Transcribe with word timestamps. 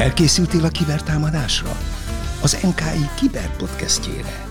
Felkészültél 0.00 0.64
a 0.64 0.68
kibertámadásra? 0.68 1.70
Az 2.42 2.52
NKI 2.62 3.06
Kiberpodcastjére. 3.16 4.48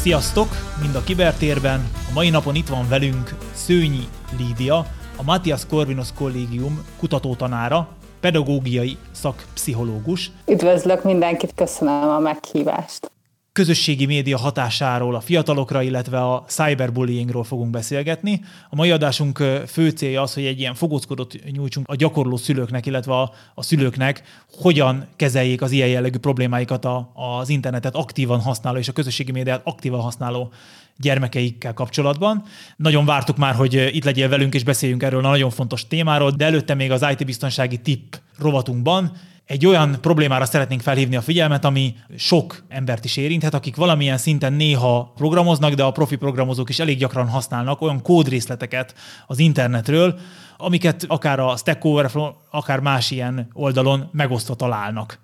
Sziasztok! 0.00 0.48
Mind 0.80 0.94
a 0.94 1.02
kibertérben. 1.02 1.88
A 2.08 2.12
mai 2.14 2.30
napon 2.30 2.54
itt 2.54 2.68
van 2.68 2.88
velünk 2.88 3.34
Szőnyi 3.52 4.08
Lídia, 4.38 4.76
a 5.16 5.22
Matthias 5.24 5.66
Corvinus 5.66 6.12
Kollégium 6.12 6.84
kutatótanára, 6.98 7.88
pedagógiai 8.20 8.96
szakpszichológus. 9.12 10.30
Üdvözlök 10.46 11.04
mindenkit, 11.04 11.52
köszönöm 11.54 12.08
a 12.08 12.18
meghívást 12.18 13.10
közösségi 13.52 14.06
média 14.06 14.38
hatásáról 14.38 15.14
a 15.14 15.20
fiatalokra, 15.20 15.82
illetve 15.82 16.20
a 16.20 16.44
cyberbullyingról 16.48 17.44
fogunk 17.44 17.70
beszélgetni. 17.70 18.40
A 18.70 18.76
mai 18.76 18.90
adásunk 18.90 19.38
fő 19.66 19.90
célja 19.90 20.22
az, 20.22 20.34
hogy 20.34 20.44
egy 20.44 20.58
ilyen 20.58 20.74
fogózkodót 20.74 21.34
nyújtsunk 21.52 21.88
a 21.88 21.94
gyakorló 21.94 22.36
szülőknek, 22.36 22.86
illetve 22.86 23.12
a, 23.12 23.32
a 23.54 23.62
szülőknek, 23.62 24.22
hogyan 24.52 25.06
kezeljék 25.16 25.62
az 25.62 25.70
ilyen 25.70 25.88
jellegű 25.88 26.18
problémáikat 26.18 26.84
a, 26.84 27.12
az 27.14 27.48
internetet 27.48 27.94
aktívan 27.94 28.40
használó 28.40 28.78
és 28.78 28.88
a 28.88 28.92
közösségi 28.92 29.32
médiát 29.32 29.60
aktívan 29.64 30.00
használó 30.00 30.52
gyermekeikkel 30.96 31.74
kapcsolatban. 31.74 32.42
Nagyon 32.76 33.04
vártuk 33.04 33.36
már, 33.36 33.54
hogy 33.54 33.74
itt 33.92 34.04
legyél 34.04 34.28
velünk 34.28 34.54
és 34.54 34.64
beszéljünk 34.64 35.02
erről 35.02 35.24
a 35.24 35.28
nagyon 35.28 35.50
fontos 35.50 35.86
témáról, 35.86 36.30
de 36.30 36.44
előtte 36.44 36.74
még 36.74 36.90
az 36.90 37.06
IT-biztonsági 37.10 37.78
tipp 37.78 38.14
rovatunkban 38.38 39.12
egy 39.50 39.66
olyan 39.66 39.98
problémára 40.00 40.44
szeretnénk 40.44 40.80
felhívni 40.80 41.16
a 41.16 41.20
figyelmet, 41.20 41.64
ami 41.64 41.94
sok 42.16 42.62
embert 42.68 43.04
is 43.04 43.16
érinthet, 43.16 43.54
akik 43.54 43.76
valamilyen 43.76 44.18
szinten 44.18 44.52
néha 44.52 45.12
programoznak, 45.16 45.74
de 45.74 45.82
a 45.82 45.90
profi 45.90 46.16
programozók 46.16 46.68
is 46.68 46.78
elég 46.78 46.98
gyakran 46.98 47.28
használnak 47.28 47.80
olyan 47.80 48.02
kódrészleteket 48.02 48.94
az 49.26 49.38
internetről, 49.38 50.18
amiket 50.56 51.04
akár 51.08 51.40
a 51.40 51.56
Stack 51.56 51.84
Overflow, 51.84 52.30
akár 52.50 52.80
más 52.80 53.10
ilyen 53.10 53.50
oldalon 53.52 54.08
megosztva 54.12 54.54
találnak. 54.54 55.18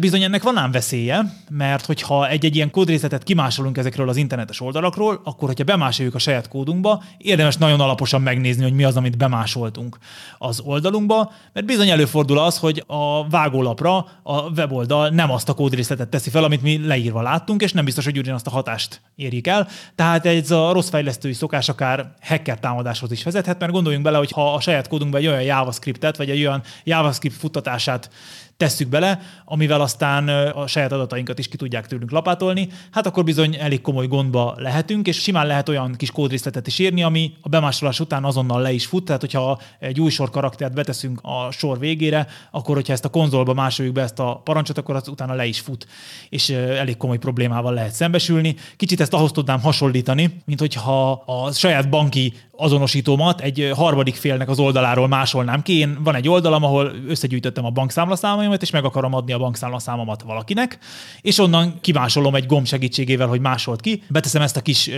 Bizony 0.00 0.22
ennek 0.22 0.42
van 0.42 0.56
ám 0.56 0.70
veszélye, 0.70 1.34
mert 1.50 1.86
hogyha 1.86 2.28
egy-egy 2.28 2.54
ilyen 2.54 2.70
kódrészletet 2.70 3.22
kimásolunk 3.22 3.78
ezekről 3.78 4.08
az 4.08 4.16
internetes 4.16 4.60
oldalakról, 4.60 5.20
akkor 5.24 5.48
hogyha 5.48 5.64
bemásoljuk 5.64 6.14
a 6.14 6.18
saját 6.18 6.48
kódunkba, 6.48 7.02
érdemes 7.16 7.56
nagyon 7.56 7.80
alaposan 7.80 8.22
megnézni, 8.22 8.62
hogy 8.62 8.72
mi 8.72 8.84
az, 8.84 8.96
amit 8.96 9.16
bemásoltunk 9.16 9.98
az 10.38 10.60
oldalunkba, 10.60 11.32
mert 11.52 11.66
bizony 11.66 11.88
előfordul 11.88 12.38
az, 12.38 12.58
hogy 12.58 12.84
a 12.86 13.28
vágólapra 13.28 13.96
a 14.22 14.42
weboldal 14.42 15.08
nem 15.08 15.30
azt 15.30 15.48
a 15.48 15.54
kódrészletet 15.54 16.08
teszi 16.08 16.30
fel, 16.30 16.44
amit 16.44 16.62
mi 16.62 16.86
leírva 16.86 17.22
láttunk, 17.22 17.62
és 17.62 17.72
nem 17.72 17.84
biztos, 17.84 18.04
hogy 18.04 18.18
ugyanazt 18.18 18.46
a 18.46 18.50
hatást 18.50 19.00
érjük 19.16 19.46
el. 19.46 19.68
Tehát 19.94 20.26
ez 20.26 20.50
a 20.50 20.72
rossz 20.72 20.88
fejlesztői 20.88 21.32
szokás 21.32 21.68
akár 21.68 22.14
hacker 22.22 22.58
támadáshoz 22.58 23.12
is 23.12 23.22
vezethet, 23.22 23.58
mert 23.58 23.72
gondoljunk 23.72 24.04
bele, 24.04 24.18
hogy 24.18 24.30
ha 24.30 24.54
a 24.54 24.60
saját 24.60 24.88
kódunkban 24.88 25.20
egy 25.20 25.26
olyan 25.26 25.42
JavaScriptet, 25.42 26.16
vagy 26.16 26.30
egy 26.30 26.40
olyan 26.40 26.62
JavaScript 26.84 27.36
futtatását 27.36 28.10
tesszük 28.58 28.88
bele, 28.88 29.20
amivel 29.44 29.80
aztán 29.80 30.28
a 30.48 30.66
saját 30.66 30.92
adatainkat 30.92 31.38
is 31.38 31.48
ki 31.48 31.56
tudják 31.56 31.86
tőlünk 31.86 32.10
lapátolni, 32.10 32.68
hát 32.90 33.06
akkor 33.06 33.24
bizony 33.24 33.56
elég 33.60 33.80
komoly 33.80 34.06
gondba 34.06 34.54
lehetünk, 34.56 35.06
és 35.06 35.16
simán 35.20 35.46
lehet 35.46 35.68
olyan 35.68 35.94
kis 35.96 36.10
kódrészletet 36.10 36.66
is 36.66 36.78
írni, 36.78 37.02
ami 37.02 37.32
a 37.40 37.48
bemásolás 37.48 38.00
után 38.00 38.24
azonnal 38.24 38.60
le 38.62 38.72
is 38.72 38.86
fut, 38.86 39.04
tehát 39.04 39.20
hogyha 39.20 39.60
egy 39.78 40.00
új 40.00 40.10
sor 40.10 40.30
karaktert 40.30 40.74
beteszünk 40.74 41.20
a 41.22 41.50
sor 41.50 41.78
végére, 41.78 42.26
akkor 42.50 42.74
hogyha 42.74 42.92
ezt 42.92 43.04
a 43.04 43.08
konzolba 43.08 43.54
másoljuk 43.54 43.94
be 43.94 44.02
ezt 44.02 44.18
a 44.18 44.40
parancsot, 44.44 44.78
akkor 44.78 44.96
az 44.96 45.08
utána 45.08 45.34
le 45.34 45.46
is 45.46 45.60
fut, 45.60 45.86
és 46.28 46.48
elég 46.50 46.96
komoly 46.96 47.18
problémával 47.18 47.74
lehet 47.74 47.92
szembesülni. 47.92 48.56
Kicsit 48.76 49.00
ezt 49.00 49.14
ahhoz 49.14 49.32
tudnám 49.32 49.60
hasonlítani, 49.60 50.40
mint 50.44 50.60
hogyha 50.60 51.10
a 51.10 51.52
saját 51.52 51.88
banki 51.88 52.34
azonosítómat 52.60 53.40
egy 53.40 53.70
harmadik 53.74 54.14
félnek 54.14 54.48
az 54.48 54.58
oldaláról 54.58 55.08
másolnám 55.08 55.62
ki. 55.62 55.78
Én 55.78 55.98
van 56.02 56.14
egy 56.14 56.28
oldalam, 56.28 56.64
ahol 56.64 56.92
összegyűjtöttem 57.08 57.64
a 57.64 57.70
bankszámlaszámaimat, 57.70 58.62
és 58.62 58.70
meg 58.70 58.84
akarom 58.84 59.14
adni 59.14 59.32
a 59.32 59.38
bankszámlaszámomat 59.38 60.22
valakinek, 60.22 60.78
és 61.20 61.38
onnan 61.38 61.78
kimásolom 61.80 62.34
egy 62.34 62.46
gomb 62.46 62.66
segítségével, 62.66 63.26
hogy 63.26 63.40
másolt 63.40 63.80
ki, 63.80 64.02
beteszem 64.08 64.42
ezt 64.42 64.56
a 64.56 64.60
kis 64.60 64.90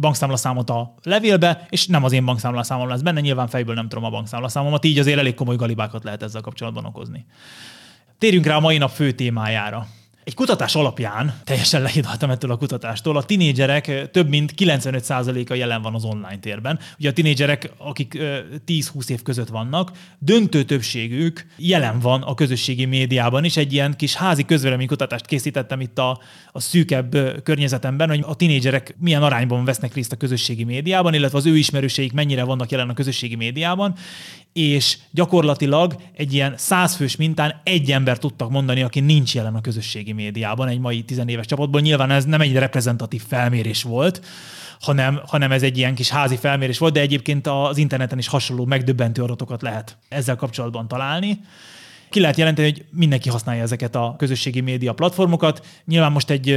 bankszámlaszámot 0.00 0.70
a 0.70 0.94
levélbe, 1.02 1.66
és 1.70 1.86
nem 1.86 2.04
az 2.04 2.12
én 2.12 2.24
bankszámlaszámom 2.24 2.88
lesz 2.88 3.00
benne, 3.00 3.20
nyilván 3.20 3.48
fejből 3.48 3.74
nem 3.74 3.88
tudom 3.88 4.04
a 4.04 4.10
bankszámlaszámomat, 4.10 4.84
így 4.84 4.98
azért 4.98 5.18
elég 5.18 5.34
komoly 5.34 5.56
galibákat 5.56 6.04
lehet 6.04 6.22
ezzel 6.22 6.40
kapcsolatban 6.40 6.84
okozni. 6.84 7.26
Térjünk 8.18 8.46
rá 8.46 8.56
a 8.56 8.60
mai 8.60 8.78
nap 8.78 8.90
fő 8.90 9.12
témájára. 9.12 9.86
Egy 10.24 10.34
kutatás 10.34 10.74
alapján, 10.74 11.40
teljesen 11.44 11.82
lehidaltam 11.82 12.30
ettől 12.30 12.50
a 12.50 12.56
kutatástól, 12.56 13.16
a 13.16 13.22
tinédzserek 13.22 14.10
több 14.10 14.28
mint 14.28 14.54
95%-a 14.56 15.54
jelen 15.54 15.82
van 15.82 15.94
az 15.94 16.04
online 16.04 16.38
térben. 16.38 16.78
Ugye 16.98 17.08
a 17.08 17.12
tinédzserek, 17.12 17.70
akik 17.78 18.18
10-20 18.66 19.08
év 19.08 19.22
között 19.22 19.48
vannak, 19.48 19.90
döntő 20.18 20.62
többségük 20.62 21.46
jelen 21.56 21.98
van 21.98 22.22
a 22.22 22.34
közösségi 22.34 22.84
médiában 22.84 23.44
is. 23.44 23.56
Egy 23.56 23.72
ilyen 23.72 23.94
kis 23.96 24.14
házi 24.14 24.44
közvéleménykutatást 24.44 25.26
készítettem 25.26 25.80
itt 25.80 25.98
a, 25.98 26.20
a 26.52 26.60
szűkebb 26.60 27.42
környezetemben, 27.42 28.08
hogy 28.08 28.24
a 28.26 28.34
tinédzserek 28.34 28.96
milyen 28.98 29.22
arányban 29.22 29.64
vesznek 29.64 29.94
részt 29.94 30.12
a 30.12 30.16
közösségi 30.16 30.64
médiában, 30.64 31.14
illetve 31.14 31.38
az 31.38 31.46
ő 31.46 31.56
ismerőseik 31.56 32.12
mennyire 32.12 32.44
vannak 32.44 32.70
jelen 32.70 32.88
a 32.88 32.94
közösségi 32.94 33.34
médiában, 33.34 33.94
és 34.54 34.98
gyakorlatilag 35.10 35.96
egy 36.12 36.32
ilyen 36.32 36.54
százfős 36.56 37.16
mintán 37.16 37.60
egy 37.64 37.90
ember 37.90 38.18
tudtak 38.18 38.50
mondani, 38.50 38.82
aki 38.82 39.00
nincs 39.00 39.34
jelen 39.34 39.54
a 39.54 39.60
közösségi 39.60 40.12
médiában 40.14 40.68
egy 40.68 40.78
mai 40.78 41.02
tizenéves 41.02 41.46
csapatból. 41.46 41.80
Nyilván 41.80 42.10
ez 42.10 42.24
nem 42.24 42.40
egy 42.40 42.52
reprezentatív 42.52 43.22
felmérés 43.28 43.82
volt, 43.82 44.20
hanem, 44.80 45.20
hanem 45.26 45.52
ez 45.52 45.62
egy 45.62 45.78
ilyen 45.78 45.94
kis 45.94 46.08
házi 46.08 46.36
felmérés 46.36 46.78
volt, 46.78 46.92
de 46.92 47.00
egyébként 47.00 47.46
az 47.46 47.76
interneten 47.76 48.18
is 48.18 48.28
hasonló 48.28 48.64
megdöbbentő 48.64 49.22
adatokat 49.22 49.62
lehet 49.62 49.96
ezzel 50.08 50.36
kapcsolatban 50.36 50.88
találni 50.88 51.40
ki 52.14 52.20
lehet 52.20 52.36
jelenteni, 52.36 52.70
hogy 52.70 52.84
mindenki 52.90 53.28
használja 53.28 53.62
ezeket 53.62 53.94
a 53.94 54.14
közösségi 54.18 54.60
média 54.60 54.92
platformokat. 54.92 55.66
Nyilván 55.84 56.12
most 56.12 56.30
egy, 56.30 56.50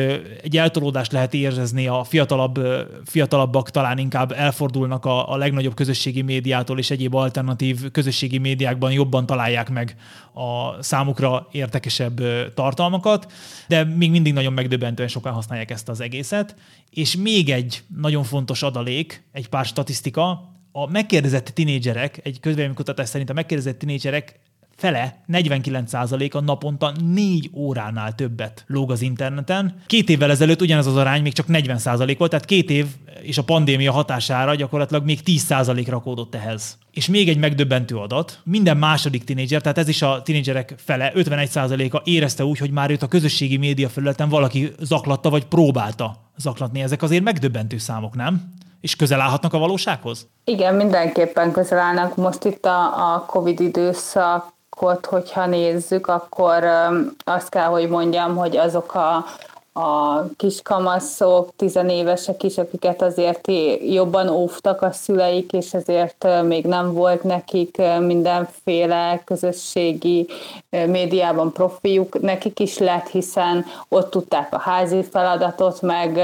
egy 0.43 0.57
eltolódást 0.57 1.11
lehet 1.11 1.33
érezni, 1.33 1.87
a 1.87 2.03
fiatalabb, 2.03 2.59
fiatalabbak 3.05 3.69
talán 3.69 3.97
inkább 3.97 4.31
elfordulnak 4.31 5.05
a, 5.05 5.31
a 5.31 5.37
legnagyobb 5.37 5.73
közösségi 5.73 6.21
médiától, 6.21 6.79
és 6.79 6.89
egyéb 6.89 7.15
alternatív 7.15 7.91
közösségi 7.91 8.37
médiákban 8.37 8.91
jobban 8.91 9.25
találják 9.25 9.69
meg 9.69 9.95
a 10.33 10.81
számukra 10.83 11.47
értekesebb 11.51 12.21
tartalmakat, 12.53 13.31
de 13.67 13.83
még 13.83 14.11
mindig 14.11 14.33
nagyon 14.33 14.53
megdöbbentően 14.53 15.09
sokan 15.09 15.33
használják 15.33 15.71
ezt 15.71 15.89
az 15.89 16.01
egészet. 16.01 16.55
És 16.89 17.15
még 17.15 17.49
egy 17.49 17.83
nagyon 17.99 18.23
fontos 18.23 18.63
adalék, 18.63 19.23
egy 19.31 19.49
pár 19.49 19.65
statisztika, 19.65 20.55
a 20.71 20.89
megkérdezett 20.89 21.45
tinédzserek, 21.45 22.19
egy 22.23 22.39
közvéleménykutatás 22.39 23.09
szerint 23.09 23.29
a 23.29 23.33
megkérdezett 23.33 23.79
tinédzserek 23.79 24.39
fele, 24.77 25.23
49%-a 25.31 26.39
naponta 26.39 26.93
4 27.13 27.49
óránál 27.53 28.15
többet 28.15 28.63
lóg 28.67 28.91
az 28.91 29.01
interneten. 29.01 29.81
Két 29.85 30.09
évvel 30.09 30.29
ezelőtt 30.29 30.61
ugyanez 30.61 30.85
az 30.85 30.95
arány 30.95 31.21
még 31.21 31.33
csak 31.33 31.45
40% 31.49 32.15
volt, 32.17 32.29
tehát 32.31 32.45
két 32.45 32.69
év 32.69 32.85
és 33.21 33.37
a 33.37 33.43
pandémia 33.43 33.91
hatására 33.91 34.55
gyakorlatilag 34.55 35.03
még 35.03 35.19
10% 35.25 35.85
rakódott 35.89 36.35
ehhez. 36.35 36.77
És 36.91 37.07
még 37.07 37.29
egy 37.29 37.37
megdöbbentő 37.37 37.95
adat, 37.95 38.39
minden 38.43 38.77
második 38.77 39.23
tinédzser, 39.23 39.61
tehát 39.61 39.77
ez 39.77 39.87
is 39.87 40.01
a 40.01 40.21
tinédzserek 40.21 40.75
fele, 40.77 41.11
51%-a 41.15 42.01
érezte 42.03 42.45
úgy, 42.45 42.57
hogy 42.57 42.71
már 42.71 42.91
őt 42.91 43.03
a 43.03 43.07
közösségi 43.07 43.57
média 43.57 43.89
felületen 43.89 44.29
valaki 44.29 44.71
zaklatta 44.79 45.29
vagy 45.29 45.45
próbálta 45.45 46.31
zaklatni. 46.37 46.81
Ezek 46.81 47.01
azért 47.01 47.23
megdöbbentő 47.23 47.77
számok, 47.77 48.15
nem? 48.15 48.55
és 48.81 48.95
közel 48.95 49.21
állhatnak 49.21 49.53
a 49.53 49.57
valósághoz? 49.57 50.27
Igen, 50.43 50.75
mindenképpen 50.75 51.51
közel 51.51 51.79
állnak. 51.79 52.15
Most 52.15 52.43
itt 52.43 52.65
a, 52.65 53.13
a 53.13 53.25
COVID 53.25 53.59
időszak 53.59 54.55
Kot, 54.77 55.05
hogyha 55.05 55.45
nézzük, 55.45 56.07
akkor 56.07 56.63
azt 57.25 57.49
kell, 57.49 57.67
hogy 57.67 57.89
mondjam, 57.89 58.35
hogy 58.35 58.57
azok 58.57 58.93
a, 58.93 59.25
a 59.77 60.25
kiskamaszok, 60.37 61.49
tizenévesek 61.55 62.43
is, 62.43 62.57
akiket 62.57 63.01
azért 63.01 63.51
jobban 63.89 64.29
óvtak 64.29 64.81
a 64.81 64.91
szüleik, 64.91 65.53
és 65.53 65.73
ezért 65.73 66.27
még 66.43 66.65
nem 66.65 66.93
volt 66.93 67.23
nekik 67.23 67.81
mindenféle 67.99 69.21
közösségi 69.25 70.27
médiában 70.69 71.51
profiuk, 71.51 72.21
nekik 72.21 72.59
is 72.59 72.77
lett, 72.77 73.07
hiszen 73.07 73.65
ott 73.89 74.09
tudták 74.09 74.53
a 74.53 74.59
házi 74.59 75.03
feladatot, 75.03 75.81
meg 75.81 76.19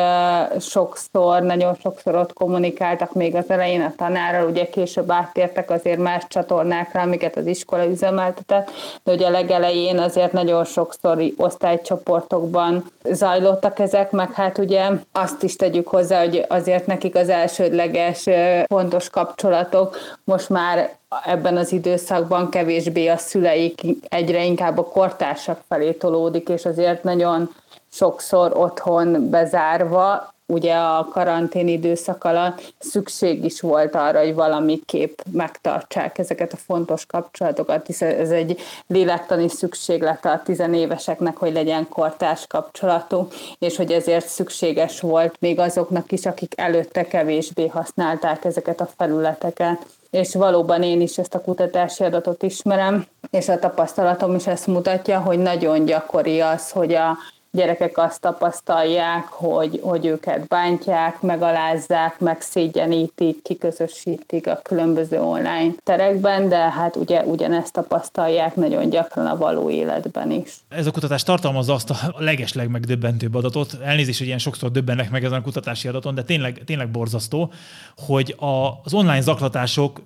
sokszor, 0.60 1.42
nagyon 1.42 1.76
sokszor 1.82 2.16
ott 2.16 2.34
kommunikáltak 2.34 3.14
még 3.14 3.36
az 3.36 3.50
elején 3.50 3.82
a 3.82 3.94
tanárral, 3.98 4.50
ugye 4.50 4.70
később 4.70 5.12
áttértek 5.12 5.72
azért 5.72 6.00
más 6.00 6.24
csatornákra, 6.28 7.02
amiket 7.02 7.38
az 7.38 7.46
iskola 7.46 7.86
üzemeltetett, 7.86 8.72
de 9.04 9.12
ugye 9.12 9.30
legelején 9.30 10.00
azért 10.00 10.32
nagyon 10.32 10.66
sokszor 10.66 11.24
osztálycsoportokban 11.38 12.92
zajlott 13.12 13.42
zajlottak 13.44 13.80
ezek, 13.80 14.12
meg 14.12 14.32
hát 14.32 14.58
ugye 14.58 14.90
azt 15.12 15.44
is 15.44 15.56
tegyük 15.56 15.88
hozzá, 15.88 16.20
hogy 16.20 16.46
azért 16.48 16.86
nekik 16.86 17.16
az 17.16 17.30
elsődleges 17.30 18.30
fontos 18.68 19.10
kapcsolatok 19.10 19.98
most 20.24 20.50
már 20.50 20.96
ebben 21.26 21.58
az 21.58 21.72
időszakban 21.72 22.50
kevésbé 22.50 23.08
a 23.08 23.18
szüleik 23.18 23.82
egyre 24.10 24.46
inkább 24.46 24.78
a 24.78 24.84
kortársak 24.84 25.60
felé 25.68 25.92
tolódik, 25.92 26.50
és 26.50 26.66
azért 26.66 27.04
nagyon 27.04 27.50
sokszor 27.92 28.52
otthon 28.58 29.30
bezárva 29.30 30.34
ugye 30.54 30.74
a 30.74 31.08
karantén 31.12 31.68
időszak 31.68 32.24
alatt 32.24 32.74
szükség 32.80 33.46
is 33.46 33.62
volt 33.62 33.96
arra, 33.96 34.20
hogy 34.20 34.34
valamiképp 34.34 35.20
megtartsák 35.32 36.18
ezeket 36.18 36.54
a 36.54 36.58
fontos 36.58 37.06
kapcsolatokat, 37.06 37.86
hiszen 37.86 38.18
ez 38.18 38.30
egy 38.30 38.60
lélektani 38.88 39.50
szükséglete 39.50 40.30
a 40.30 40.42
tizenéveseknek, 40.44 41.38
hogy 41.38 41.54
legyen 41.54 41.88
kortárs 41.90 42.48
kapcsolatú, 42.48 43.28
és 43.60 43.76
hogy 43.76 43.92
ezért 43.92 44.28
szükséges 44.28 45.00
volt 45.00 45.36
még 45.40 45.60
azoknak 45.60 46.12
is, 46.12 46.26
akik 46.26 46.54
előtte 46.58 47.08
kevésbé 47.08 47.68
használták 47.68 48.46
ezeket 48.46 48.82
a 48.82 48.90
felületeket. 48.98 49.86
És 50.12 50.36
valóban 50.36 50.84
én 50.84 51.02
is 51.02 51.18
ezt 51.18 51.36
a 51.36 51.42
kutatási 51.42 52.04
adatot 52.04 52.44
ismerem, 52.44 53.06
és 53.30 53.50
a 53.50 53.60
tapasztalatom 53.60 54.36
is 54.36 54.48
ezt 54.48 54.68
mutatja, 54.68 55.20
hogy 55.20 55.40
nagyon 55.40 55.86
gyakori 55.86 56.42
az, 56.42 56.72
hogy 56.72 56.94
a 56.94 57.18
gyerekek 57.56 57.98
azt 57.98 58.22
tapasztalják, 58.22 59.28
hogy, 59.28 59.80
hogy 59.84 60.06
őket 60.06 60.48
bántják, 60.48 61.22
megalázzák, 61.22 62.20
megszégyenítik, 62.20 63.42
kiközösítik 63.42 64.48
a 64.48 64.60
különböző 64.64 65.22
online 65.22 65.74
terekben, 65.84 66.50
de 66.50 66.58
hát 66.58 66.96
ugye 66.96 67.24
ugyanezt 67.24 67.74
tapasztalják 67.74 68.56
nagyon 68.56 68.90
gyakran 68.90 69.26
a 69.26 69.38
való 69.38 69.70
életben 69.70 70.32
is. 70.32 70.54
Ez 70.70 70.88
a 70.88 70.92
kutatás 70.92 71.24
tartalmazza 71.24 71.74
azt 71.74 71.90
a 71.90 71.96
legesleg 72.18 72.70
megdöbbentőbb 72.70 73.36
adatot. 73.36 73.78
Elnézést, 73.84 74.18
hogy 74.18 74.28
ilyen 74.28 74.40
sokszor 74.40 74.72
döbbennek 74.72 75.12
meg 75.12 75.24
ezen 75.24 75.40
a 75.40 75.42
kutatási 75.42 75.88
adaton, 75.88 76.16
de 76.16 76.24
tényleg, 76.24 76.62
tényleg 76.66 76.92
borzasztó, 76.92 77.52
hogy 77.98 78.36
a, 78.38 78.82
az 78.84 78.94
online 78.94 79.22
zaklatások 79.22 80.02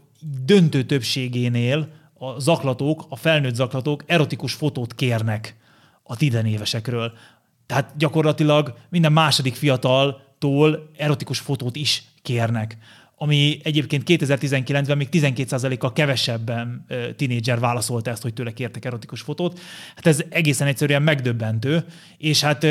döntő 0.46 0.84
többségénél 0.84 1.88
a 2.20 2.40
zaklatók, 2.40 3.06
a 3.10 3.16
felnőtt 3.16 3.56
zaklatók 3.56 4.04
erotikus 4.06 4.54
fotót 4.54 4.94
kérnek 4.94 5.56
a 6.08 6.16
tizenévesekről. 6.16 7.12
Tehát 7.68 7.98
gyakorlatilag 7.98 8.74
minden 8.90 9.12
második 9.12 9.56
fiataltól 9.56 10.90
erotikus 10.98 11.40
fotót 11.40 11.76
is 11.76 12.04
kérnek 12.22 12.78
ami 13.20 13.60
egyébként 13.64 14.04
2019-ben 14.06 14.98
még 14.98 15.08
12%-kal 15.12 15.94
kevesebben 15.94 16.86
tinédzser 17.16 17.60
válaszolta 17.60 18.10
ezt, 18.12 18.22
hogy 18.22 18.34
tőle 18.34 18.54
kértek 18.54 18.86
erotikus 18.86 19.22
fotót. 19.22 19.60
Hát 19.96 20.06
ez 20.06 20.24
egészen 20.30 20.68
egyszerűen 20.68 21.02
megdöbbentő, 21.02 21.86
és 22.18 22.42
hát 22.42 22.66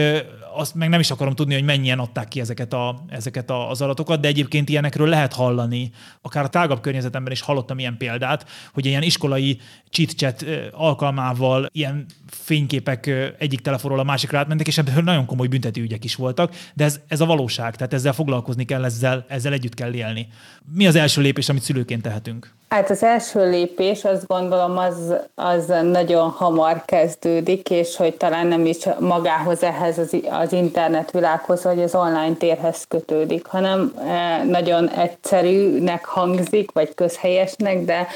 azt 0.54 0.74
meg 0.74 0.88
nem 0.88 1.00
is 1.00 1.10
akarom 1.10 1.34
tudni, 1.34 1.54
hogy 1.54 1.64
mennyien 1.64 1.98
adták 1.98 2.28
ki 2.28 2.40
ezeket, 2.40 2.72
a, 2.72 3.04
ezeket 3.08 3.50
az 3.50 3.80
adatokat, 3.80 4.20
de 4.20 4.28
egyébként 4.28 4.68
ilyenekről 4.68 5.08
lehet 5.08 5.32
hallani. 5.32 5.90
Akár 6.22 6.44
a 6.44 6.48
tágabb 6.48 6.80
környezetemben 6.80 7.32
is 7.32 7.40
hallottam 7.40 7.78
ilyen 7.78 7.96
példát, 7.96 8.46
hogy 8.72 8.86
ilyen 8.86 9.02
iskolai 9.02 9.58
chit-chat 9.90 10.44
alkalmával 10.72 11.68
ilyen 11.72 12.06
fényképek 12.26 13.06
egyik 13.38 13.60
telefonról 13.60 14.00
a 14.00 14.04
másikra 14.04 14.38
átmentek, 14.38 14.66
és 14.66 14.78
ebből 14.78 15.02
nagyon 15.02 15.26
komoly 15.26 15.48
ügyek 15.76 16.04
is 16.04 16.14
voltak, 16.14 16.54
de 16.74 16.84
ez, 16.84 17.00
ez 17.08 17.20
a 17.20 17.26
valóság, 17.26 17.76
tehát 17.76 17.92
ezzel 17.92 18.12
foglalkozni 18.12 18.64
kell, 18.64 18.84
ezzel, 18.84 19.24
ezzel 19.28 19.52
együtt 19.52 19.74
kell 19.74 19.94
élni. 19.94 20.28
Mi 20.74 20.86
az 20.86 20.96
első 20.96 21.20
lépés, 21.20 21.48
amit 21.48 21.62
szülőként 21.62 22.02
tehetünk? 22.02 22.54
Hát 22.68 22.90
az 22.90 23.02
első 23.02 23.50
lépés 23.50 24.04
azt 24.04 24.26
gondolom 24.26 24.78
az, 24.78 25.14
az 25.34 25.72
nagyon 25.82 26.30
hamar 26.30 26.84
kezdődik, 26.84 27.70
és 27.70 27.96
hogy 27.96 28.14
talán 28.14 28.46
nem 28.46 28.66
is 28.66 28.76
magához 28.98 29.62
ehhez 29.62 29.98
az, 29.98 30.16
az 30.30 30.52
internetvilághoz, 30.52 31.62
vagy 31.62 31.82
az 31.82 31.94
online 31.94 32.34
térhez 32.38 32.84
kötődik, 32.88 33.46
hanem 33.46 33.92
eh, 33.98 34.44
nagyon 34.44 34.88
egyszerűnek 34.88 36.04
hangzik, 36.04 36.72
vagy 36.72 36.94
közhelyesnek, 36.94 37.84
de 37.84 38.06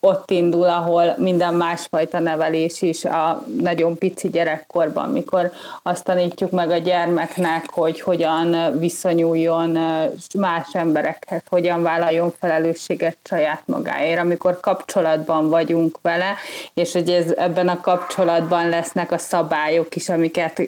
ott 0.00 0.30
indul, 0.30 0.68
ahol 0.68 1.14
minden 1.16 1.54
másfajta 1.54 2.18
nevelés 2.18 2.82
is 2.82 3.04
a 3.04 3.44
nagyon 3.60 3.98
pici 3.98 4.28
gyerekkorban, 4.28 5.10
mikor 5.10 5.52
azt 5.82 6.04
tanítjuk 6.04 6.50
meg 6.50 6.70
a 6.70 6.76
gyermeknek, 6.76 7.70
hogy 7.70 8.00
hogyan 8.00 8.78
viszonyuljon 8.78 9.78
más 10.38 10.68
emberekhez, 10.72 11.42
hogyan 11.48 11.82
vállaljon 11.82 12.32
felelősséget 12.38 13.16
saját 13.24 13.62
magáért, 13.64 14.20
amikor 14.20 14.60
kapcsolatban 14.60 15.48
vagyunk 15.48 15.98
vele, 16.02 16.34
és 16.74 16.92
hogy 16.92 17.10
ez, 17.10 17.32
ebben 17.36 17.68
a 17.68 17.80
kapcsolatban 17.80 18.68
lesznek 18.68 19.12
a 19.12 19.18
szabályok 19.18 19.96
is, 19.96 20.08
amiket 20.08 20.62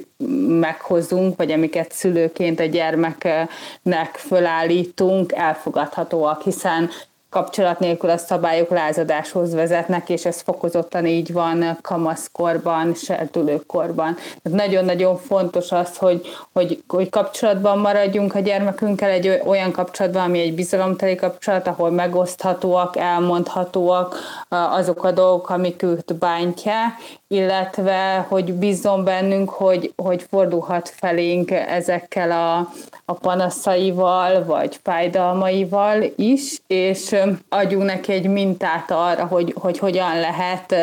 meghozunk, 0.46 1.36
vagy 1.36 1.50
amiket 1.50 1.92
szülőként 1.92 2.60
a 2.60 2.64
gyermeknek 2.64 4.14
fölállítunk, 4.16 5.32
elfogadhatóak, 5.32 6.42
hiszen 6.42 6.90
kapcsolat 7.30 7.78
nélkül 7.78 8.10
a 8.10 8.16
szabályok 8.16 8.70
lázadáshoz 8.70 9.54
vezetnek, 9.54 10.08
és 10.08 10.24
ez 10.24 10.40
fokozottan 10.40 11.06
így 11.06 11.32
van 11.32 11.78
kamaszkorban, 11.82 12.94
serdülőkorban. 12.94 14.16
nagyon-nagyon 14.42 15.16
fontos 15.16 15.72
az, 15.72 15.96
hogy, 15.96 16.26
hogy, 16.52 16.82
hogy 16.88 17.08
kapcsolatban 17.08 17.78
maradjunk 17.78 18.34
a 18.34 18.38
gyermekünkkel, 18.38 19.10
egy 19.10 19.40
olyan 19.46 19.70
kapcsolatban, 19.70 20.22
ami 20.22 20.40
egy 20.40 20.54
bizalomteli 20.54 21.14
kapcsolat, 21.14 21.66
ahol 21.66 21.90
megoszthatóak, 21.90 22.96
elmondhatóak 22.96 24.16
azok 24.48 25.04
a 25.04 25.10
dolgok, 25.10 25.50
amik 25.50 25.82
őt 25.82 26.14
bántják, 26.14 26.92
illetve 27.32 28.26
hogy 28.28 28.52
bízzon 28.52 29.04
bennünk, 29.04 29.50
hogy, 29.50 29.92
hogy 29.96 30.26
fordulhat 30.30 30.88
felénk 30.88 31.50
ezekkel 31.50 32.30
a, 32.30 32.68
a 33.04 33.12
panaszaival, 33.12 34.44
vagy 34.44 34.78
fájdalmaival 34.82 36.02
is, 36.16 36.58
és 36.66 37.16
adjunk 37.48 37.84
neki 37.84 38.12
egy 38.12 38.28
mintát 38.28 38.90
arra, 38.90 39.26
hogy, 39.26 39.54
hogy 39.58 39.78
hogyan 39.78 40.20
lehet 40.20 40.74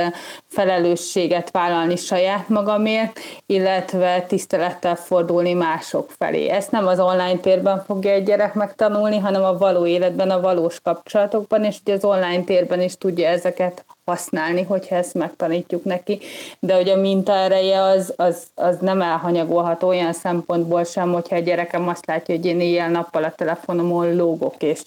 felelősséget 0.49 1.51
vállalni 1.51 1.95
saját 1.95 2.49
magamért, 2.49 3.19
illetve 3.45 4.21
tisztelettel 4.21 4.95
fordulni 4.95 5.53
mások 5.53 6.11
felé. 6.17 6.47
Ezt 6.47 6.71
nem 6.71 6.87
az 6.87 6.99
online 6.99 7.37
térben 7.37 7.83
fogja 7.83 8.11
egy 8.11 8.23
gyerek 8.23 8.53
megtanulni, 8.53 9.17
hanem 9.17 9.43
a 9.43 9.57
való 9.57 9.85
életben, 9.85 10.29
a 10.29 10.41
valós 10.41 10.79
kapcsolatokban, 10.79 11.63
és 11.63 11.77
ugye 11.81 11.93
az 11.93 12.03
online 12.03 12.43
térben 12.43 12.81
is 12.81 12.97
tudja 12.97 13.27
ezeket 13.27 13.85
használni, 14.07 14.63
hogyha 14.63 14.95
ezt 14.95 15.13
megtanítjuk 15.13 15.83
neki. 15.83 16.19
De 16.59 16.75
hogy 16.75 16.89
a 16.89 16.95
mintaereje 16.95 17.81
az, 17.81 18.13
az, 18.15 18.43
az 18.55 18.77
nem 18.79 19.01
elhanyagolható 19.01 19.87
olyan 19.87 20.13
szempontból 20.13 20.83
sem, 20.83 21.13
hogyha 21.13 21.35
a 21.35 21.39
gyerekem 21.39 21.87
azt 21.87 22.05
látja, 22.05 22.35
hogy 22.35 22.45
én 22.45 22.61
éjjel-nappal 22.61 23.23
a 23.23 23.31
telefonomon 23.31 24.15
lógok, 24.15 24.55
és 24.59 24.81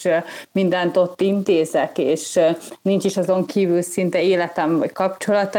mindent 0.52 0.96
ott 0.96 1.20
intézek, 1.20 1.98
és 1.98 2.40
nincs 2.82 3.04
is 3.04 3.16
azon 3.16 3.46
kívül 3.46 3.82
szinte 3.82 4.22
életem 4.22 4.78
vagy 4.78 4.92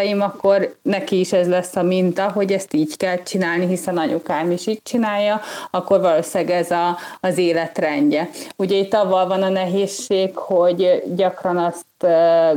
kapcsolataim, 0.01 0.21
akkor 0.21 0.75
neki 0.81 1.19
is 1.19 1.33
ez 1.33 1.48
lesz 1.48 1.75
a 1.75 1.83
minta, 1.83 2.31
hogy 2.31 2.51
ezt 2.51 2.74
így 2.74 2.98
kell 2.98 3.24
csinálni, 3.24 3.65
hiszen 3.65 3.98
anyukám 3.98 4.51
is 4.51 4.68
így 4.68 4.81
csinálja, 4.83 5.42
akkor 5.71 6.01
valószínűleg 6.01 6.55
ez 6.55 6.72
a, 6.72 6.98
az 7.22 7.38
életrendje. 7.38 8.29
Ugye 8.55 8.75
itt 8.75 8.93
avval 8.93 9.27
van 9.27 9.43
a 9.43 9.50
nehézség, 9.50 10.36
hogy 10.36 11.03
gyakran 11.15 11.58
azt 11.58 11.86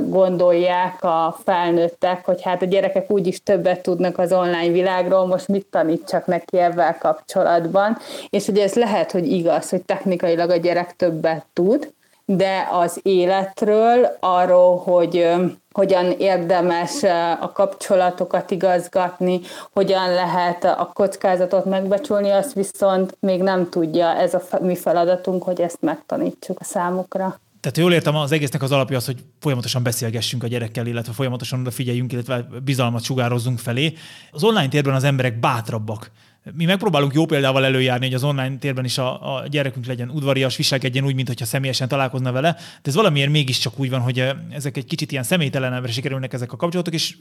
gondolják 0.09 1.05
a 1.05 1.37
felnőttek, 1.45 2.25
hogy 2.25 2.43
hát 2.43 2.63
a 2.63 2.67
gyerekek 2.67 3.11
úgyis 3.11 3.43
többet 3.43 3.83
tudnak 3.83 4.19
az 4.19 4.33
online 4.33 4.73
világról, 4.73 5.27
most 5.27 5.49
mit 5.49 5.67
tanítsak 5.71 6.27
neki 6.27 6.59
ebben 6.59 6.97
kapcsolatban, 6.99 7.99
és 8.31 8.49
ugye 8.49 8.63
ez 8.63 8.75
lehet, 8.75 9.13
hogy 9.13 9.33
igaz, 9.33 9.71
hogy 9.71 9.83
technikailag 9.83 10.51
a 10.51 10.57
gyerek 10.57 10.97
többet 10.97 11.45
tud, 11.53 11.93
de 12.25 12.69
az 12.71 13.01
életről, 13.03 14.17
arról, 14.21 14.79
hogy 14.79 15.29
hogyan 15.73 16.11
érdemes 16.19 17.03
a 17.41 17.53
kapcsolatokat 17.53 18.51
igazgatni, 18.51 19.41
hogyan 19.73 20.15
lehet 20.15 20.65
a 20.65 20.91
kockázatot 20.93 21.65
megbecsülni, 21.65 22.31
azt 22.31 22.53
viszont 22.53 23.17
még 23.21 23.43
nem 23.43 23.69
tudja 23.69 24.15
ez 24.15 24.35
a 24.35 24.43
mi 24.61 24.77
feladatunk, 24.77 25.43
hogy 25.43 25.61
ezt 25.61 25.81
megtanítsuk 25.81 26.61
a 26.61 26.65
számukra. 26.65 27.39
Tehát 27.61 27.79
jól 27.79 27.93
értem, 27.93 28.17
az 28.17 28.33
egésznek 28.33 28.63
az 28.63 28.73
alapja 28.73 28.97
az, 28.97 29.07
hogy 29.07 29.19
folyamatosan 29.41 29.83
beszélgessünk 29.83 30.43
a 30.43 30.47
gyerekkel, 30.47 30.87
illetve 30.87 31.13
folyamatosan 31.13 31.61
odafigyeljünk, 31.61 32.13
illetve 32.13 32.47
bizalmat 32.65 33.03
sugározzunk 33.03 33.59
felé. 33.59 33.93
Az 34.31 34.45
online 34.45 34.69
térben 34.69 34.95
az 34.95 35.05
emberek 35.05 35.41
bátrabbak. 35.41 36.11
Mi 36.53 36.65
megpróbálunk 36.65 37.15
jó 37.15 37.25
példával 37.25 37.65
előjárni, 37.65 38.05
hogy 38.05 38.15
az 38.15 38.25
online 38.25 38.57
térben 38.59 38.85
is 38.85 38.99
a, 38.99 39.37
a 39.37 39.47
gyerekünk 39.49 39.87
legyen 39.87 40.11
udvarias, 40.11 40.57
viselkedjen 40.57 41.05
úgy, 41.05 41.15
mintha 41.15 41.45
személyesen 41.45 41.89
találkozna 41.89 42.33
vele, 42.33 42.53
de 42.53 42.91
ez 42.91 42.95
valamiért 42.95 43.31
mégiscsak 43.31 43.73
úgy 43.77 43.91
van, 43.91 44.01
hogy 44.01 44.33
ezek 44.51 44.77
egy 44.77 44.85
kicsit 44.85 45.13
ilyen 45.13 45.23
személytelenebbre 45.23 45.93
sikerülnek 45.93 46.33
ezek 46.33 46.53
a 46.53 46.57
kapcsolatok, 46.57 46.95
és 46.95 47.17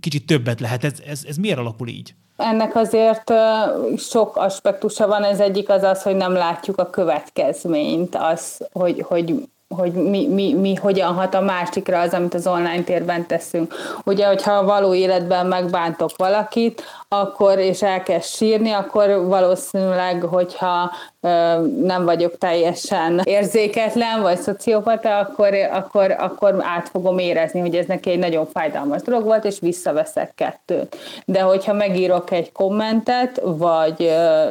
kicsit 0.00 0.26
többet 0.26 0.60
lehet. 0.60 0.84
Ez, 0.84 1.02
ez, 1.06 1.24
ez 1.28 1.36
miért 1.36 1.58
alakul 1.58 1.88
így? 1.88 2.14
Ennek 2.36 2.74
azért 2.74 3.32
sok 3.96 4.36
aspektusa 4.36 5.06
van. 5.06 5.24
Ez 5.24 5.40
egyik 5.40 5.68
az 5.68 5.82
az, 5.82 6.02
hogy 6.02 6.16
nem 6.16 6.32
látjuk 6.32 6.78
a 6.78 6.90
következményt, 6.90 8.14
az, 8.14 8.68
hogy, 8.72 9.00
hogy 9.00 9.34
hogy 9.68 9.92
mi, 9.92 10.26
mi, 10.26 10.54
mi 10.54 10.74
hogyan 10.74 11.14
hat 11.14 11.34
a 11.34 11.40
másikra 11.40 12.00
az, 12.00 12.12
amit 12.12 12.34
az 12.34 12.46
online 12.46 12.82
térben 12.82 13.26
teszünk. 13.26 13.74
Ugye, 14.04 14.26
hogyha 14.26 14.52
a 14.52 14.64
való 14.64 14.94
életben 14.94 15.46
megbántok 15.46 16.10
valakit, 16.16 16.82
akkor, 17.08 17.58
és 17.58 17.82
elkezd 17.82 18.28
sírni, 18.28 18.70
akkor 18.70 19.26
valószínűleg, 19.26 20.22
hogyha 20.22 20.92
ö, 21.20 21.28
nem 21.82 22.04
vagyok 22.04 22.38
teljesen 22.38 23.20
érzéketlen, 23.24 24.22
vagy 24.22 24.38
szociopata, 24.38 25.18
akkor, 25.18 25.54
akkor, 25.72 26.10
akkor 26.18 26.56
át 26.60 26.88
fogom 26.88 27.18
érezni, 27.18 27.60
hogy 27.60 27.74
ez 27.74 27.86
neki 27.86 28.10
egy 28.10 28.18
nagyon 28.18 28.46
fájdalmas 28.52 29.02
dolog 29.02 29.24
volt, 29.24 29.44
és 29.44 29.58
visszaveszek 29.60 30.34
kettőt. 30.34 30.96
De 31.24 31.40
hogyha 31.40 31.72
megírok 31.72 32.30
egy 32.30 32.52
kommentet, 32.52 33.40
vagy 33.44 34.02
ö, 34.02 34.46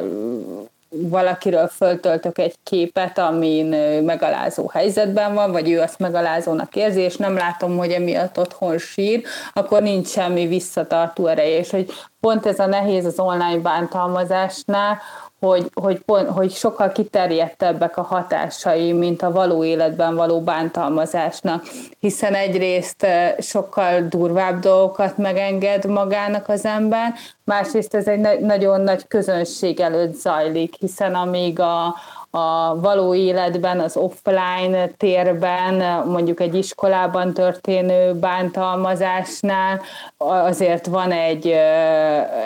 valakiről 0.88 1.66
föltöltök 1.66 2.38
egy 2.38 2.54
képet, 2.62 3.18
amin 3.18 3.66
megalázó 4.02 4.68
helyzetben 4.68 5.34
van, 5.34 5.52
vagy 5.52 5.70
ő 5.70 5.80
azt 5.80 5.98
megalázónak 5.98 6.76
érzi, 6.76 7.00
és 7.00 7.16
nem 7.16 7.34
látom, 7.34 7.76
hogy 7.76 7.90
emiatt 7.90 8.38
otthon 8.38 8.78
sír, 8.78 9.22
akkor 9.52 9.82
nincs 9.82 10.08
semmi 10.08 10.46
visszatartó 10.46 11.26
ereje. 11.26 11.58
És 11.58 11.70
hogy 11.70 11.90
pont 12.20 12.46
ez 12.46 12.58
a 12.58 12.66
nehéz 12.66 13.04
az 13.04 13.18
online 13.18 13.58
bántalmazásnál, 13.58 14.98
hogy, 15.40 15.70
hogy, 15.74 15.98
pont, 15.98 16.28
hogy 16.28 16.50
sokkal 16.50 16.92
kiterjedtebbek 16.92 17.96
a 17.96 18.02
hatásai, 18.02 18.92
mint 18.92 19.22
a 19.22 19.32
való 19.32 19.64
életben 19.64 20.14
való 20.14 20.40
bántalmazásnak, 20.40 21.64
hiszen 21.98 22.34
egyrészt 22.34 23.06
sokkal 23.38 24.00
durvább 24.00 24.58
dolgokat 24.58 25.16
megenged 25.16 25.84
magának 25.86 26.48
az 26.48 26.64
ember, 26.64 27.14
másrészt 27.44 27.94
ez 27.94 28.06
egy 28.06 28.40
nagyon 28.40 28.80
nagy 28.80 29.06
közönség 29.06 29.80
előtt 29.80 30.14
zajlik, 30.14 30.74
hiszen 30.74 31.14
amíg 31.14 31.60
a, 31.60 31.94
a 32.36 32.80
való 32.80 33.14
életben, 33.14 33.80
az 33.80 33.96
offline 33.96 34.86
térben, 34.96 36.06
mondjuk 36.06 36.40
egy 36.40 36.54
iskolában 36.54 37.34
történő 37.34 38.14
bántalmazásnál 38.14 39.80
azért 40.16 40.86
van 40.86 41.12
egy, 41.12 41.54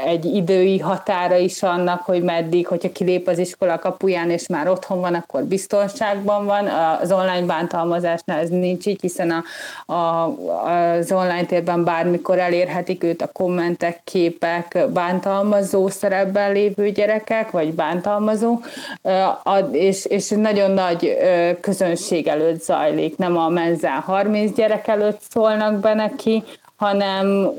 egy 0.07 0.25
idői 0.25 0.79
határa 0.79 1.37
is 1.37 1.63
annak, 1.63 2.03
hogy 2.03 2.23
meddig, 2.23 2.67
hogyha 2.67 2.93
kilép 2.93 3.29
az 3.29 3.39
iskola 3.39 3.79
kapuján 3.79 4.31
és 4.31 4.47
már 4.47 4.69
otthon 4.69 5.01
van, 5.01 5.15
akkor 5.15 5.43
biztonságban 5.43 6.45
van. 6.45 6.67
Az 7.01 7.13
online 7.13 7.47
bántalmazásnál 7.47 8.39
ez 8.39 8.49
nincs 8.49 8.87
így, 8.87 9.01
hiszen 9.01 9.31
a, 9.31 9.93
a, 9.93 10.25
az 10.25 11.13
online 11.13 11.45
térben 11.45 11.85
bármikor 11.85 12.39
elérhetik 12.39 13.05
őt 13.05 13.23
a 13.23 13.31
kommentek, 13.33 14.01
képek, 14.05 14.87
bántalmazó 14.93 15.89
szerepben 15.89 16.53
lévő 16.53 16.91
gyerekek, 16.91 17.51
vagy 17.51 17.73
bántalmazó, 17.73 18.59
és, 19.81 20.05
és 20.05 20.29
nagyon 20.29 20.71
nagy 20.71 21.17
közönség 21.61 22.27
előtt 22.27 22.63
zajlik, 22.63 23.17
nem 23.17 23.37
a 23.37 23.49
menzán 23.49 24.01
30 24.01 24.55
gyerek 24.55 24.87
előtt 24.87 25.21
szólnak 25.31 25.81
be 25.81 25.95
neki, 25.95 26.43
hanem 26.77 27.51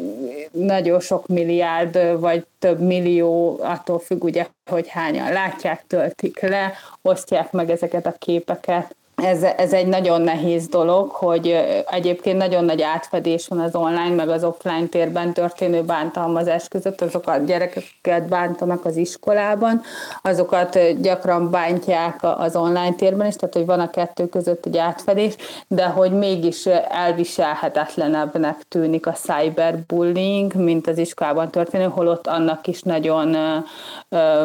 nagyon 0.52 1.00
sok 1.00 1.28
milliárd, 1.28 2.20
vagy 2.20 2.46
több 2.60 2.80
millió, 2.80 3.60
attól 3.62 4.00
függ 4.00 4.24
ugye, 4.24 4.48
hogy 4.72 4.88
hányan 4.88 5.32
látják, 5.32 5.84
töltik 5.88 6.40
le, 6.40 6.74
osztják 7.02 7.52
meg 7.52 7.70
ezeket 7.70 8.06
a 8.06 8.16
képeket 8.18 8.96
ez, 9.24 9.44
ez 9.44 9.74
egy 9.74 9.88
nagyon 9.88 10.22
nehéz 10.22 10.68
dolog, 10.68 11.10
hogy 11.12 11.58
egyébként 11.90 12.38
nagyon 12.38 12.66
nagy 12.66 12.82
átfedés 12.82 13.48
van 13.48 13.60
az 13.60 13.76
online, 13.76 14.16
meg 14.16 14.30
az 14.30 14.44
offline 14.44 14.86
térben 14.86 15.34
történő 15.34 15.82
bántalmazás 15.82 16.68
között, 16.68 17.02
azok 17.02 17.28
a 17.28 17.38
gyerekeket 17.38 18.28
bántanak 18.28 18.86
az 18.86 18.98
iskolában, 18.98 19.82
azokat 20.22 21.02
gyakran 21.02 21.50
bántják 21.50 22.20
az 22.22 22.56
online 22.56 22.94
térben 22.94 23.28
is, 23.28 23.36
tehát 23.36 23.56
hogy 23.56 23.66
van 23.66 23.80
a 23.80 23.90
kettő 23.90 24.28
között 24.28 24.66
egy 24.66 24.78
átfedés, 24.78 25.36
de 25.68 25.86
hogy 25.86 26.12
mégis 26.12 26.66
elviselhetetlenebbnek 26.90 28.62
tűnik 28.68 29.08
a 29.08 29.12
cyberbullying, 29.12 30.54
mint 30.54 30.88
az 30.88 30.98
iskolában 30.98 31.50
történő, 31.50 31.86
holott 31.86 32.28
annak 32.28 32.68
is 32.68 32.82
nagyon 32.82 33.36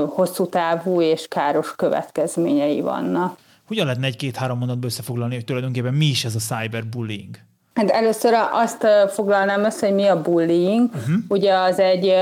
hosszú 0.08 0.46
távú 0.46 1.00
és 1.00 1.28
káros 1.28 1.76
következményei 1.76 2.80
vannak. 2.80 3.44
Hogyan 3.66 3.84
lehetne 3.84 4.06
egy-két-három 4.06 4.58
mondatba 4.58 4.86
összefoglalni, 4.86 5.34
hogy 5.34 5.44
tulajdonképpen 5.44 5.94
mi 5.94 6.06
is 6.06 6.24
ez 6.24 6.34
a 6.34 6.38
cyberbullying? 6.38 7.36
Hát 7.74 7.90
először 7.90 8.32
azt 8.52 8.86
foglalnám 9.08 9.64
össze, 9.64 9.86
hogy 9.86 9.94
mi 9.94 10.06
a 10.06 10.22
bullying. 10.22 10.90
Uh-huh. 10.94 11.14
Ugye 11.28 11.54
az 11.54 11.78
egy 11.78 12.14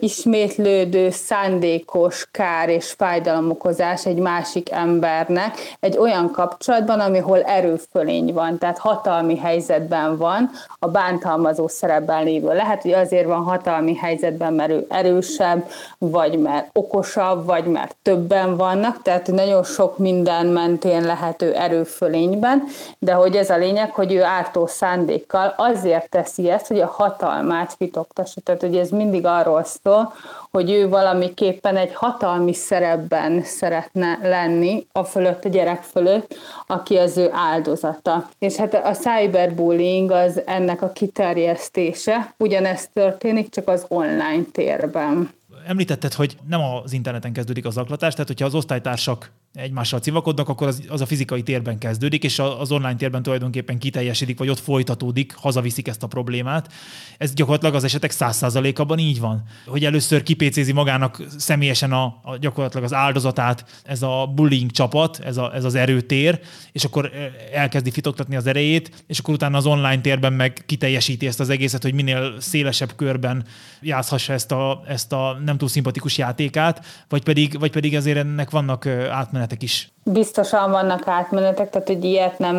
ismétlődő, 0.00 1.10
szándékos 1.10 2.28
kár 2.30 2.68
és 2.68 2.90
fájdalomokozás 2.90 4.06
egy 4.06 4.18
másik 4.18 4.70
embernek 4.70 5.76
egy 5.80 5.96
olyan 5.98 6.30
kapcsolatban, 6.30 7.00
amihol 7.00 7.42
erőfölény 7.42 8.32
van, 8.32 8.58
tehát 8.58 8.78
hatalmi 8.78 9.36
helyzetben 9.36 10.16
van, 10.16 10.50
a 10.78 10.88
bántalmazó 10.88 11.68
szerepben 11.68 12.24
lévő. 12.24 12.46
Lehet, 12.46 12.82
hogy 12.82 12.92
azért 12.92 13.26
van 13.26 13.42
hatalmi 13.42 13.94
helyzetben, 13.96 14.52
mert 14.52 14.70
ő 14.70 14.86
erősebb, 14.88 15.64
vagy 15.98 16.38
mert 16.38 16.70
okosabb, 16.72 17.44
vagy 17.44 17.64
mert 17.64 17.96
többen 18.02 18.56
vannak, 18.56 19.02
tehát 19.02 19.26
nagyon 19.26 19.64
sok 19.64 19.98
minden 19.98 20.46
mentén 20.46 21.02
lehető 21.02 21.54
erőfölényben, 21.54 22.62
de 22.98 23.12
hogy 23.12 23.36
ez 23.36 23.50
a 23.50 23.56
lényeg, 23.56 23.90
hogy 23.90 24.12
ő 24.12 24.22
ártó 24.22 24.66
szándékkal 24.66 25.54
azért 25.56 26.10
teszi 26.10 26.50
ezt, 26.50 26.66
hogy 26.66 26.80
a 26.80 26.86
hatalmát 26.86 27.74
fitoktassa. 27.78 28.40
Tehát, 28.40 28.60
hogy 28.60 28.76
ez 28.76 28.90
mindig 28.90 29.26
arról 29.26 29.57
szól, 29.64 30.12
hogy 30.50 30.70
ő 30.70 30.88
valamiképpen 30.88 31.76
egy 31.76 31.94
hatalmi 31.94 32.52
szerepben 32.52 33.42
szeretne 33.42 34.18
lenni 34.22 34.86
a 34.92 35.04
fölött, 35.04 35.44
a 35.44 35.48
gyerek 35.48 35.82
fölött, 35.82 36.36
aki 36.66 36.96
az 36.96 37.16
ő 37.16 37.30
áldozata. 37.32 38.28
És 38.38 38.56
hát 38.56 38.74
a 38.74 38.92
cyberbullying 38.92 40.10
az 40.10 40.42
ennek 40.46 40.82
a 40.82 40.92
kiterjesztése, 40.92 42.34
ugyanezt 42.38 42.90
történik, 42.92 43.50
csak 43.50 43.68
az 43.68 43.84
online 43.88 44.42
térben. 44.52 45.36
Említetted, 45.68 46.12
hogy 46.12 46.36
nem 46.46 46.60
az 46.60 46.92
interneten 46.92 47.32
kezdődik 47.32 47.64
az 47.64 47.74
zaklatás, 47.74 48.12
tehát 48.12 48.26
hogyha 48.26 48.46
az 48.46 48.54
osztálytársak 48.54 49.32
egymással 49.54 50.00
civakodnak, 50.00 50.48
akkor 50.48 50.66
az, 50.66 50.82
az 50.88 51.00
a 51.00 51.06
fizikai 51.06 51.42
térben 51.42 51.78
kezdődik, 51.78 52.24
és 52.24 52.38
az 52.38 52.70
online 52.70 52.96
térben 52.96 53.22
tulajdonképpen 53.22 53.78
kiteljesedik, 53.78 54.38
vagy 54.38 54.48
ott 54.48 54.58
folytatódik, 54.58 55.34
hazaviszik 55.34 55.88
ezt 55.88 56.02
a 56.02 56.06
problémát. 56.06 56.72
Ez 57.18 57.34
gyakorlatilag 57.34 57.74
az 57.74 57.84
esetek 57.84 58.10
száz 58.10 58.36
százalékában 58.36 58.98
így 58.98 59.20
van, 59.20 59.42
hogy 59.66 59.84
először 59.84 60.22
kipécézi 60.22 60.72
magának 60.72 61.22
személyesen 61.36 61.92
a, 61.92 62.04
a, 62.04 62.36
gyakorlatilag 62.40 62.84
az 62.84 62.94
áldozatát 62.94 63.82
ez 63.84 64.02
a 64.02 64.32
bullying 64.34 64.70
csapat, 64.70 65.20
ez, 65.24 65.36
a, 65.36 65.54
ez 65.54 65.64
az 65.64 65.74
erőtér, 65.74 66.40
és 66.72 66.84
akkor 66.84 67.10
elkezdi 67.52 67.90
fitoktatni 67.90 68.36
az 68.36 68.46
erejét, 68.46 69.04
és 69.06 69.18
akkor 69.18 69.34
utána 69.34 69.56
az 69.56 69.66
online 69.66 70.00
térben 70.00 70.32
meg 70.32 70.62
kiteljesíti 70.66 71.26
ezt 71.26 71.40
az 71.40 71.48
egészet, 71.48 71.82
hogy 71.82 71.94
minél 71.94 72.34
szélesebb 72.40 72.94
körben 72.96 73.44
játszhassa 73.80 74.32
ezt 74.32 74.52
a, 74.52 74.82
ezt 74.86 75.12
a 75.12 75.38
nem 75.44 75.57
túl 75.58 75.68
szimpatikus 75.68 76.18
játékát, 76.18 76.80
vagy 77.08 77.22
pedig, 77.22 77.58
vagy 77.58 77.70
pedig 77.70 77.96
azért 77.96 78.18
ennek 78.18 78.50
vannak 78.50 78.86
átmenet 78.86 79.36
átmenetek 79.38 79.62
is. 79.62 79.90
Biztosan 80.02 80.70
vannak 80.70 81.06
átmenetek, 81.06 81.70
tehát 81.70 81.86
hogy 81.86 82.04
ilyet 82.04 82.38
nem 82.38 82.56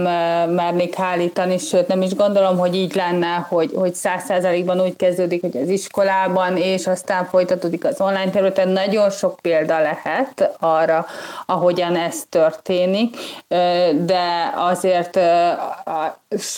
mernék 0.51 1.00
állítani, 1.00 1.58
sőt 1.58 1.88
nem 1.88 2.01
is 2.01 2.15
gondolom, 2.15 2.58
hogy 2.58 2.75
így 2.75 2.96
lenne, 2.96 3.46
hogy, 3.48 3.72
hogy 3.75 3.94
száz 3.94 4.24
százalékban 4.24 4.82
úgy 4.82 4.96
kezdődik, 4.96 5.41
hogy 5.41 5.58
az 5.58 5.70
iskolában, 5.70 6.58
és 6.58 6.88
aztán 6.88 7.25
folytatódik 7.25 7.86
az 7.86 8.01
online 8.01 8.29
területen. 8.29 8.70
Nagyon 8.70 9.10
sok 9.10 9.39
példa 9.41 9.79
lehet 9.79 10.56
arra, 10.60 11.06
ahogyan 11.46 11.96
ez 11.96 12.24
történik, 12.29 13.18
de 14.06 14.53
azért 14.56 15.20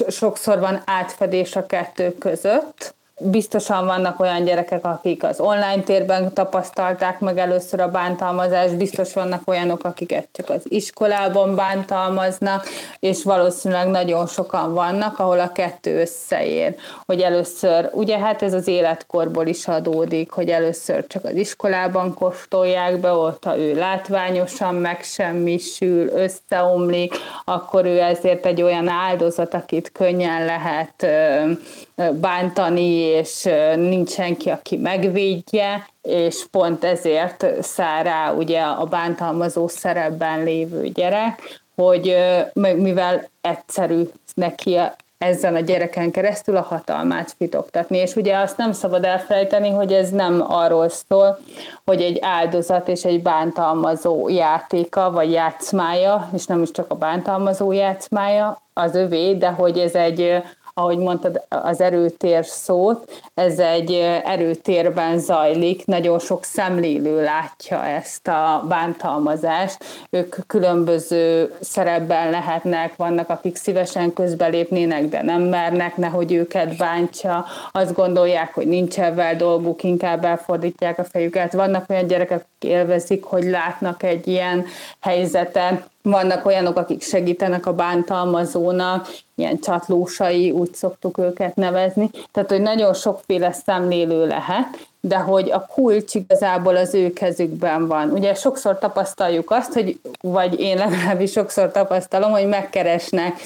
sokszor 0.08 0.60
van 0.60 0.82
átfedés 0.86 1.56
a 1.56 1.66
kettő 1.66 2.16
között, 2.20 2.94
Biztosan 3.24 3.86
vannak 3.86 4.20
olyan 4.20 4.44
gyerekek, 4.44 4.86
akik 4.86 5.24
az 5.24 5.40
online 5.40 5.82
térben 5.84 6.34
tapasztalták 6.34 7.20
meg 7.20 7.38
először 7.38 7.80
a 7.80 7.88
bántalmazást, 7.88 8.78
biztos 8.78 9.14
vannak 9.14 9.42
olyanok, 9.46 9.84
akiket 9.84 10.28
csak 10.32 10.50
az 10.50 10.62
iskolában 10.64 11.56
bántalmaznak, 11.56 12.66
és 13.00 13.24
valószínűleg 13.24 13.88
nagyon 13.88 14.28
sokan 14.28 14.74
vannak, 14.74 15.20
ahol 15.20 15.40
a 15.40 15.52
kettő 15.52 16.00
összeér. 16.00 16.76
Hogy 17.06 17.22
először, 17.22 17.90
ugye 17.94 18.18
hát 18.18 18.42
ez 18.42 18.54
az 18.54 18.68
életkorból 18.68 19.48
is 19.48 19.68
adódik, 19.68 20.32
hogy 20.32 20.50
először 20.50 21.08
csak 21.08 21.24
az 21.24 21.36
iskolában 21.36 22.14
kóstolják 22.14 23.00
be, 23.00 23.12
ott 23.12 23.44
ha 23.44 23.58
ő 23.58 23.76
látványosan 23.76 24.76
megsemmisül, 24.76 26.10
összeomlik, 26.10 27.16
akkor 27.46 27.86
ő 27.86 28.00
ezért 28.00 28.46
egy 28.46 28.62
olyan 28.62 28.88
áldozat, 28.88 29.54
akit 29.54 29.92
könnyen 29.92 30.46
lehet 30.46 31.06
bántani, 32.14 32.92
és 32.94 33.50
nincs 33.76 34.10
senki, 34.10 34.50
aki 34.50 34.78
megvédje, 34.78 35.88
és 36.02 36.46
pont 36.52 36.84
ezért 36.84 37.46
száll 37.62 38.04
rá 38.04 38.32
ugye 38.34 38.62
a 38.62 38.86
bántalmazó 38.86 39.68
szerepben 39.68 40.44
lévő 40.44 40.88
gyerek, 40.88 41.62
hogy 41.76 42.18
mivel 42.54 43.30
egyszerű 43.42 44.02
neki 44.34 44.78
ezen 45.18 45.56
a 45.56 45.60
gyereken 45.60 46.12
keresztül 46.12 46.56
a 46.56 46.62
hatalmát 46.62 47.34
fitoktatni. 47.38 47.98
És 47.98 48.16
ugye 48.16 48.38
azt 48.38 48.58
nem 48.58 48.72
szabad 48.72 49.04
elfelejteni, 49.04 49.70
hogy 49.70 49.94
ez 49.94 50.10
nem 50.10 50.46
arról 50.48 50.90
szól, 50.90 51.40
hogy 51.86 52.02
egy 52.02 52.18
áldozat 52.22 52.88
és 52.88 53.06
egy 53.06 53.22
bántalmazó 53.22 54.30
játéka, 54.30 55.12
vagy 55.12 55.32
játszmája, 55.32 56.30
és 56.34 56.46
nem 56.46 56.62
is 56.62 56.72
csak 56.72 56.86
a 56.92 56.96
bántalmazó 56.96 57.72
játszmája 57.72 58.62
az 58.74 58.96
övé, 58.96 59.34
de 59.34 59.50
hogy 59.50 59.78
ez 59.78 59.96
egy 59.96 60.44
ahogy 60.74 60.98
mondtad, 60.98 61.46
az 61.50 61.82
erőtér 61.82 62.46
szót, 62.46 63.12
ez 63.34 63.60
egy 63.60 63.92
erőtérben 64.24 65.20
zajlik, 65.20 65.86
nagyon 65.86 66.20
sok 66.20 66.44
szemlélő 66.44 67.24
látja 67.24 67.86
ezt 67.86 68.28
a 68.28 68.66
bántalmazást, 68.68 69.78
ők 70.10 70.36
különböző 70.48 71.54
szerepben 71.60 72.30
lehetnek, 72.30 72.96
vannak, 72.96 73.30
akik 73.30 73.56
szívesen 73.56 74.14
közbelépnének, 74.14 75.10
de 75.10 75.22
nem 75.22 75.42
mernek, 75.42 75.98
nehogy 75.98 76.34
őket 76.34 76.78
bántsa, 76.78 77.46
azt 77.72 77.94
gondolják, 77.94 78.54
hogy 78.54 78.68
nincs 78.68 79.00
ebben 79.00 79.38
dolguk, 79.38 79.84
inkább 79.84 80.26
elfordítják 80.26 81.00
a 81.00 81.04
fejüket. 81.04 81.54
Vannak 81.54 81.90
olyan 81.90 82.08
gyerekek, 82.08 82.38
akik 82.38 82.70
élvezik, 82.72 83.24
hogy 83.24 83.44
látnak 83.44 84.04
egy 84.04 84.28
ilyen 84.28 84.66
helyzetet, 85.00 85.90
vannak 86.02 86.46
olyanok, 86.46 86.78
akik 86.78 87.02
segítenek 87.02 87.66
a 87.66 87.74
bántalmazónak, 87.74 89.08
ilyen 89.36 89.60
csatlósai, 89.60 90.52
úgy 90.52 90.74
szoktuk 90.74 91.18
őket 91.18 91.56
nevezni. 91.56 92.10
Tehát, 92.32 92.50
hogy 92.50 92.62
nagyon 92.62 92.94
sokféle 92.94 93.52
szemlélő 93.52 94.28
lehet, 94.28 94.90
de 95.02 95.18
hogy 95.18 95.52
a 95.52 95.66
kulcs 95.66 96.14
igazából 96.14 96.76
az 96.76 96.94
ő 96.94 97.14
kezükben 97.14 97.88
van. 97.88 98.12
Ugye 98.12 98.34
sokszor 98.34 98.78
tapasztaljuk 98.78 99.52
azt, 99.52 99.74
hogy, 99.74 100.00
vagy 100.22 100.60
én 100.60 100.78
legalábbis 100.78 101.32
sokszor 101.32 101.72
tapasztalom, 101.72 102.32
hogy 102.32 102.48
megkeresnek 102.48 103.40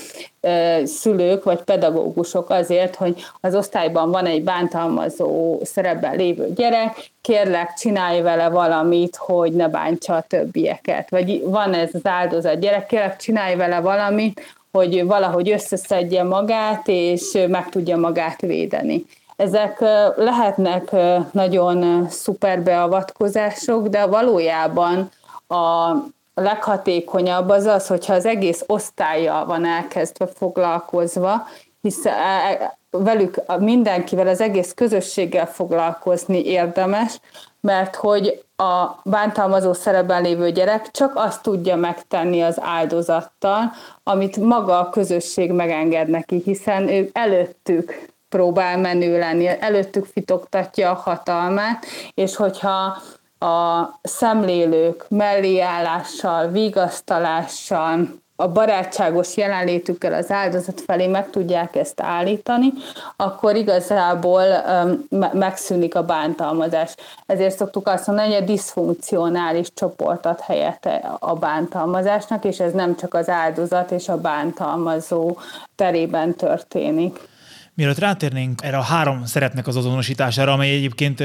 szülők 0.83 1.43
vagy 1.43 1.62
pedagógusok 1.62 2.50
azért, 2.50 2.95
hogy 2.95 3.24
az 3.41 3.55
osztályban 3.55 4.12
van 4.12 4.25
egy 4.25 4.43
bántalmazó 4.43 5.59
szerepben 5.63 6.15
lévő 6.15 6.53
gyerek, 6.55 7.12
kérlek, 7.21 7.74
csinálj 7.74 8.21
vele 8.21 8.50
valamit, 8.50 9.15
hogy 9.15 9.53
ne 9.53 9.67
bántsa 9.67 10.15
a 10.15 10.25
többieket. 10.27 11.09
Vagy 11.09 11.43
van 11.43 11.74
ez 11.74 11.89
az 11.93 12.05
áldozat 12.05 12.59
gyerek, 12.59 12.85
kérlek, 12.85 13.15
csinálj 13.15 13.55
vele 13.55 13.79
valamit, 13.79 14.41
hogy 14.71 15.05
valahogy 15.05 15.51
összeszedje 15.51 16.24
magát, 16.24 16.88
és 16.88 17.38
meg 17.47 17.69
tudja 17.69 17.97
magát 17.97 18.41
védeni. 18.41 19.05
Ezek 19.35 19.79
lehetnek 20.15 20.91
nagyon 21.31 22.09
szuper 22.09 22.61
beavatkozások, 22.61 23.87
de 23.87 24.05
valójában 24.05 25.09
a 25.47 25.93
leghatékonyabb 26.35 27.49
az 27.49 27.65
az, 27.65 27.87
hogyha 27.87 28.13
az 28.13 28.25
egész 28.25 28.63
osztálya 28.67 29.43
van 29.47 29.65
elkezdve 29.65 30.27
foglalkozva, 30.27 31.47
hiszen 31.81 32.13
e, 32.13 32.77
velük 32.89 33.41
mindenkivel, 33.59 34.27
az 34.27 34.41
egész 34.41 34.73
közösséggel 34.73 35.47
foglalkozni 35.47 36.45
érdemes, 36.45 37.19
mert 37.61 37.95
hogy 37.95 38.43
a 38.55 38.99
bántalmazó 39.03 39.73
szerepben 39.73 40.21
lévő 40.21 40.51
gyerek 40.51 40.91
csak 40.91 41.11
azt 41.15 41.41
tudja 41.41 41.75
megtenni 41.75 42.41
az 42.41 42.57
áldozattal, 42.61 43.71
amit 44.03 44.37
maga 44.37 44.79
a 44.79 44.89
közösség 44.89 45.51
megenged 45.51 46.09
neki, 46.09 46.41
hiszen 46.45 46.87
ő 46.87 47.09
előttük 47.13 48.13
próbál 48.35 48.77
menő 48.77 49.19
lenni, 49.19 49.47
előttük 49.59 50.05
fitoktatja 50.05 50.89
a 50.89 50.93
hatalmát, 50.93 51.85
és 52.13 52.35
hogyha 52.35 52.97
a 53.39 53.83
szemlélők 54.01 55.05
melléállással, 55.09 56.47
vigasztalással, 56.47 58.07
a 58.35 58.47
barátságos 58.47 59.37
jelenlétükkel 59.37 60.13
az 60.13 60.31
áldozat 60.31 60.81
felé 60.81 61.07
meg 61.07 61.29
tudják 61.29 61.75
ezt 61.75 62.01
állítani, 62.01 62.73
akkor 63.15 63.55
igazából 63.55 64.43
megszűnik 65.33 65.95
a 65.95 66.03
bántalmazás. 66.03 66.95
Ezért 67.25 67.57
szoktuk 67.57 67.87
azt 67.87 68.07
mondani, 68.07 68.33
hogy 68.33 68.41
a 68.41 68.45
diszfunkcionális 68.45 69.67
csoport 69.73 70.25
ad 70.25 70.39
helyet 70.39 70.89
a 71.19 71.33
bántalmazásnak, 71.33 72.45
és 72.45 72.59
ez 72.59 72.73
nem 72.73 72.95
csak 72.95 73.13
az 73.13 73.29
áldozat 73.29 73.91
és 73.91 74.09
a 74.09 74.17
bántalmazó 74.17 75.37
terében 75.75 76.33
történik. 76.33 77.19
Mielőtt 77.75 77.98
rátérnénk 77.98 78.63
erre 78.63 78.77
a 78.77 78.82
három 78.82 79.25
szerepnek 79.25 79.67
az 79.67 79.75
azonosítására, 79.75 80.53
amely 80.53 80.75
egyébként 80.75 81.24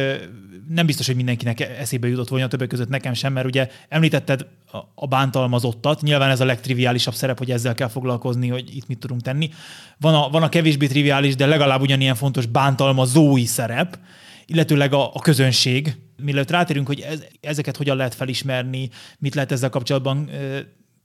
nem 0.68 0.86
biztos, 0.86 1.06
hogy 1.06 1.16
mindenkinek 1.16 1.60
eszébe 1.60 2.08
jutott 2.08 2.28
volna, 2.28 2.48
többek 2.48 2.68
között 2.68 2.88
nekem 2.88 3.12
sem, 3.12 3.32
mert 3.32 3.46
ugye 3.46 3.68
említetted 3.88 4.46
a 4.94 5.06
bántalmazottat, 5.06 6.02
nyilván 6.02 6.30
ez 6.30 6.40
a 6.40 6.44
legtriviálisabb 6.44 7.14
szerep, 7.14 7.38
hogy 7.38 7.50
ezzel 7.50 7.74
kell 7.74 7.88
foglalkozni, 7.88 8.48
hogy 8.48 8.76
itt 8.76 8.86
mit 8.86 8.98
tudunk 8.98 9.20
tenni. 9.20 9.50
Van 9.98 10.14
a, 10.14 10.28
van 10.28 10.42
a 10.42 10.48
kevésbé 10.48 10.86
triviális, 10.86 11.36
de 11.36 11.46
legalább 11.46 11.80
ugyanilyen 11.80 12.14
fontos 12.14 12.46
bántalmazói 12.46 13.44
szerep, 13.44 13.98
illetőleg 14.46 14.92
a, 14.92 15.14
a 15.14 15.18
közönség. 15.18 15.96
Mielőtt 16.22 16.50
rátérünk, 16.50 16.86
hogy 16.86 17.00
ez, 17.00 17.24
ezeket 17.40 17.76
hogyan 17.76 17.96
lehet 17.96 18.14
felismerni, 18.14 18.90
mit 19.18 19.34
lehet 19.34 19.52
ezzel 19.52 19.70
kapcsolatban 19.70 20.30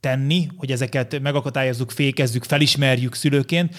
tenni, 0.06 0.48
hogy 0.56 0.70
ezeket 0.72 1.20
megakadályozzuk, 1.20 1.90
fékezzük, 1.90 2.44
felismerjük 2.44 3.14
szülőként. 3.14 3.74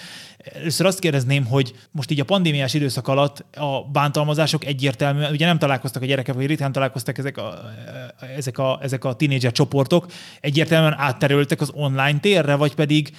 Először 0.54 0.86
azt 0.86 0.98
kérdezném, 0.98 1.44
hogy 1.44 1.74
most 1.90 2.10
így 2.10 2.20
a 2.20 2.24
pandémiás 2.24 2.74
időszak 2.74 3.08
alatt 3.08 3.56
a 3.56 3.82
bántalmazások 3.92 4.64
egyértelműen, 4.64 5.32
ugye 5.32 5.46
nem 5.46 5.58
találkoztak 5.58 6.02
a 6.02 6.06
gyerekek, 6.06 6.34
vagy 6.34 6.46
ritkán 6.46 6.72
találkoztak 6.72 7.18
ezek 7.18 7.36
a, 7.36 7.58
ezek 8.36 8.58
a, 8.58 8.78
ezek 8.82 9.04
a 9.04 9.12
tínédzser 9.12 9.52
csoportok, 9.52 10.06
egyértelműen 10.40 10.94
átterültek 10.98 11.60
az 11.60 11.70
online 11.74 12.18
térre, 12.20 12.54
vagy 12.54 12.74
pedig 12.74 13.12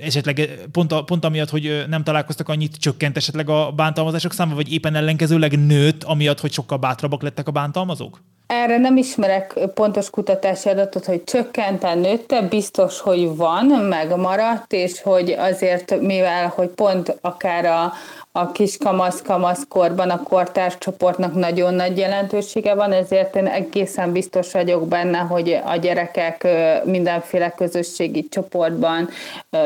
esetleg 0.00 0.50
pont, 0.72 0.92
a, 0.92 1.02
pont 1.02 1.24
amiatt, 1.24 1.50
hogy 1.50 1.84
nem 1.88 2.04
találkoztak 2.04 2.48
annyit, 2.48 2.76
csökkent 2.76 3.16
esetleg 3.16 3.48
a 3.48 3.72
bántalmazások 3.72 4.32
száma, 4.32 4.54
vagy 4.54 4.72
éppen 4.72 4.94
ellenkezőleg 4.94 5.66
nőtt, 5.66 6.04
amiatt, 6.04 6.40
hogy 6.40 6.52
sokkal 6.52 6.78
bátrabbak 6.78 7.22
lettek 7.22 7.48
a 7.48 7.52
bántalmazók? 7.52 8.22
Erre 8.46 8.78
nem 8.78 8.96
ismerek 8.96 9.58
pontos 9.74 10.10
kutatási 10.10 10.68
adatot, 10.68 11.04
hogy 11.04 11.24
csökkenten 11.24 11.98
nőtte, 11.98 12.42
biztos, 12.42 13.00
hogy 13.00 13.36
van, 13.36 13.66
megmaradt, 13.66 14.72
és 14.72 15.02
hogy 15.02 15.30
azért, 15.30 16.00
mivel, 16.00 16.52
hogy 16.54 16.68
pont 16.68 17.18
akár 17.20 17.64
a, 17.64 17.92
a 18.32 18.52
kis 18.52 18.76
kamasz 19.24 19.66
korban 19.68 20.10
a 20.10 20.22
kortárs 20.22 20.78
csoportnak 20.78 21.34
nagyon 21.34 21.74
nagy 21.74 21.98
jelentősége 21.98 22.74
van, 22.74 22.92
ezért 22.92 23.36
én 23.36 23.46
egészen 23.46 24.12
biztos 24.12 24.52
vagyok 24.52 24.88
benne, 24.88 25.18
hogy 25.18 25.60
a 25.64 25.76
gyerekek 25.76 26.46
mindenféle 26.84 27.50
közösségi 27.50 28.28
csoportban, 28.28 29.08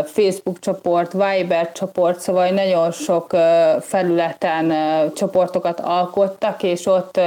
Facebook 0.04 0.58
csoport, 0.58 1.12
Viber 1.12 1.72
csoport, 1.72 2.20
szóval 2.20 2.48
nagyon 2.48 2.90
sok 2.90 3.36
felületen 3.80 4.72
csoportokat 5.14 5.80
alkottak, 5.80 6.62
és 6.62 6.86
ott 6.86 7.20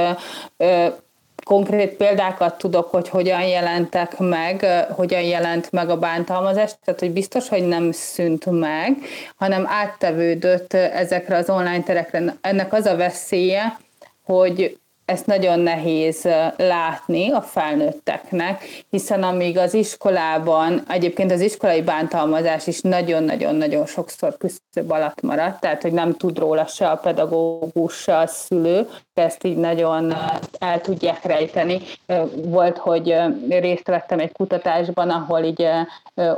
konkrét 1.44 1.96
példákat 1.96 2.58
tudok, 2.58 2.90
hogy 2.90 3.08
hogyan 3.08 3.42
jelentek 3.42 4.18
meg, 4.18 4.66
hogyan 4.90 5.22
jelent 5.22 5.72
meg 5.72 5.90
a 5.90 5.98
bántalmazás, 5.98 6.72
tehát 6.84 7.00
hogy 7.00 7.12
biztos, 7.12 7.48
hogy 7.48 7.66
nem 7.66 7.92
szűnt 7.92 8.50
meg, 8.50 8.96
hanem 9.36 9.66
áttevődött 9.68 10.72
ezekre 10.72 11.36
az 11.36 11.50
online 11.50 11.82
terekre. 11.82 12.36
Ennek 12.40 12.72
az 12.72 12.86
a 12.86 12.96
veszélye, 12.96 13.78
hogy 14.24 14.80
ezt 15.04 15.26
nagyon 15.26 15.58
nehéz 15.60 16.28
látni 16.56 17.30
a 17.30 17.42
felnőtteknek, 17.42 18.84
hiszen 18.90 19.22
amíg 19.22 19.58
az 19.58 19.74
iskolában, 19.74 20.82
egyébként 20.88 21.32
az 21.32 21.40
iskolai 21.40 21.82
bántalmazás 21.82 22.66
is 22.66 22.80
nagyon-nagyon-nagyon 22.80 23.86
sokszor 23.86 24.36
küszöbb 24.36 24.90
alatt 24.90 25.20
maradt, 25.20 25.60
tehát 25.60 25.82
hogy 25.82 25.92
nem 25.92 26.12
tud 26.12 26.38
róla 26.38 26.66
se 26.66 26.88
a 26.88 26.96
pedagógus, 26.96 27.94
se 27.94 28.16
a 28.16 28.26
szülő, 28.26 28.88
ezt 29.14 29.44
így 29.44 29.56
nagyon 29.56 30.14
el 30.58 30.80
tudják 30.80 31.24
rejteni. 31.24 31.80
Volt, 32.34 32.78
hogy 32.78 33.14
részt 33.48 33.86
vettem 33.86 34.18
egy 34.18 34.32
kutatásban, 34.32 35.10
ahol 35.10 35.42
így 35.42 35.68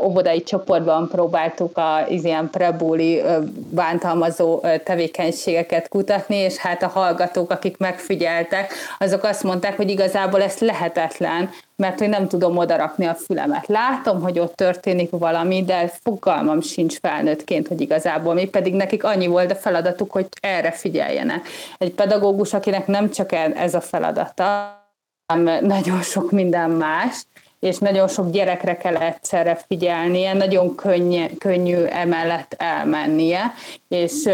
óvodai 0.03 0.43
csoportban 0.43 1.09
próbáltuk 1.09 1.71
az 1.75 2.25
ilyen 2.25 2.51
prebúli 2.51 3.23
bántalmazó 3.71 4.61
tevékenységeket 4.85 5.89
kutatni, 5.89 6.37
és 6.37 6.57
hát 6.57 6.83
a 6.83 6.89
hallgatók, 6.89 7.51
akik 7.51 7.77
megfigyeltek, 7.77 8.73
azok 8.99 9.25
azt 9.25 9.43
mondták, 9.43 9.77
hogy 9.77 9.91
igazából 9.91 10.43
ez 10.43 10.59
lehetetlen, 10.59 11.51
mert 11.77 11.99
hogy 11.99 12.09
nem 12.09 12.29
tudom 12.29 12.57
odarakni 12.57 13.07
a 13.07 13.15
fülemet. 13.15 13.67
Látom, 13.67 14.21
hogy 14.23 14.39
ott 14.39 14.55
történik 14.55 15.11
valami, 15.11 15.65
de 15.65 15.93
fogalmam 16.03 16.61
sincs 16.61 16.99
felnőttként, 16.99 17.69
hogy 17.69 17.81
igazából 17.81 18.35
mi 18.35 18.45
pedig 18.45 18.75
nekik 18.75 19.05
annyi 19.05 19.27
volt 19.27 19.51
a 19.51 19.55
feladatuk, 19.55 20.11
hogy 20.11 20.27
erre 20.41 20.71
figyeljenek. 20.71 21.47
Egy 21.79 21.93
pedagógus, 21.93 22.53
akinek 22.53 22.87
nem 22.87 23.11
csak 23.11 23.33
ez 23.33 23.75
a 23.75 23.81
feladata, 23.81 24.83
hanem 25.27 25.67
nagyon 25.67 26.03
sok 26.03 26.31
minden 26.31 26.71
más, 26.71 27.25
és 27.61 27.79
nagyon 27.79 28.09
sok 28.09 28.31
gyerekre 28.31 28.77
kell 28.77 28.97
egyszerre 28.97 29.59
figyelnie, 29.67 30.33
nagyon 30.33 30.75
könny, 30.75 31.25
könnyű 31.39 31.83
emellett 31.83 32.55
elmennie, 32.59 33.55
és 33.89 34.29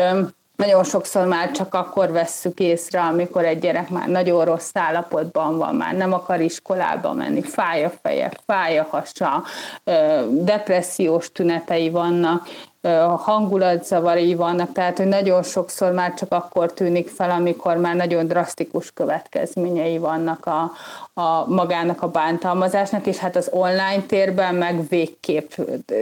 nagyon 0.60 0.84
sokszor 0.84 1.26
már 1.26 1.50
csak 1.50 1.74
akkor 1.74 2.10
vesszük 2.10 2.58
észre, 2.58 3.00
amikor 3.00 3.44
egy 3.44 3.58
gyerek 3.58 3.88
már 3.88 4.08
nagyon 4.08 4.44
rossz 4.44 4.70
állapotban 4.72 5.58
van, 5.58 5.74
már 5.74 5.94
nem 5.94 6.12
akar 6.12 6.40
iskolába 6.40 7.12
menni, 7.12 7.42
fáj 7.42 7.84
a 7.84 7.90
feje, 8.02 8.32
fáj 8.46 8.78
a 8.78 8.86
hasa, 8.90 9.44
depressziós 10.30 11.32
tünetei 11.32 11.90
vannak, 11.90 12.48
hangulatzavarai 13.16 14.34
vannak, 14.34 14.72
tehát 14.72 14.96
hogy 14.96 15.06
nagyon 15.06 15.42
sokszor 15.42 15.92
már 15.92 16.14
csak 16.14 16.32
akkor 16.32 16.72
tűnik 16.72 17.08
fel, 17.08 17.30
amikor 17.30 17.76
már 17.76 17.96
nagyon 17.96 18.26
drasztikus 18.26 18.92
következményei 18.92 19.98
vannak 19.98 20.46
a, 20.46 20.72
a 21.20 21.48
magának 21.48 22.02
a 22.02 22.08
bántalmazásnak, 22.08 23.06
és 23.06 23.16
hát 23.16 23.36
az 23.36 23.48
online 23.52 24.02
térben 24.06 24.54
meg 24.54 24.88
végképp 24.88 25.50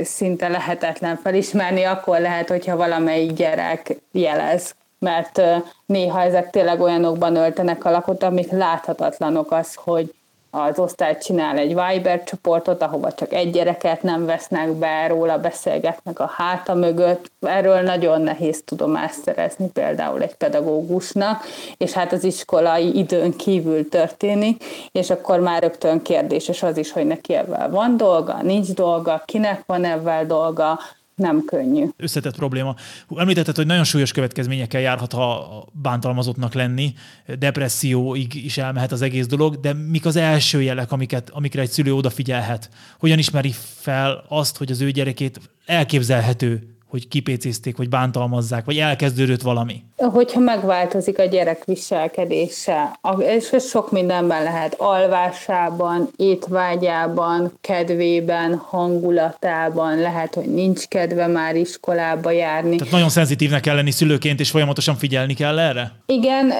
szinte 0.03 0.49
lehetetlen 0.49 1.17
felismerni, 1.17 1.83
akkor 1.83 2.21
lehet, 2.21 2.49
hogyha 2.49 2.77
valamelyik 2.77 3.33
gyerek 3.33 3.97
jelez 4.13 4.77
mert 4.99 5.43
néha 5.87 6.23
ezek 6.23 6.51
tényleg 6.51 6.81
olyanokban 6.81 7.37
öltenek 7.37 7.85
alakot, 7.85 8.23
amik 8.23 8.51
láthatatlanok 8.51 9.53
az, 9.53 9.75
hogy 9.75 10.15
az 10.51 10.79
osztály 10.79 11.19
csinál 11.19 11.57
egy 11.57 11.75
Viber 11.75 12.25
csoportot, 12.25 12.83
ahova 12.83 13.13
csak 13.13 13.33
egy 13.33 13.51
gyereket 13.51 14.03
nem 14.03 14.27
vesznek 14.27 14.73
be, 14.73 15.07
róla 15.07 15.39
beszélgetnek 15.39 16.21
a 16.21 16.33
háta 16.37 16.75
mögött. 16.75 17.31
Erről 17.41 17.81
nagyon 17.81 18.21
nehéz 18.21 18.63
tudomást 18.65 19.23
szerezni 19.23 19.71
például 19.71 20.23
egy 20.23 20.35
pedagógusnak, 20.35 21.43
és 21.77 21.93
hát 21.93 22.13
az 22.13 22.25
iskolai 22.25 22.99
időn 22.99 23.37
kívül 23.37 23.89
történik, 23.89 24.65
és 24.93 25.11
akkor 25.11 25.41
már 25.41 25.63
rögtön 25.63 26.03
kérdéses 26.03 26.63
az 26.63 26.77
is, 26.77 26.93
hogy 26.93 27.07
neki 27.07 27.35
ebben 27.35 27.71
van 27.71 27.97
dolga, 27.97 28.43
nincs 28.43 28.73
dolga, 28.73 29.23
kinek 29.25 29.63
van 29.67 29.85
ebben 29.85 30.27
dolga, 30.27 30.79
nem 31.19 31.45
könnyű. 31.45 31.85
Összetett 31.97 32.37
probléma. 32.37 32.75
Említetted, 33.17 33.57
hogy 33.57 33.67
nagyon 33.67 33.85
súlyos 33.85 34.13
következményekkel 34.13 34.81
járhat, 34.81 35.13
ha 35.13 35.65
bántalmazottnak 35.73 36.55
lenni, 36.55 36.95
depresszióig 37.39 38.35
is 38.35 38.59
elmehet 38.59 38.93
az 38.93 39.03
egész 39.03 39.27
dolog, 39.27 39.61
de 39.61 39.73
mik 39.73 40.07
az 40.07 40.17
első 40.17 40.63
jelek, 40.63 40.93
amiket, 40.93 41.31
amikre 41.31 41.61
egy 41.61 41.71
szülő 41.71 41.95
odafigyelhet? 41.95 42.71
Hogyan 42.99 43.19
ismeri 43.19 43.55
fel 43.81 44.25
azt, 44.29 44.57
hogy 44.57 44.71
az 44.71 44.81
ő 44.81 44.91
gyerekét 44.91 45.41
elképzelhető 45.67 46.78
hogy 46.89 47.09
kipécézték, 47.09 47.77
vagy 47.77 47.89
bántalmazzák, 47.89 48.65
vagy 48.65 48.77
elkezdődött 48.77 49.43
valami? 49.43 49.83
Hogyha 49.97 50.41
megváltozik 50.41 51.19
a 51.19 51.25
gyerek 51.25 51.65
viselkedése, 51.65 52.99
és 53.19 53.51
ez 53.51 53.69
sok 53.69 53.93
mindenben 53.93 54.43
lehet, 54.43 54.75
alvásában, 54.79 56.09
étvágyában, 56.17 57.53
kedvében, 57.61 58.57
hangulatában, 58.57 59.99
lehet, 59.99 60.35
hogy 60.35 60.55
nincs 60.55 60.87
kedve 60.87 61.27
már 61.27 61.57
iskolába 61.57 62.31
járni. 62.31 62.77
Tehát 62.77 62.93
nagyon 62.93 63.09
szenzitívnek 63.09 63.61
kell 63.61 63.75
lenni 63.75 63.91
szülőként, 63.91 64.41
és 64.41 64.51
folyamatosan 64.51 64.95
figyelni 64.95 65.35
kell 65.35 65.59
erre? 65.59 65.93
Igen, 66.07 66.53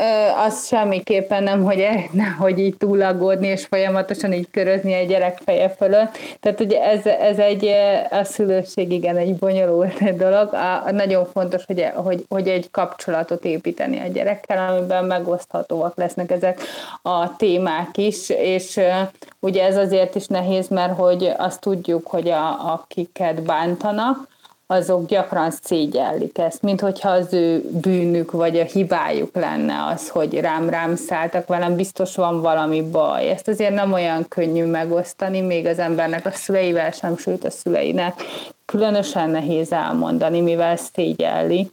az 0.47 0.67
semmiképpen 0.67 1.43
nem, 1.43 1.65
hogy, 1.65 1.85
nem, 2.13 2.37
hogy 2.39 2.59
így 2.59 2.77
túlagódni, 2.77 3.47
és 3.47 3.67
folyamatosan 3.67 4.33
így 4.33 4.49
körözni 4.51 4.95
a 4.95 5.05
gyerek 5.05 5.41
feje 5.45 5.69
fölött. 5.69 6.19
Tehát 6.41 6.61
ugye 6.61 6.83
ez, 6.83 7.07
ez 7.07 7.39
egy, 7.39 7.69
a 8.11 8.25
szülőség 8.25 8.93
igen, 8.93 9.17
egy 9.17 9.35
bonyolult 9.35 10.01
dolog. 10.19 10.55
A, 10.55 10.91
nagyon 10.91 11.27
fontos, 11.27 11.65
hogy, 11.65 11.87
hogy, 11.95 12.25
hogy 12.29 12.49
egy 12.49 12.71
kapcsolatot 12.71 13.45
építeni 13.45 13.99
a 14.01 14.07
gyerekkel, 14.07 14.71
amiben 14.71 15.05
megoszthatóak 15.05 15.97
lesznek 15.97 16.31
ezek 16.31 16.61
a 17.03 17.37
témák 17.37 17.97
is, 17.97 18.29
és 18.29 18.81
ugye 19.41 19.65
ez 19.65 19.77
azért 19.77 20.15
is 20.15 20.27
nehéz, 20.27 20.69
mert 20.69 20.97
hogy 20.97 21.33
azt 21.37 21.61
tudjuk, 21.61 22.07
hogy 22.07 22.29
a, 22.29 22.73
akiket 22.73 23.43
bántanak, 23.43 24.29
azok 24.71 25.07
gyakran 25.07 25.51
szégyellik 25.51 26.39
ezt, 26.39 26.63
mint 26.63 26.81
hogyha 26.81 27.11
az 27.11 27.33
ő 27.33 27.71
bűnük 27.71 28.31
vagy 28.31 28.59
a 28.59 28.65
hibájuk 28.65 29.35
lenne 29.35 29.85
az, 29.85 30.09
hogy 30.09 30.41
rám-rám 30.41 30.97
szálltak 30.97 31.47
velem, 31.47 31.77
biztos 31.77 32.17
van 32.17 32.41
valami 32.41 32.83
baj. 32.83 33.29
Ezt 33.31 33.49
azért 33.49 33.75
nem 33.75 33.93
olyan 33.93 34.29
könnyű 34.29 34.65
megosztani, 34.65 35.41
még 35.41 35.67
az 35.67 35.79
embernek 35.79 36.27
a 36.27 36.31
szüleivel 36.31 36.91
sem, 36.91 37.17
sőt 37.17 37.45
a 37.45 37.51
szüleinek 37.51 38.23
különösen 38.73 39.31
nehéz 39.31 39.73
elmondani, 39.73 40.41
mivel 40.41 40.77
szégyelli. 40.77 41.71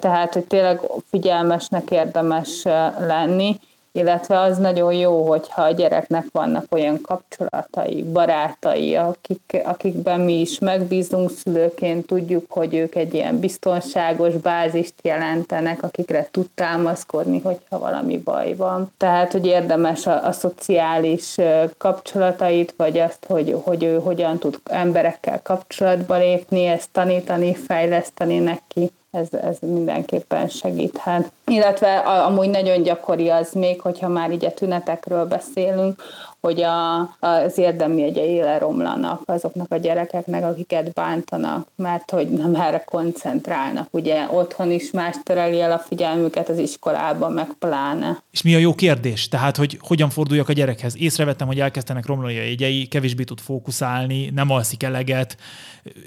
Tehát, 0.00 0.32
hogy 0.32 0.44
tényleg 0.44 0.80
figyelmesnek 1.10 1.90
érdemes 1.90 2.62
lenni, 2.98 3.60
illetve 3.92 4.40
az 4.40 4.58
nagyon 4.58 4.92
jó, 4.92 5.28
hogyha 5.28 5.62
a 5.62 5.70
gyereknek 5.70 6.24
vannak 6.32 6.64
olyan 6.70 7.00
kapcsolatai, 7.00 8.02
barátai, 8.02 8.96
akik, 8.96 9.56
akikben 9.64 10.20
mi 10.20 10.40
is 10.40 10.58
megbízunk 10.58 11.30
szülőként, 11.30 12.06
tudjuk, 12.06 12.44
hogy 12.48 12.74
ők 12.74 12.94
egy 12.94 13.14
ilyen 13.14 13.38
biztonságos 13.38 14.34
bázist 14.34 14.94
jelentenek, 15.02 15.82
akikre 15.82 16.28
tud 16.30 16.48
támaszkodni, 16.54 17.40
hogyha 17.40 17.78
valami 17.78 18.18
baj 18.18 18.54
van. 18.54 18.92
Tehát, 18.96 19.32
hogy 19.32 19.46
érdemes 19.46 20.06
a, 20.06 20.26
a 20.26 20.32
szociális 20.32 21.36
kapcsolatait, 21.78 22.74
vagy 22.76 22.98
azt, 22.98 23.24
hogy, 23.26 23.56
hogy 23.64 23.84
ő 23.84 23.98
hogyan 23.98 24.38
tud 24.38 24.60
emberekkel 24.64 25.42
kapcsolatba 25.42 26.16
lépni, 26.16 26.64
ezt 26.66 26.88
tanítani, 26.92 27.54
fejleszteni 27.54 28.38
neki 28.38 28.90
ez, 29.12 29.28
ez 29.32 29.56
mindenképpen 29.60 30.48
segíthet. 30.48 31.32
Illetve 31.46 31.96
amúgy 31.98 32.50
nagyon 32.50 32.82
gyakori 32.82 33.28
az 33.28 33.52
még, 33.52 33.80
hogyha 33.80 34.08
már 34.08 34.30
így 34.30 34.44
a 34.44 34.54
tünetekről 34.54 35.24
beszélünk, 35.24 36.02
hogy 36.40 36.62
a, 36.62 37.00
az 37.18 37.58
érdemi 37.58 38.02
egyei 38.02 38.40
leromlanak 38.40 39.22
azoknak 39.24 39.72
a 39.72 39.76
gyerekeknek, 39.76 40.44
akiket 40.44 40.92
bántanak, 40.92 41.68
mert 41.76 42.10
hogy 42.10 42.28
nem 42.28 42.54
erre 42.54 42.84
koncentrálnak. 42.84 43.88
Ugye 43.90 44.26
otthon 44.30 44.70
is 44.70 44.90
más 44.90 45.16
tereli 45.22 45.60
el 45.60 45.72
a 45.72 45.78
figyelmüket, 45.78 46.48
az 46.48 46.58
iskolában 46.58 47.32
meg 47.32 47.48
pláne. 47.58 48.22
És 48.30 48.42
mi 48.42 48.54
a 48.54 48.58
jó 48.58 48.74
kérdés? 48.74 49.28
Tehát, 49.28 49.56
hogy 49.56 49.78
hogyan 49.80 50.10
forduljak 50.10 50.48
a 50.48 50.52
gyerekhez? 50.52 50.96
Észrevettem, 50.98 51.46
hogy 51.46 51.60
elkezdenek 51.60 52.06
romlani 52.06 52.38
a 52.38 52.42
jegyei, 52.42 52.86
kevésbé 52.86 53.24
tud 53.24 53.40
fókuszálni, 53.40 54.30
nem 54.34 54.50
alszik 54.50 54.82
eleget, 54.82 55.36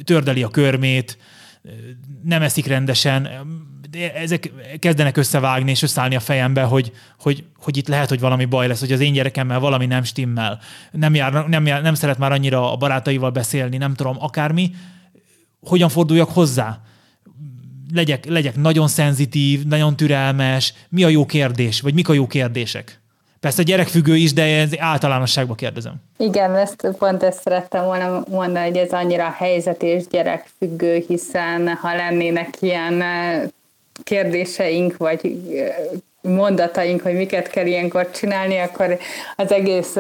tördeli 0.03 0.43
a 0.43 0.47
körmét, 0.47 1.17
nem 2.23 2.41
eszik 2.41 2.65
rendesen, 2.65 3.29
de 3.89 4.13
ezek 4.13 4.51
kezdenek 4.79 5.17
összevágni 5.17 5.71
és 5.71 5.81
összeállni 5.81 6.15
a 6.15 6.19
fejembe, 6.19 6.63
hogy, 6.63 6.91
hogy, 7.19 7.43
hogy 7.57 7.77
itt 7.77 7.87
lehet, 7.87 8.09
hogy 8.09 8.19
valami 8.19 8.45
baj 8.45 8.67
lesz, 8.67 8.79
hogy 8.79 8.91
az 8.91 8.99
én 8.99 9.13
gyerekemmel 9.13 9.59
valami 9.59 9.85
nem 9.85 10.03
stimmel, 10.03 10.59
nem, 10.91 11.15
jár, 11.15 11.47
nem, 11.47 11.65
jár, 11.65 11.81
nem 11.81 11.93
szeret 11.93 12.17
már 12.17 12.31
annyira 12.31 12.71
a 12.71 12.75
barátaival 12.75 13.31
beszélni, 13.31 13.77
nem 13.77 13.93
tudom, 13.93 14.15
akármi. 14.19 14.71
Hogyan 15.59 15.89
forduljak 15.89 16.29
hozzá? 16.29 16.81
Legyek, 17.93 18.25
legyek 18.25 18.55
nagyon 18.55 18.87
szenzitív, 18.87 19.63
nagyon 19.63 19.95
türelmes. 19.95 20.73
Mi 20.89 21.03
a 21.03 21.07
jó 21.07 21.25
kérdés, 21.25 21.81
vagy 21.81 21.93
mik 21.93 22.09
a 22.09 22.13
jó 22.13 22.27
kérdések? 22.27 23.01
Persze 23.45 23.63
gyerekfüggő 23.63 24.15
is, 24.15 24.33
de 24.33 24.43
ez 24.43 24.69
általánosságban 24.77 25.55
kérdezem. 25.55 25.93
Igen, 26.17 26.55
ezt 26.55 26.87
pont 26.97 27.23
ezt 27.23 27.41
szerettem 27.41 27.83
volna 27.83 28.23
mondani, 28.29 28.67
hogy 28.67 28.77
ez 28.77 28.91
annyira 28.91 29.29
helyzet 29.37 29.83
és 29.83 30.07
gyerekfüggő, 30.07 31.03
hiszen 31.07 31.75
ha 31.75 31.95
lennének 31.95 32.49
ilyen 32.59 33.03
kérdéseink, 34.03 34.97
vagy 34.97 35.21
mondataink, 36.27 37.01
hogy 37.01 37.13
miket 37.13 37.47
kell 37.47 37.65
ilyenkor 37.65 38.11
csinálni, 38.11 38.57
akkor 38.57 38.97
az 39.35 39.51
egész 39.51 39.95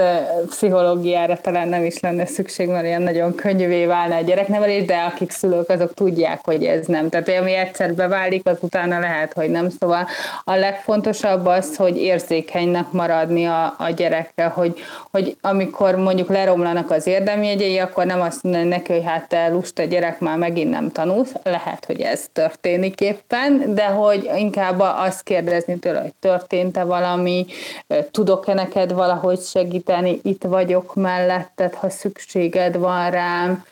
pszichológiára 0.49 1.37
talán 1.37 1.67
nem 1.67 1.83
is 1.83 1.99
lenne 1.99 2.25
szükség, 2.25 2.67
mert 2.67 2.85
ilyen 2.85 3.01
nagyon 3.01 3.35
könnyűvé 3.35 3.85
válna 3.85 4.15
a 4.15 4.21
gyereknevelés, 4.21 4.85
de 4.85 4.97
akik 4.97 5.31
szülők, 5.31 5.69
azok 5.69 5.93
tudják, 5.93 6.39
hogy 6.43 6.65
ez 6.65 6.85
nem. 6.85 7.09
Tehát 7.09 7.29
ami 7.39 7.53
egyszer 7.53 7.93
beválik, 7.93 8.47
az 8.47 8.57
utána 8.61 8.99
lehet, 8.99 9.33
hogy 9.33 9.49
nem. 9.49 9.69
Szóval 9.79 10.07
a 10.43 10.55
legfontosabb 10.55 11.45
az, 11.45 11.75
hogy 11.75 11.97
érzékenynek 11.97 12.91
maradni 12.91 13.45
a, 13.45 13.75
a 13.77 13.89
gyerekre, 13.95 14.45
hogy, 14.45 14.73
hogy 15.11 15.37
amikor 15.41 15.95
mondjuk 15.95 16.29
leromlanak 16.29 16.91
az 16.91 17.07
érdemjegyei, 17.07 17.77
akkor 17.77 18.05
nem 18.05 18.21
azt 18.21 18.43
mondani 18.43 18.67
neki, 18.67 18.93
hogy 18.93 19.03
hát 19.05 19.27
te 19.27 19.47
lusta 19.47 19.83
gyerek 19.83 20.19
már 20.19 20.37
megint 20.37 20.69
nem 20.69 20.91
tanulsz, 20.91 21.31
lehet, 21.43 21.85
hogy 21.85 22.01
ez 22.01 22.25
történik 22.33 23.01
éppen, 23.01 23.73
de 23.73 23.85
hogy 23.85 24.29
inkább 24.35 24.79
azt 24.79 25.23
kérdezni 25.23 25.79
tőle, 25.79 25.99
hogy 25.99 26.13
történt-e 26.19 26.83
valami, 26.83 27.45
tudok-e 28.11 28.53
neked 28.53 28.93
valahogy 28.93 29.39
segíteni, 29.39 30.19
itt 30.23 30.43
vagyok 30.43 30.95
melletted, 30.95 31.73
ha 31.73 31.89
szükséged 31.89 32.77
van 32.77 33.11
rám, 33.11 33.63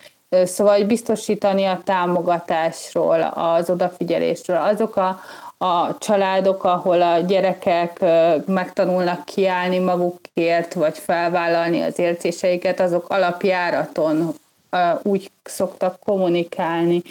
Szóval 0.43 0.75
hogy 0.77 0.88
biztosítani 0.88 1.65
a 1.65 1.82
támogatásról, 1.84 3.21
az 3.21 3.69
odafigyelésről. 3.69 4.58
Azok 4.58 4.95
a, 4.95 5.19
a 5.58 5.97
családok, 5.97 6.63
ahol 6.63 7.01
a 7.01 7.19
gyerekek 7.19 8.06
megtanulnak 8.45 9.25
kiállni 9.25 9.79
magukért, 9.79 10.73
vagy 10.73 10.97
felvállalni 10.97 11.82
az 11.82 11.99
érzéseiket, 11.99 12.79
azok 12.79 13.10
alapjáraton 13.10 14.34
úgy 15.03 15.31
szoktak 15.43 15.99
kommunikálni, 15.99 17.01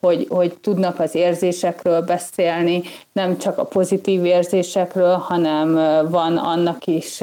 hogy, 0.00 0.26
hogy 0.28 0.56
tudnak 0.60 1.00
az 1.00 1.14
érzésekről 1.14 2.00
beszélni, 2.00 2.82
nem 3.12 3.38
csak 3.38 3.58
a 3.58 3.64
pozitív 3.64 4.24
érzésekről, 4.24 5.14
hanem 5.16 5.74
van 6.10 6.36
annak 6.36 6.86
is 6.86 7.22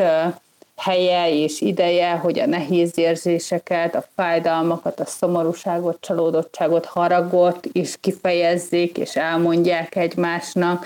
helye 0.79 1.33
és 1.33 1.61
ideje, 1.61 2.11
hogy 2.11 2.39
a 2.39 2.45
nehéz 2.45 2.97
érzéseket, 2.97 3.95
a 3.95 4.03
fájdalmakat, 4.15 4.99
a 4.99 5.05
szomorúságot, 5.05 5.97
csalódottságot, 6.01 6.85
haragot 6.85 7.67
is 7.71 7.95
kifejezzék 7.99 8.97
és 8.97 9.15
elmondják 9.15 9.95
egymásnak. 9.95 10.85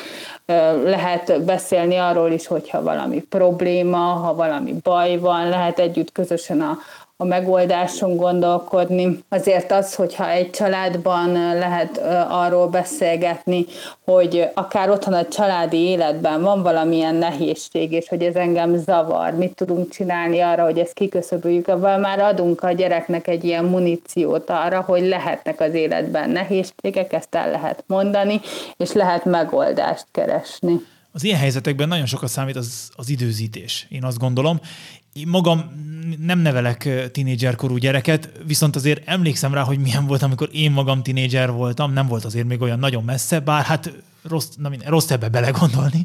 Lehet 0.84 1.44
beszélni 1.44 1.96
arról 1.96 2.32
is, 2.32 2.48
hogyha 2.48 2.84
valami 2.84 3.22
probléma, 3.22 3.98
ha 3.98 4.36
valami 4.36 4.74
baj 4.84 5.18
van, 5.18 5.50
lehet 5.50 5.80
együtt 5.80 6.12
közösen 6.12 6.62
a, 6.62 6.78
a 7.24 7.26
megoldáson 7.26 8.16
gondolkodni. 8.16 9.24
Azért 9.30 9.72
az, 9.72 9.96
hogyha 9.96 10.30
egy 10.30 10.50
családban 10.50 11.32
lehet 11.34 12.02
arról 12.30 12.68
beszélgetni, 12.68 13.66
hogy 14.06 14.50
akár 14.54 14.90
otthon 14.90 15.14
a 15.14 15.28
családi 15.28 15.78
életben 15.78 16.42
van 16.42 16.62
valamilyen 16.62 17.16
nehézség, 17.16 17.92
és 17.92 18.10
hogy 18.10 18.24
ez 18.24 18.36
engem 18.36 18.76
zavar, 18.76 19.34
mit 19.34 19.56
tudunk 19.56 19.90
csinálni 19.90 20.40
arra, 20.40 20.64
hogy 20.64 20.78
ezt 20.78 20.94
kiköszöböljük, 20.94 21.68
abban 21.68 22.00
már 22.00 22.20
adunk 22.20 22.64
a 22.64 22.72
gyereknek 22.72 23.28
egy 23.28 23.44
ilyen 23.44 23.66
muníciót 23.66 24.50
arra, 24.50 24.82
hogy 24.82 25.08
lehetnek 25.08 25.60
az 25.60 25.74
életben 25.74 26.30
nehézségek, 26.30 27.14
ezt 27.14 27.36
el 27.36 27.50
lehet 27.50 27.84
mondani, 27.88 28.42
és 28.78 28.92
lehet 28.94 29.26
megoldást 29.26 30.06
keresni. 30.12 30.92
Az 31.16 31.24
ilyen 31.24 31.40
helyzetekben 31.40 31.88
nagyon 31.88 32.06
sokat 32.06 32.30
számít 32.30 32.56
az, 32.56 32.90
az 32.96 33.10
időzítés, 33.10 33.86
én 33.90 34.04
azt 34.04 34.18
gondolom. 34.18 34.60
Én 35.14 35.28
magam 35.28 35.72
nem 36.20 36.40
nevelek 36.40 37.10
tinédzserkorú 37.12 37.78
gyereket, 37.78 38.32
viszont 38.46 38.76
azért 38.76 39.08
emlékszem 39.08 39.54
rá, 39.54 39.62
hogy 39.62 39.80
milyen 39.80 40.06
volt, 40.06 40.22
amikor 40.22 40.50
én 40.52 40.72
magam 40.72 41.04
tinédzser 41.04 41.52
voltam, 41.52 41.94
nem 41.94 42.08
volt 42.08 42.26
azért 42.26 42.48
még 42.48 42.62
olyan 42.62 42.80
nagyon 42.80 43.04
messze, 43.04 43.40
bár 43.40 43.64
hát 43.64 43.94
rossz, 44.24 44.48
na 44.58 44.70
minden, 44.70 44.90
rossz 44.90 45.10
ebbe 45.10 45.30
belegondolni. 45.30 46.04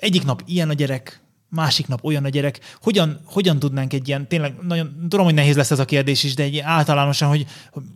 Egyik 0.00 0.24
nap 0.24 0.42
ilyen 0.46 0.68
a 0.68 0.72
gyerek, 0.72 1.21
másik 1.54 1.86
nap 1.86 2.04
olyan 2.04 2.24
a 2.24 2.28
gyerek. 2.28 2.60
Hogyan, 2.82 3.20
hogyan 3.24 3.58
tudnánk 3.58 3.92
egy 3.92 4.08
ilyen, 4.08 4.28
tényleg 4.28 4.54
nagyon, 4.62 5.06
tudom, 5.08 5.24
hogy 5.24 5.34
nehéz 5.34 5.56
lesz 5.56 5.70
ez 5.70 5.78
a 5.78 5.84
kérdés 5.84 6.22
is, 6.22 6.34
de 6.34 6.42
egy 6.42 6.58
általánosan, 6.58 7.28
hogy 7.28 7.46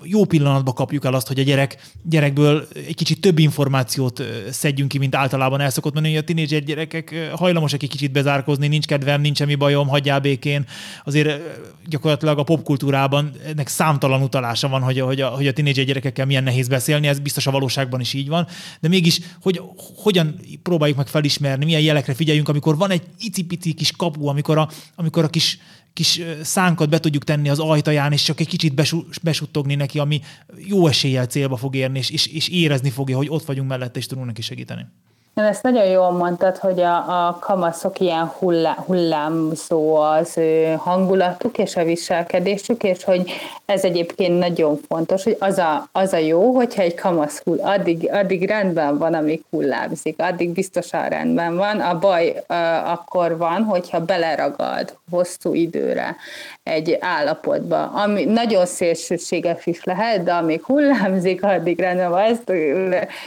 jó 0.02 0.24
pillanatban 0.24 0.74
kapjuk 0.74 1.04
el 1.04 1.14
azt, 1.14 1.26
hogy 1.26 1.38
a 1.38 1.42
gyerek, 1.42 1.90
gyerekből 2.02 2.68
egy 2.86 2.94
kicsit 2.94 3.20
több 3.20 3.38
információt 3.38 4.22
szedjünk 4.50 4.90
ki, 4.90 4.98
mint 4.98 5.14
általában 5.14 5.60
el 5.60 5.70
szokott 5.70 5.94
menni, 5.94 6.08
hogy 6.08 6.16
a 6.16 6.24
tinédzser 6.24 6.62
gyerekek 6.62 7.30
hajlamosak 7.34 7.82
egy 7.82 7.88
kicsit 7.88 8.12
bezárkozni, 8.12 8.68
nincs 8.68 8.86
kedvem, 8.86 9.20
nincs 9.20 9.36
semmi 9.36 9.54
bajom, 9.54 9.88
hagyjál 9.88 10.20
békén. 10.20 10.66
Azért 11.04 11.40
gyakorlatilag 11.86 12.38
a 12.38 12.42
popkultúrában 12.42 13.32
ennek 13.46 13.68
számtalan 13.68 14.22
utalása 14.22 14.68
van, 14.68 14.82
hogy, 14.82 15.00
hogy 15.00 15.20
a, 15.20 15.28
hogy 15.28 15.46
a 15.46 15.52
tinédzser 15.52 15.84
gyerekekkel 15.84 16.26
milyen 16.26 16.44
nehéz 16.44 16.68
beszélni, 16.68 17.06
ez 17.06 17.18
biztos 17.18 17.46
a 17.46 17.50
valóságban 17.50 18.00
is 18.00 18.12
így 18.12 18.28
van, 18.28 18.46
de 18.80 18.88
mégis, 18.88 19.20
hogy 19.40 19.60
hogyan 19.96 20.40
próbáljuk 20.62 20.96
meg 20.96 21.06
felismerni, 21.06 21.64
milyen 21.64 21.80
jelekre 21.80 22.14
figyeljünk, 22.14 22.48
amikor 22.48 22.76
van 22.76 22.90
egy 22.90 23.02
pici 23.46 23.72
kis 23.72 23.90
kapu, 23.90 24.26
amikor 24.26 24.58
a, 24.58 24.68
amikor 24.94 25.24
a 25.24 25.28
kis, 25.28 25.58
kis 25.92 26.20
szánkat 26.42 26.88
be 26.88 27.00
tudjuk 27.00 27.24
tenni 27.24 27.48
az 27.48 27.58
ajtaján, 27.58 28.12
és 28.12 28.22
csak 28.22 28.40
egy 28.40 28.48
kicsit 28.48 28.82
besuttogni 29.22 29.74
neki, 29.74 29.98
ami 29.98 30.20
jó 30.56 30.86
eséllyel 30.86 31.26
célba 31.26 31.56
fog 31.56 31.74
érni, 31.74 31.98
és, 31.98 32.10
és, 32.10 32.26
és 32.26 32.48
érezni 32.48 32.90
fogja, 32.90 33.16
hogy 33.16 33.28
ott 33.28 33.44
vagyunk 33.44 33.68
mellette, 33.68 33.98
és 33.98 34.06
tudunk 34.06 34.26
neki 34.26 34.42
segíteni. 34.42 34.86
Ezt 35.40 35.62
nagyon 35.62 35.84
jól 35.84 36.10
mondtad, 36.10 36.56
hogy 36.56 36.80
a, 36.80 37.26
a 37.26 37.38
kamaszok 37.40 38.00
ilyen 38.00 38.26
hullá, 38.26 38.74
hullámzó 38.86 39.94
az 39.94 40.36
ő 40.36 40.74
hangulatuk 40.78 41.58
és 41.58 41.76
a 41.76 41.84
viselkedésük, 41.84 42.82
és 42.82 43.04
hogy 43.04 43.30
ez 43.64 43.84
egyébként 43.84 44.38
nagyon 44.38 44.78
fontos, 44.88 45.24
hogy 45.24 45.36
az 45.40 45.58
a, 45.58 45.88
az 45.92 46.12
a 46.12 46.16
jó, 46.16 46.54
hogyha 46.54 46.82
egy 46.82 46.94
kamasz 46.94 47.42
hull, 47.44 47.58
addig, 47.60 48.08
addig 48.12 48.46
rendben 48.46 48.98
van, 48.98 49.14
amíg 49.14 49.42
hullámzik, 49.50 50.20
addig 50.20 50.50
biztosan 50.50 51.08
rendben 51.08 51.56
van. 51.56 51.80
A 51.80 51.98
baj 51.98 52.44
uh, 52.48 52.90
akkor 52.90 53.36
van, 53.36 53.62
hogyha 53.62 54.04
beleragad 54.04 54.98
hosszú 55.10 55.54
időre 55.54 56.16
egy 56.66 56.96
állapotba, 57.00 57.84
ami 57.84 58.24
nagyon 58.24 58.66
szélsőséges 58.66 59.66
is 59.66 59.84
lehet, 59.84 60.22
de 60.22 60.32
amíg 60.32 60.62
hullámzik, 60.62 61.42
addig 61.42 61.78
rendben 61.78 62.10
van. 62.10 62.20
Ezt 62.20 62.52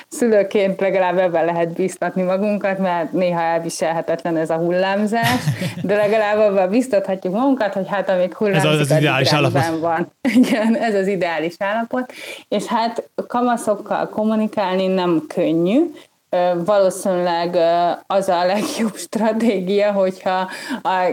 szülőként 0.08 0.80
legalább 0.80 1.18
ebben 1.18 1.46
lehet 1.46 1.74
biztatni 1.74 2.22
magunkat, 2.22 2.78
mert 2.78 3.12
néha 3.12 3.42
elviselhetetlen 3.42 4.38
ez 4.38 4.50
a 4.50 4.56
hullámzás, 4.56 5.44
de 5.84 5.96
legalább 5.96 6.38
abban 6.38 6.70
biztathatjuk 6.70 7.34
magunkat, 7.34 7.74
hogy 7.74 7.88
hát 7.88 8.10
amíg 8.10 8.34
hullámzik, 8.34 8.72
ez 8.72 8.80
az, 8.80 8.92
az 8.92 8.98
ideális 8.98 9.34
állapot. 9.34 9.80
van. 9.80 10.12
Igen, 10.42 10.76
ez 10.76 10.96
az 10.96 11.08
ideális 11.08 11.56
állapot. 11.60 12.14
És 12.48 12.66
hát 12.66 13.10
kamaszokkal 13.28 14.10
kommunikálni 14.10 14.88
nem 14.88 15.24
könnyű, 15.28 15.92
valószínűleg 16.66 17.58
az 18.08 18.30
a 18.30 18.46
legjobb 18.46 18.96
stratégia, 19.08 19.92
hogyha 19.92 20.50
a, 20.82 21.12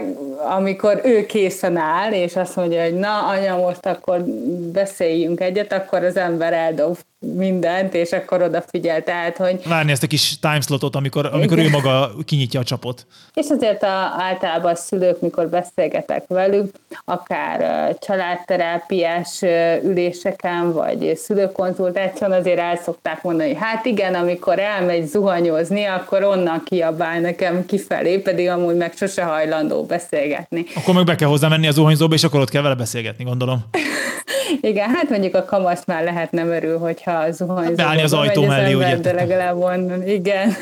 amikor 0.55 1.01
ő 1.03 1.25
készen 1.25 1.77
áll, 1.77 2.11
és 2.11 2.35
azt 2.35 2.55
mondja, 2.55 2.83
hogy 2.83 2.93
na, 2.93 3.27
anya, 3.27 3.55
most 3.55 3.85
akkor 3.85 4.23
beszéljünk 4.71 5.39
egyet, 5.39 5.73
akkor 5.73 6.03
az 6.03 6.17
ember 6.17 6.53
eldob 6.53 6.97
mindent, 7.19 7.93
és 7.93 8.11
akkor 8.11 8.41
odafigyel, 8.41 9.03
tehát, 9.03 9.37
hogy... 9.37 9.61
Várni 9.67 9.91
ezt 9.91 10.03
a 10.03 10.07
kis 10.07 10.39
timeslotot, 10.39 10.95
amikor, 10.95 11.25
amikor 11.25 11.57
ő 11.57 11.69
maga 11.69 12.11
kinyitja 12.25 12.59
a 12.59 12.63
csapot. 12.63 13.05
És 13.33 13.45
azért 13.49 13.83
a, 13.83 14.13
általában 14.17 14.71
a 14.71 14.75
szülők, 14.75 15.21
mikor 15.21 15.49
beszélgetek 15.49 16.23
velük, 16.27 16.75
akár 17.05 17.95
családterápiás 17.99 19.41
üléseken, 19.83 20.73
vagy 20.73 21.15
szülőkonzultáción, 21.15 22.31
azért 22.31 22.59
el 22.59 22.75
szokták 22.75 23.23
mondani, 23.23 23.49
hogy 23.53 23.61
hát 23.61 23.85
igen, 23.85 24.15
amikor 24.15 24.59
elmegy 24.59 25.06
zuhanyozni, 25.07 25.85
akkor 25.85 26.23
onnan 26.23 26.63
kiabál 26.65 27.19
nekem 27.19 27.65
kifelé, 27.65 28.17
pedig 28.17 28.49
amúgy 28.49 28.75
meg 28.75 28.93
sose 28.95 29.23
hajlandó 29.23 29.83
beszélgetni. 29.83 30.65
Akkor 30.75 30.93
meg 30.93 31.05
be 31.05 31.15
kell 31.15 31.27
hozzá 31.27 31.47
menni 31.47 31.67
a 31.67 31.71
zuhanyzóba, 31.71 32.13
és 32.13 32.23
akkor 32.23 32.39
ott 32.39 32.49
kell 32.49 32.61
vele 32.61 32.75
beszélgetni, 32.75 33.23
gondolom. 33.23 33.63
Igen, 34.61 34.89
hát 34.89 35.09
mondjuk 35.09 35.35
a 35.35 35.45
kamasz 35.45 35.85
már 35.85 36.03
lehet 36.03 36.31
nem 36.31 36.47
örül, 36.47 36.77
hogyha 36.77 37.31
zuhanyzó. 37.31 37.75
Beállni 37.75 38.01
az 38.01 38.13
ajtó 38.13 38.45
mellé, 38.45 38.73
ugye? 38.73 38.95
De 38.95 39.13
legalább 39.13 39.57
onnan, 39.57 40.07
igen. 40.07 40.55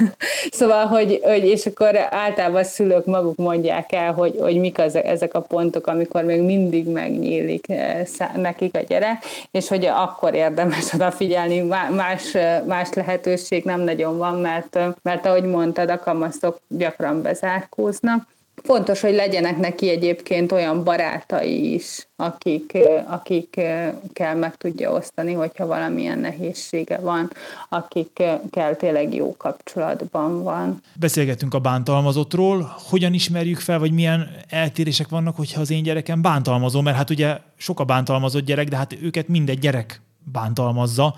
Szóval, 0.49 0.85
hogy, 0.85 1.19
hogy, 1.23 1.45
és 1.45 1.65
akkor 1.65 1.97
általában 2.09 2.61
a 2.61 2.63
szülők 2.63 3.05
maguk 3.05 3.35
mondják 3.35 3.91
el, 3.91 4.13
hogy, 4.13 4.35
hogy 4.39 4.59
mik 4.59 4.79
az, 4.79 4.95
ezek 4.95 5.33
a 5.33 5.39
pontok, 5.39 5.87
amikor 5.87 6.23
még 6.23 6.41
mindig 6.41 6.87
megnyílik 6.87 7.69
eh, 7.69 8.03
nekik 8.35 8.75
a 8.75 8.79
gyerek, 8.87 9.23
és 9.51 9.67
hogy 9.67 9.85
akkor 9.85 10.33
érdemes 10.33 10.91
odafigyelni, 10.93 11.61
más, 11.89 12.37
más 12.65 12.93
lehetőség 12.93 13.63
nem 13.63 13.81
nagyon 13.81 14.17
van, 14.17 14.39
mert, 14.39 14.79
mert 15.01 15.25
ahogy 15.25 15.43
mondtad, 15.43 15.89
a 15.89 15.99
kamaszok 15.99 16.59
gyakran 16.67 17.21
bezárkóznak, 17.21 18.27
Fontos, 18.65 19.01
hogy 19.01 19.13
legyenek 19.13 19.57
neki 19.57 19.89
egyébként 19.89 20.51
olyan 20.51 20.83
barátai 20.83 21.73
is, 21.73 22.07
akik, 22.15 22.77
akikkel 23.07 24.35
meg 24.35 24.57
tudja 24.57 24.91
osztani, 24.91 25.33
hogyha 25.33 25.65
valamilyen 25.65 26.19
nehézsége 26.19 26.97
van, 26.97 27.31
akikkel 27.69 28.75
tényleg 28.77 29.13
jó 29.13 29.35
kapcsolatban 29.37 30.43
van. 30.43 30.81
Beszélgetünk 30.99 31.53
a 31.53 31.59
bántalmazottról. 31.59 32.75
Hogyan 32.89 33.13
ismerjük 33.13 33.59
fel, 33.59 33.79
vagy 33.79 33.91
milyen 33.91 34.29
eltérések 34.49 35.09
vannak, 35.09 35.35
hogyha 35.35 35.61
az 35.61 35.71
én 35.71 35.83
gyerekem 35.83 36.21
bántalmazó? 36.21 36.81
Mert 36.81 36.97
hát 36.97 37.09
ugye 37.09 37.37
sok 37.57 37.79
a 37.79 37.83
bántalmazott 37.83 38.45
gyerek, 38.45 38.67
de 38.67 38.75
hát 38.75 38.97
őket 39.01 39.27
mindegy 39.27 39.59
gyerek 39.59 40.01
bántalmazza, 40.31 41.15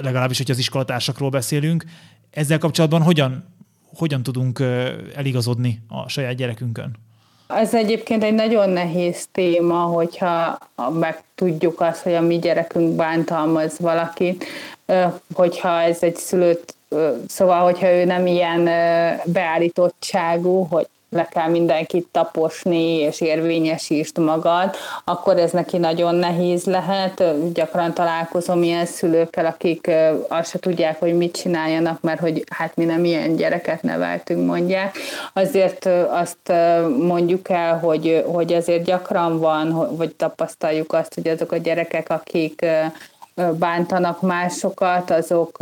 legalábbis, 0.00 0.38
hogy 0.38 0.50
az 0.50 0.58
iskolatársakról 0.58 1.30
beszélünk. 1.30 1.84
Ezzel 2.30 2.58
kapcsolatban 2.58 3.02
hogyan 3.02 3.54
hogyan 3.96 4.22
tudunk 4.22 4.62
eligazodni 5.16 5.80
a 5.88 6.08
saját 6.08 6.34
gyerekünkön? 6.34 6.90
Ez 7.46 7.74
egyébként 7.74 8.22
egy 8.22 8.34
nagyon 8.34 8.70
nehéz 8.70 9.26
téma, 9.32 9.78
hogyha 9.78 10.58
meg 10.92 11.22
tudjuk 11.34 11.80
azt, 11.80 12.02
hogy 12.02 12.14
a 12.14 12.20
mi 12.20 12.38
gyerekünk 12.38 12.96
bántalmaz 12.96 13.78
valakit, 13.78 14.44
hogyha 15.34 15.80
ez 15.80 16.02
egy 16.02 16.16
szülőt, 16.16 16.74
szóval, 17.26 17.62
hogyha 17.62 17.92
ő 17.92 18.04
nem 18.04 18.26
ilyen 18.26 18.64
beállítottságú, 19.24 20.62
hogy 20.62 20.86
le 21.10 21.28
kell 21.30 21.48
mindenkit 21.48 22.06
taposni, 22.10 22.98
és 22.98 23.20
érvényesítsd 23.20 24.18
magad, 24.18 24.74
akkor 25.04 25.38
ez 25.38 25.50
neki 25.50 25.76
nagyon 25.76 26.14
nehéz 26.14 26.64
lehet. 26.64 27.24
Gyakran 27.52 27.94
találkozom 27.94 28.62
ilyen 28.62 28.86
szülőkkel, 28.86 29.46
akik 29.46 29.90
azt 30.28 30.50
se 30.50 30.58
tudják, 30.58 30.98
hogy 30.98 31.16
mit 31.16 31.36
csináljanak, 31.36 32.00
mert 32.00 32.20
hogy 32.20 32.44
hát 32.50 32.76
mi 32.76 32.84
nem 32.84 33.04
ilyen 33.04 33.36
gyereket 33.36 33.82
neveltünk, 33.82 34.46
mondják. 34.46 34.96
Azért 35.32 35.88
azt 36.10 36.52
mondjuk 36.98 37.48
el, 37.48 37.78
hogy, 37.78 38.24
hogy 38.26 38.52
azért 38.52 38.84
gyakran 38.84 39.38
van, 39.38 39.96
vagy 39.96 40.14
tapasztaljuk 40.14 40.92
azt, 40.92 41.14
hogy 41.14 41.28
azok 41.28 41.52
a 41.52 41.56
gyerekek, 41.56 42.10
akik 42.10 42.66
bántanak 43.58 44.20
másokat, 44.20 45.10
azok 45.10 45.58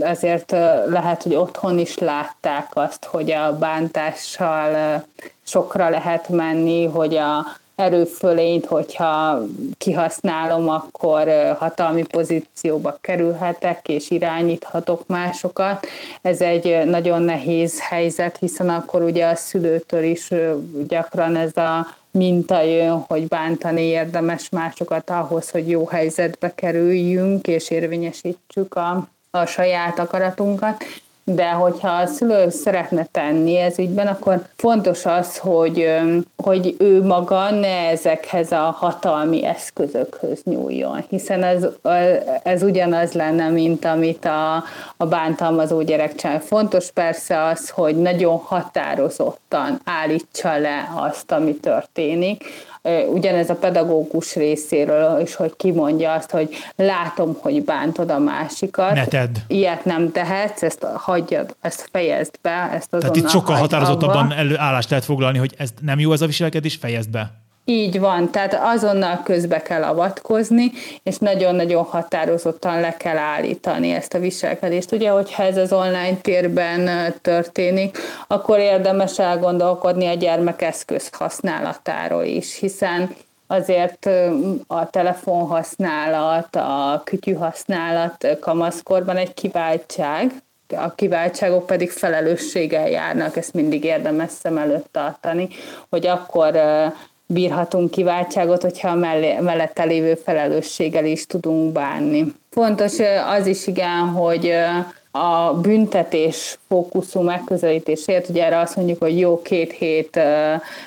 azért 0.00 0.50
lehet, 0.86 1.22
hogy 1.22 1.34
otthon 1.34 1.78
is 1.78 1.98
látták 1.98 2.68
azt, 2.72 3.04
hogy 3.04 3.30
a 3.30 3.56
bántással 3.58 5.02
sokra 5.42 5.88
lehet 5.88 6.28
menni, 6.28 6.86
hogy 6.86 7.16
a 7.16 7.46
erőfölényt, 7.80 8.66
hogyha 8.66 9.42
kihasználom, 9.78 10.68
akkor 10.68 11.28
hatalmi 11.58 12.02
pozícióba 12.02 12.98
kerülhetek, 13.00 13.88
és 13.88 14.10
irányíthatok 14.10 15.06
másokat. 15.06 15.86
Ez 16.22 16.40
egy 16.40 16.84
nagyon 16.84 17.22
nehéz 17.22 17.80
helyzet, 17.80 18.36
hiszen 18.36 18.68
akkor 18.68 19.02
ugye 19.02 19.26
a 19.26 19.34
szülőtől 19.34 20.02
is 20.02 20.30
gyakran 20.88 21.36
ez 21.36 21.56
a 21.56 21.86
minta 22.10 22.62
jön, 22.62 23.04
hogy 23.08 23.28
bántani 23.28 23.82
érdemes 23.82 24.48
másokat 24.48 25.10
ahhoz, 25.10 25.50
hogy 25.50 25.68
jó 25.68 25.86
helyzetbe 25.86 26.54
kerüljünk, 26.54 27.46
és 27.46 27.70
érvényesítsük 27.70 28.74
a, 28.74 29.08
a 29.30 29.46
saját 29.46 29.98
akaratunkat 29.98 30.84
de 31.34 31.50
hogyha 31.50 31.88
a 31.88 32.06
szülő 32.06 32.48
szeretne 32.48 33.06
tenni 33.10 33.56
ez 33.56 33.78
ügyben, 33.78 34.06
akkor 34.06 34.42
fontos 34.56 35.06
az, 35.06 35.38
hogy, 35.38 35.86
hogy 36.36 36.76
ő 36.78 37.02
maga 37.02 37.50
ne 37.50 37.88
ezekhez 37.88 38.52
a 38.52 38.76
hatalmi 38.78 39.44
eszközökhöz 39.44 40.42
nyúljon, 40.44 41.04
hiszen 41.08 41.42
ez, 41.42 41.66
ez 42.42 42.62
ugyanaz 42.62 43.12
lenne, 43.12 43.48
mint 43.48 43.84
amit 43.84 44.24
a, 44.24 44.64
a 44.96 45.06
bántalmazó 45.06 45.82
gyerek 45.82 46.14
csinál. 46.14 46.40
Fontos 46.40 46.90
persze 46.90 47.42
az, 47.42 47.70
hogy 47.70 47.96
nagyon 47.96 48.38
határozottan 48.38 49.80
állítsa 49.84 50.58
le 50.58 50.88
azt, 50.94 51.32
ami 51.32 51.54
történik, 51.54 52.44
ugyanez 53.12 53.50
a 53.50 53.54
pedagógus 53.54 54.34
részéről 54.34 55.20
is, 55.20 55.34
hogy 55.34 55.56
kimondja 55.56 56.12
azt, 56.12 56.30
hogy 56.30 56.48
látom, 56.76 57.36
hogy 57.40 57.64
bántod 57.64 58.10
a 58.10 58.18
másikat. 58.18 58.94
Ne 58.94 59.06
tedd. 59.06 59.34
Ilyet 59.46 59.84
nem 59.84 60.12
tehetsz, 60.12 60.62
ezt 60.62 60.86
hagyjad, 60.94 61.56
ezt 61.60 61.88
fejezd 61.92 62.34
be, 62.42 62.50
ezt 62.50 62.92
azonnal 62.92 63.10
Tehát 63.10 63.16
itt 63.16 63.28
sokkal 63.28 63.56
határozottabban 63.56 64.32
állást 64.56 64.90
lehet 64.90 65.04
foglalni, 65.04 65.38
hogy 65.38 65.54
ez 65.58 65.70
nem 65.80 65.98
jó 65.98 66.12
ez 66.12 66.20
a 66.20 66.26
viselkedés, 66.26 66.76
fejezd 66.76 67.10
be. 67.10 67.30
Így 67.70 68.00
van, 68.00 68.30
tehát 68.30 68.58
azonnal 68.62 69.20
közbe 69.24 69.62
kell 69.62 69.82
avatkozni, 69.82 70.72
és 71.02 71.18
nagyon-nagyon 71.18 71.84
határozottan 71.84 72.80
le 72.80 72.96
kell 72.96 73.16
állítani 73.16 73.90
ezt 73.90 74.14
a 74.14 74.18
viselkedést. 74.18 74.92
Ugye, 74.92 75.10
hogyha 75.10 75.42
ez 75.42 75.56
az 75.56 75.72
online 75.72 76.16
térben 76.22 77.12
történik, 77.22 77.98
akkor 78.26 78.58
érdemes 78.58 79.18
elgondolkodni 79.18 80.06
a 80.06 80.14
gyermekeszköz 80.14 81.08
használatáról 81.12 82.24
is, 82.24 82.58
hiszen 82.58 83.14
azért 83.46 84.08
a 84.66 84.90
telefonhasználat, 84.90 86.56
a 86.56 87.00
kütyű 87.04 87.32
használat 87.32 88.26
kamaszkorban 88.40 89.16
egy 89.16 89.34
kiváltság, 89.34 90.32
a 90.76 90.94
kiváltságok 90.94 91.66
pedig 91.66 91.90
felelősséggel 91.90 92.88
járnak, 92.88 93.36
ezt 93.36 93.54
mindig 93.54 93.84
érdemes 93.84 94.30
szem 94.30 94.58
előtt 94.58 94.88
tartani, 94.92 95.48
hogy 95.88 96.06
akkor 96.06 96.60
bírhatunk 97.32 97.90
kiváltságot, 97.90 98.62
hogyha 98.62 98.88
a 98.88 98.94
mellette 99.40 99.84
lévő 99.84 100.14
felelősséggel 100.14 101.04
is 101.04 101.26
tudunk 101.26 101.72
bánni. 101.72 102.24
Fontos 102.50 102.98
az 103.38 103.46
is 103.46 103.66
igen, 103.66 104.08
hogy 104.08 104.52
a 105.10 105.54
büntetés 105.54 106.58
fókuszú 106.68 107.20
megközelítésért, 107.20 108.28
ugye 108.28 108.44
erre 108.44 108.58
azt 108.58 108.76
mondjuk, 108.76 109.02
hogy 109.02 109.18
jó 109.18 109.42
két 109.42 109.72
hét 109.72 110.20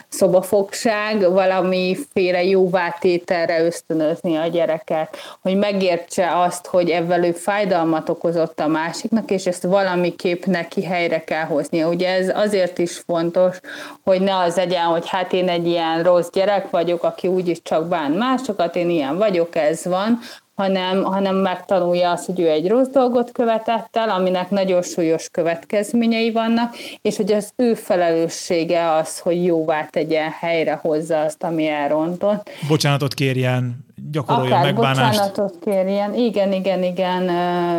szobafogság, 0.07 1.31
valamiféle 1.31 2.43
jóvátételre 2.43 3.65
ösztönözni 3.65 4.36
a 4.36 4.47
gyereket, 4.47 5.17
hogy 5.41 5.57
megértse 5.57 6.41
azt, 6.41 6.67
hogy 6.67 6.89
ebből 6.89 7.25
ő 7.25 7.31
fájdalmat 7.31 8.09
okozott 8.09 8.59
a 8.59 8.67
másiknak, 8.67 9.31
és 9.31 9.45
ezt 9.45 9.63
valamiképp 9.63 10.45
neki 10.45 10.83
helyre 10.83 11.23
kell 11.23 11.45
hoznia. 11.45 11.89
Ugye 11.89 12.09
ez 12.09 12.31
azért 12.36 12.77
is 12.77 12.97
fontos, 12.97 13.59
hogy 14.03 14.21
ne 14.21 14.38
az 14.38 14.55
legyen, 14.55 14.86
hogy 14.86 15.09
hát 15.09 15.33
én 15.33 15.49
egy 15.49 15.67
ilyen 15.67 16.03
rossz 16.03 16.29
gyerek 16.31 16.69
vagyok, 16.69 17.03
aki 17.03 17.27
úgyis 17.27 17.62
csak 17.62 17.88
bán 17.88 18.12
másokat, 18.12 18.75
én 18.75 18.89
ilyen 18.89 19.17
vagyok, 19.17 19.55
ez 19.55 19.86
van, 19.86 20.19
hanem, 20.53 21.03
hanem 21.03 21.35
megtanulja 21.35 22.11
azt, 22.11 22.25
hogy 22.25 22.39
ő 22.39 22.49
egy 22.49 22.67
rossz 22.67 22.87
dolgot 22.87 23.31
követett 23.31 23.97
el, 23.97 24.09
aminek 24.09 24.49
nagyon 24.49 24.81
súlyos 24.81 25.27
következményei 25.31 26.31
vannak, 26.31 26.75
és 27.01 27.17
hogy 27.17 27.31
az 27.31 27.53
ő 27.55 27.73
felelőssége 27.73 28.91
az, 28.91 29.19
hogy 29.19 29.45
jóvá 29.45 29.85
tegye, 29.85 30.29
helyre 30.39 30.79
hozza 30.81 31.19
azt, 31.19 31.43
ami 31.43 31.67
elrontott. 31.67 32.49
Bocsánatot 32.67 33.13
kérjen, 33.13 33.85
gyakorolja 34.13 34.56
Akár 34.56 34.63
megbánást. 34.63 35.12
bocsánatot 35.12 35.56
kérjen, 35.63 36.13
igen, 36.13 36.52
igen, 36.52 36.84
igen. 36.84 37.30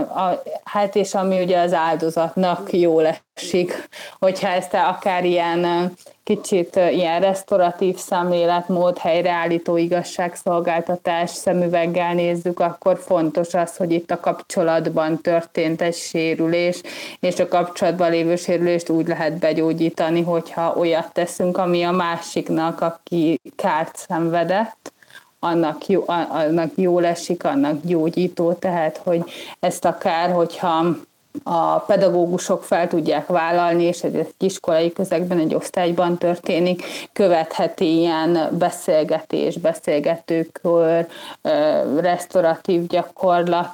A, 0.09 0.42
hát 0.64 0.97
és 0.97 1.14
ami 1.14 1.42
ugye 1.42 1.59
az 1.59 1.73
áldozatnak 1.73 2.73
jól 2.73 3.07
esik, 3.35 3.88
hogyha 4.18 4.49
ezt 4.49 4.75
akár 4.75 5.25
ilyen 5.25 5.92
kicsit 6.25 6.77
ilyen 6.77 7.20
restauratív 7.20 7.97
szemléletmód, 7.97 8.99
helyreállító 8.99 9.77
igazságszolgáltatás 9.77 11.31
szemüveggel 11.31 12.14
nézzük, 12.14 12.61
akkor 12.61 12.99
fontos 12.99 13.55
az, 13.55 13.77
hogy 13.77 13.92
itt 13.92 14.11
a 14.11 14.20
kapcsolatban 14.20 15.20
történt 15.20 15.81
egy 15.81 15.94
sérülés, 15.94 16.81
és 17.20 17.38
a 17.38 17.49
kapcsolatban 17.49 18.11
lévő 18.11 18.37
sérülést 18.37 18.88
úgy 18.88 19.07
lehet 19.07 19.38
begyógyítani, 19.38 20.23
hogyha 20.23 20.75
olyat 20.77 21.12
teszünk, 21.12 21.59
ami 21.59 21.83
a 21.83 21.90
másiknak, 21.90 22.81
aki 22.81 23.40
kárt 23.57 23.97
szenvedett, 23.97 24.92
annak, 25.44 25.87
jó, 25.87 26.04
annak 26.28 26.70
jól 26.74 27.04
esik, 27.04 27.44
annak 27.44 27.80
gyógyító, 27.83 28.52
tehát 28.52 29.00
hogy 29.04 29.22
ezt 29.61 29.85
akár, 29.85 30.33
hogyha 30.33 30.96
a 31.42 31.78
pedagógusok 31.78 32.62
fel 32.62 32.88
tudják 32.88 33.26
vállalni, 33.26 33.83
és 33.83 34.02
ez 34.02 34.14
egy 34.14 34.35
iskolai 34.38 34.92
közegben, 34.92 35.38
egy 35.38 35.54
osztályban 35.54 36.18
történik, 36.18 36.83
követheti 37.12 37.98
ilyen 37.98 38.48
beszélgetés, 38.59 39.57
beszélgetőkör, 39.57 41.07
restauratív 42.00 42.87
gyakorlat, 42.87 43.70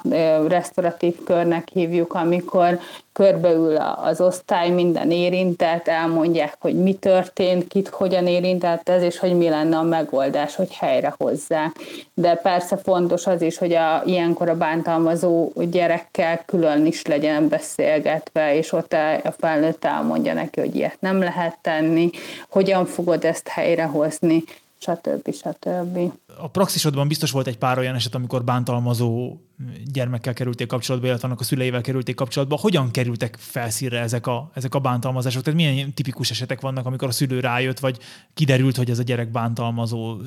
restauratív 0.47 1.23
körnek 1.23 1.67
hívjuk, 1.73 2.13
amikor 2.13 2.79
körbeül 3.13 3.75
az 3.77 4.21
osztály, 4.21 4.69
minden 4.69 5.11
érintett, 5.11 5.87
elmondják, 5.87 6.55
hogy 6.59 6.75
mi 6.75 6.93
történt, 6.93 7.67
kit 7.67 7.87
hogyan 7.87 8.27
érintett 8.27 8.89
ez, 8.89 9.01
és 9.01 9.19
hogy 9.19 9.37
mi 9.37 9.49
lenne 9.49 9.77
a 9.77 9.83
megoldás, 9.83 10.55
hogy 10.55 10.73
helyre 10.73 11.13
hozzák. 11.17 11.71
De 12.13 12.35
persze 12.35 12.77
fontos 12.77 13.27
az 13.27 13.41
is, 13.41 13.57
hogy 13.57 13.73
a, 13.73 14.01
ilyenkor 14.05 14.49
a 14.49 14.57
bántalmazó 14.57 15.51
gyerekkel 15.55 16.41
külön 16.45 16.85
is 16.85 17.05
legyen 17.05 17.47
beszélgetve, 17.47 18.55
és 18.55 18.71
ott 18.71 18.93
a 19.23 19.31
felnőtt 19.37 19.85
elmondja 19.85 20.33
neki, 20.33 20.59
hogy 20.59 20.75
ilyet 20.75 20.97
nem 20.99 21.19
lehet 21.19 21.57
tenni, 21.61 22.09
hogyan 22.49 22.85
fogod 22.85 23.25
ezt 23.25 23.47
helyrehozni, 23.47 24.43
stb. 24.81 25.33
stb. 25.33 26.11
A 26.37 26.47
praxisodban 26.47 27.07
biztos 27.07 27.31
volt 27.31 27.47
egy 27.47 27.57
pár 27.57 27.77
olyan 27.77 27.95
eset, 27.95 28.15
amikor 28.15 28.43
bántalmazó 28.43 29.37
gyermekkel 29.85 30.33
kerülték 30.33 30.67
kapcsolatba, 30.67 31.07
illetve 31.07 31.27
annak 31.27 31.39
a 31.39 31.43
szüleivel 31.43 31.81
kerülték 31.81 32.15
kapcsolatba. 32.15 32.57
Hogyan 32.57 32.91
kerültek 32.91 33.35
felszínre 33.39 33.99
ezek 33.99 34.27
a, 34.27 34.51
ezek 34.53 34.75
a 34.75 34.79
bántalmazások? 34.79 35.43
Tehát 35.43 35.59
milyen 35.59 35.93
tipikus 35.93 36.31
esetek 36.31 36.61
vannak, 36.61 36.85
amikor 36.85 37.07
a 37.07 37.11
szülő 37.11 37.39
rájött, 37.39 37.79
vagy 37.79 37.97
kiderült, 38.33 38.75
hogy 38.75 38.89
ez 38.89 38.99
a 38.99 39.03
gyerek 39.03 39.31
bántalmazó? 39.31 40.17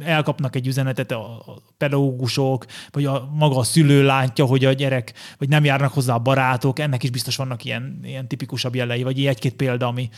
Elkapnak 0.00 0.56
egy 0.56 0.66
üzenetet 0.66 1.10
a 1.10 1.44
pedagógusok, 1.76 2.66
vagy 2.90 3.04
a 3.04 3.30
maga 3.32 3.56
a 3.56 3.64
szülő 3.64 4.02
látja, 4.02 4.44
hogy 4.44 4.64
a 4.64 4.72
gyerek, 4.72 5.12
vagy 5.38 5.48
nem 5.48 5.64
járnak 5.64 5.92
hozzá 5.92 6.14
a 6.14 6.18
barátok, 6.18 6.78
ennek 6.78 7.02
is 7.02 7.10
biztos 7.10 7.36
vannak 7.36 7.64
ilyen, 7.64 8.00
ilyen 8.02 8.28
tipikusabb 8.28 8.74
jelei, 8.74 9.02
vagy 9.02 9.26
egy-két 9.26 9.54
példa, 9.54 9.86
ami, 9.86 10.08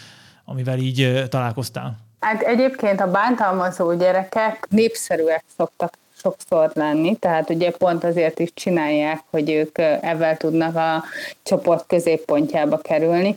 amivel 0.44 0.78
így 0.78 1.24
találkoztál. 1.28 2.12
Hát 2.24 2.42
egyébként 2.42 3.00
a 3.00 3.10
bántalmazó 3.10 3.94
gyerekek 3.94 4.66
népszerűek 4.70 5.44
szoktak 5.56 5.92
sokszor 6.24 6.70
lenni, 6.74 7.16
tehát 7.16 7.50
ugye 7.50 7.70
pont 7.70 8.04
azért 8.04 8.38
is 8.38 8.54
csinálják, 8.54 9.22
hogy 9.30 9.50
ők 9.50 9.78
ezzel 10.00 10.36
tudnak 10.36 10.76
a 10.76 11.04
csoport 11.42 11.84
középpontjába 11.86 12.78
kerülni. 12.78 13.34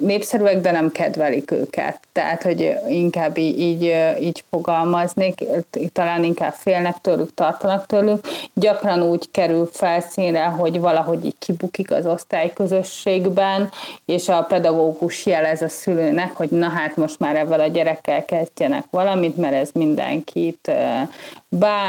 Népszerűek, 0.00 0.60
de 0.60 0.70
nem 0.70 0.92
kedvelik 0.92 1.50
őket. 1.50 2.00
Tehát, 2.12 2.42
hogy 2.42 2.74
inkább 2.88 3.38
így, 3.38 3.60
így, 3.60 3.94
így 4.20 4.44
fogalmaznék, 4.50 5.44
talán 5.92 6.24
inkább 6.24 6.52
félnek 6.52 6.96
tőlük, 7.00 7.34
tartanak 7.34 7.86
tőlük. 7.86 8.26
Gyakran 8.54 9.02
úgy 9.02 9.30
kerül 9.30 9.68
felszínre, 9.72 10.44
hogy 10.44 10.80
valahogy 10.80 11.24
így 11.24 11.38
kibukik 11.38 11.90
az 11.90 12.06
osztályközösségben, 12.06 13.70
és 14.04 14.28
a 14.28 14.42
pedagógus 14.42 15.26
jelez 15.26 15.62
a 15.62 15.68
szülőnek, 15.68 16.36
hogy 16.36 16.50
na 16.50 16.68
hát 16.68 16.96
most 16.96 17.18
már 17.18 17.36
ebben 17.36 17.60
a 17.60 17.66
gyerekkel 17.66 18.24
kezdjenek 18.24 18.84
valamit, 18.90 19.36
mert 19.36 19.54
ez 19.54 19.70
mindenkit 19.72 20.72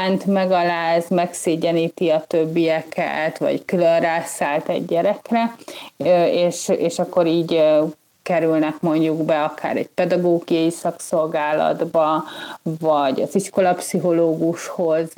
bánt, 0.06 0.26
megaláz, 0.26 1.08
megszégyeníti 1.08 2.08
a 2.08 2.24
többieket, 2.26 3.38
vagy 3.38 3.64
külön 3.64 4.00
rászállt 4.00 4.68
egy 4.68 4.84
gyerekre, 4.84 5.54
és, 6.30 6.68
és 6.68 6.98
akkor 6.98 7.26
így 7.26 7.62
kerülnek 8.22 8.80
mondjuk 8.80 9.24
be 9.24 9.42
akár 9.42 9.76
egy 9.76 9.88
pedagógiai 9.94 10.70
szakszolgálatba, 10.70 12.24
vagy 12.62 13.20
az 13.20 13.34
iskolapszichológushoz, 13.34 15.12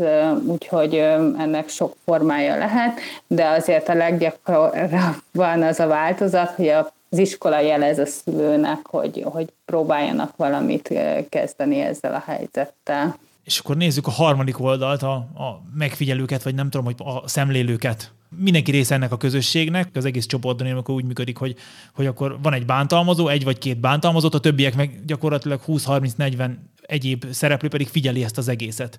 úgyhogy 0.47 0.95
ennek 1.39 1.69
sok 1.69 1.95
formája 2.05 2.57
lehet, 2.57 3.01
de 3.27 3.49
azért 3.49 3.89
a 3.89 3.95
leggyakrabban 3.95 5.63
az 5.63 5.81
a 5.81 5.87
változat, 5.87 6.51
hogy 6.51 6.69
az 6.69 7.19
iskola 7.19 7.61
jelez 7.61 7.99
a 7.99 8.07
szülőnek, 8.07 8.87
hogy, 8.91 9.25
hogy 9.25 9.49
próbáljanak 9.65 10.37
valamit 10.37 10.95
kezdeni 11.29 11.81
ezzel 11.81 12.15
a 12.15 12.23
helyzettel. 12.27 13.17
És 13.49 13.59
akkor 13.59 13.77
nézzük 13.77 14.07
a 14.07 14.11
harmadik 14.11 14.61
oldalt, 14.61 15.03
a, 15.03 15.15
a 15.15 15.63
megfigyelőket, 15.75 16.43
vagy 16.43 16.55
nem 16.55 16.71
tudom, 16.71 16.87
hogy 16.87 16.95
a 16.99 17.29
szemlélőket. 17.29 18.13
Mindenki 18.37 18.71
része 18.71 18.95
ennek 18.95 19.13
a 19.13 19.17
közösségnek, 19.17 19.89
az 19.95 20.05
egész 20.05 20.27
csoportban 20.27 20.71
amikor 20.71 20.95
úgy 20.95 21.05
működik, 21.05 21.37
hogy, 21.37 21.57
hogy 21.95 22.07
akkor 22.07 22.39
van 22.43 22.53
egy 22.53 22.67
bántalmazó, 22.67 23.29
egy 23.29 23.45
vagy 23.45 23.59
két 23.59 23.81
bántalmazott, 23.81 24.35
a 24.35 24.39
többiek 24.41 24.77
meg 24.77 25.05
gyakorlatilag 25.07 25.61
20-30-40 25.67 26.51
egyéb 26.89 27.25
szereplő 27.31 27.69
pedig 27.69 27.89
figyeli 27.89 28.25
ezt 28.25 28.39
az 28.39 28.49
egészet. 28.49 28.99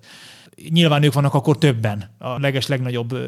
Nyilván 0.68 1.02
ők 1.02 1.12
vannak 1.12 1.34
akkor 1.34 1.58
többen, 1.58 2.10
a 2.18 2.38
leges 2.38 2.66
legnagyobb 2.66 3.18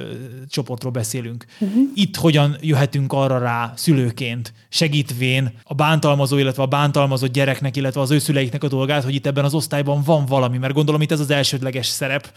csoportról 0.49 0.93
beszélünk. 0.93 1.45
Uh-huh. 1.61 1.83
Itt 1.95 2.17
hogyan 2.17 2.57
jöhetünk 2.61 3.13
arra 3.13 3.39
rá 3.39 3.73
szülőként, 3.77 4.53
segítvén 4.69 5.53
a 5.65 5.75
bántalmazó, 5.75 6.39
illetve 6.39 6.63
a 6.63 6.67
bántalmazott 6.67 7.33
gyereknek, 7.33 7.77
illetve 7.77 8.01
az 8.01 8.11
ő 8.11 8.19
szüleiknek 8.19 8.65
a 8.65 8.69
dolgát, 8.69 9.05
hogy 9.05 9.15
itt 9.15 9.27
ebben 9.27 9.45
az 9.45 9.55
osztályban 9.55 10.03
van 10.03 10.27
valami, 10.27 10.59
mert 10.59 10.75
gondolom 10.75 11.03
itt 11.03 11.13
ez 11.13 11.21
az 11.21 11.31
elsődleges 11.31 11.87
szerep, 11.87 12.33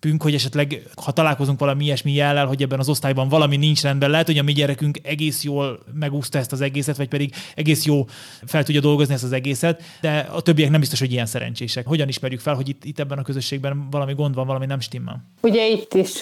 pünk, 0.00 0.22
hogy 0.22 0.34
esetleg, 0.34 0.82
ha 1.04 1.12
találkozunk 1.12 1.58
valami 1.58 1.84
ilyesmi 1.84 2.12
jellel, 2.12 2.46
hogy 2.46 2.62
ebben 2.62 2.78
az 2.78 2.88
osztályban 2.88 3.28
valami 3.28 3.56
nincs 3.56 3.82
rendben, 3.82 4.10
lehet, 4.10 4.26
hogy 4.26 4.38
a 4.38 4.42
mi 4.42 4.52
gyerekünk 4.52 4.98
egész 5.02 5.44
jól 5.44 5.78
megúszta 5.94 6.38
ezt 6.38 6.52
az 6.52 6.60
egészet, 6.60 6.96
vagy 6.96 7.08
pedig 7.08 7.34
egész 7.54 7.84
jó 7.84 8.04
fel 8.46 8.64
tudja 8.64 8.80
dolgozni 8.80 9.14
ezt 9.14 9.24
az 9.24 9.32
egészet, 9.32 9.82
de 10.00 10.28
a 10.32 10.40
többiek 10.40 10.70
nem 10.70 10.80
biztos, 10.80 10.98
hogy 10.98 11.12
ilyen 11.12 11.26
szerencsések. 11.26 11.86
Hogyan 11.86 12.08
ismerjük 12.08 12.40
fel, 12.40 12.54
hogy 12.54 12.68
itt, 12.68 12.84
itt 12.84 12.98
ebben 12.98 13.18
a 13.18 13.22
közösségben 13.22 13.90
valami 13.90 14.14
gond 14.14 14.34
van, 14.34 14.46
valami 14.46 14.66
nem 14.66 14.80
stimmel? 14.80 15.24
Ugye 15.42 15.68
itt 15.68 15.94
is 15.94 16.20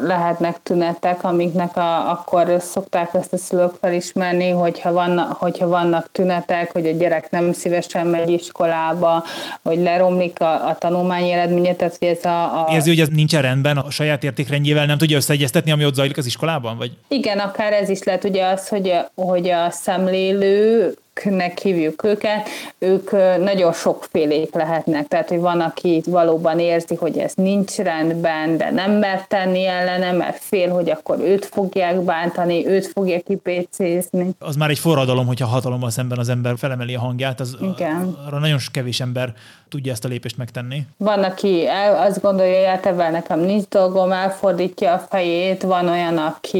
lehetnek 0.00 0.62
tünetek, 0.62 1.24
amiknek 1.24 1.76
a, 1.76 2.10
akkor 2.10 2.56
szokták 2.60 3.14
ezt 3.14 3.32
a 3.32 3.36
szülők 3.36 3.74
felismerni, 3.80 4.50
hogyha, 4.50 4.92
vannak, 4.92 5.32
hogyha 5.32 5.68
vannak 5.68 6.12
tünetek, 6.12 6.72
hogy 6.72 6.86
a 6.86 6.90
gyerek 6.90 7.30
nem 7.30 7.52
szívesen 7.52 8.06
megy 8.06 8.30
iskolába, 8.30 9.24
hogy 9.62 9.78
leromlik 9.78 10.40
a, 10.40 10.68
a 10.68 10.76
tanulmányi 10.78 11.32
eredménye, 11.32 11.74
tehát 11.74 11.96
hogy 11.98 12.08
ez 12.08 12.24
a, 12.24 12.66
a 12.66 12.72
Érzi, 12.72 12.88
hogy 12.88 12.97
ez 13.00 13.08
nincsen 13.08 13.42
rendben, 13.42 13.76
a 13.76 13.90
saját 13.90 14.24
értékrendjével 14.24 14.86
nem 14.86 14.98
tudja 14.98 15.16
összeegyeztetni, 15.16 15.70
ami 15.70 15.84
ott 15.84 15.94
zajlik 15.94 16.16
az 16.16 16.26
iskolában? 16.26 16.76
Vagy? 16.76 16.92
Igen, 17.08 17.38
akár 17.38 17.72
ez 17.72 17.88
is 17.88 18.02
lehet 18.02 18.24
ugye 18.24 18.46
az, 18.46 18.68
hogy 18.68 18.88
a, 18.88 19.10
hogy 19.14 19.48
a 19.48 19.70
szemlélő 19.70 20.94
nek 21.24 21.58
hívjuk 21.58 22.04
őket, 22.04 22.48
ők 22.78 23.10
nagyon 23.38 23.72
sokfélék 23.72 24.54
lehetnek. 24.54 25.08
Tehát, 25.08 25.28
hogy 25.28 25.40
van, 25.40 25.60
aki 25.60 26.02
valóban 26.06 26.58
érzi, 26.58 26.94
hogy 26.94 27.18
ez 27.18 27.32
nincs 27.34 27.76
rendben, 27.76 28.56
de 28.56 28.70
nem 28.70 28.92
mer 28.92 29.26
tenni 29.26 29.66
ellene, 29.66 30.12
mert 30.12 30.38
fél, 30.40 30.70
hogy 30.70 30.90
akkor 30.90 31.18
őt 31.20 31.44
fogják 31.44 32.00
bántani, 32.00 32.66
őt 32.66 32.86
fogja 32.86 33.20
kipécézni. 33.20 34.30
Az 34.38 34.56
már 34.56 34.70
egy 34.70 34.78
forradalom, 34.78 35.26
hogyha 35.26 35.46
hatalommal 35.46 35.90
szemben 35.90 36.18
az 36.18 36.28
ember 36.28 36.54
felemeli 36.58 36.94
a 36.94 37.00
hangját, 37.00 37.40
az 37.40 37.56
Igen. 37.60 38.16
arra 38.26 38.38
nagyon 38.38 38.58
kevés 38.72 39.00
ember 39.00 39.32
tudja 39.68 39.92
ezt 39.92 40.04
a 40.04 40.08
lépést 40.08 40.36
megtenni. 40.36 40.82
Van, 40.96 41.22
aki 41.22 41.66
el, 41.66 42.06
azt 42.06 42.22
gondolja, 42.22 42.56
hogy 42.56 42.66
hát 42.66 42.86
ebben 42.86 43.12
nekem 43.12 43.40
nincs 43.40 43.64
dolgom, 43.68 44.12
elfordítja 44.12 44.92
a 44.92 44.98
fejét, 44.98 45.62
van 45.62 45.88
olyan, 45.88 46.18
aki 46.18 46.58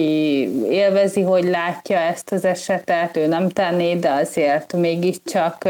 élvezi, 0.70 1.22
hogy 1.22 1.44
látja 1.44 1.98
ezt 1.98 2.32
az 2.32 2.44
esetet, 2.44 3.16
ő 3.16 3.26
nem 3.26 3.48
tenné, 3.48 3.94
de 3.94 4.11
azért 4.11 4.47
mégiscsak 4.76 5.68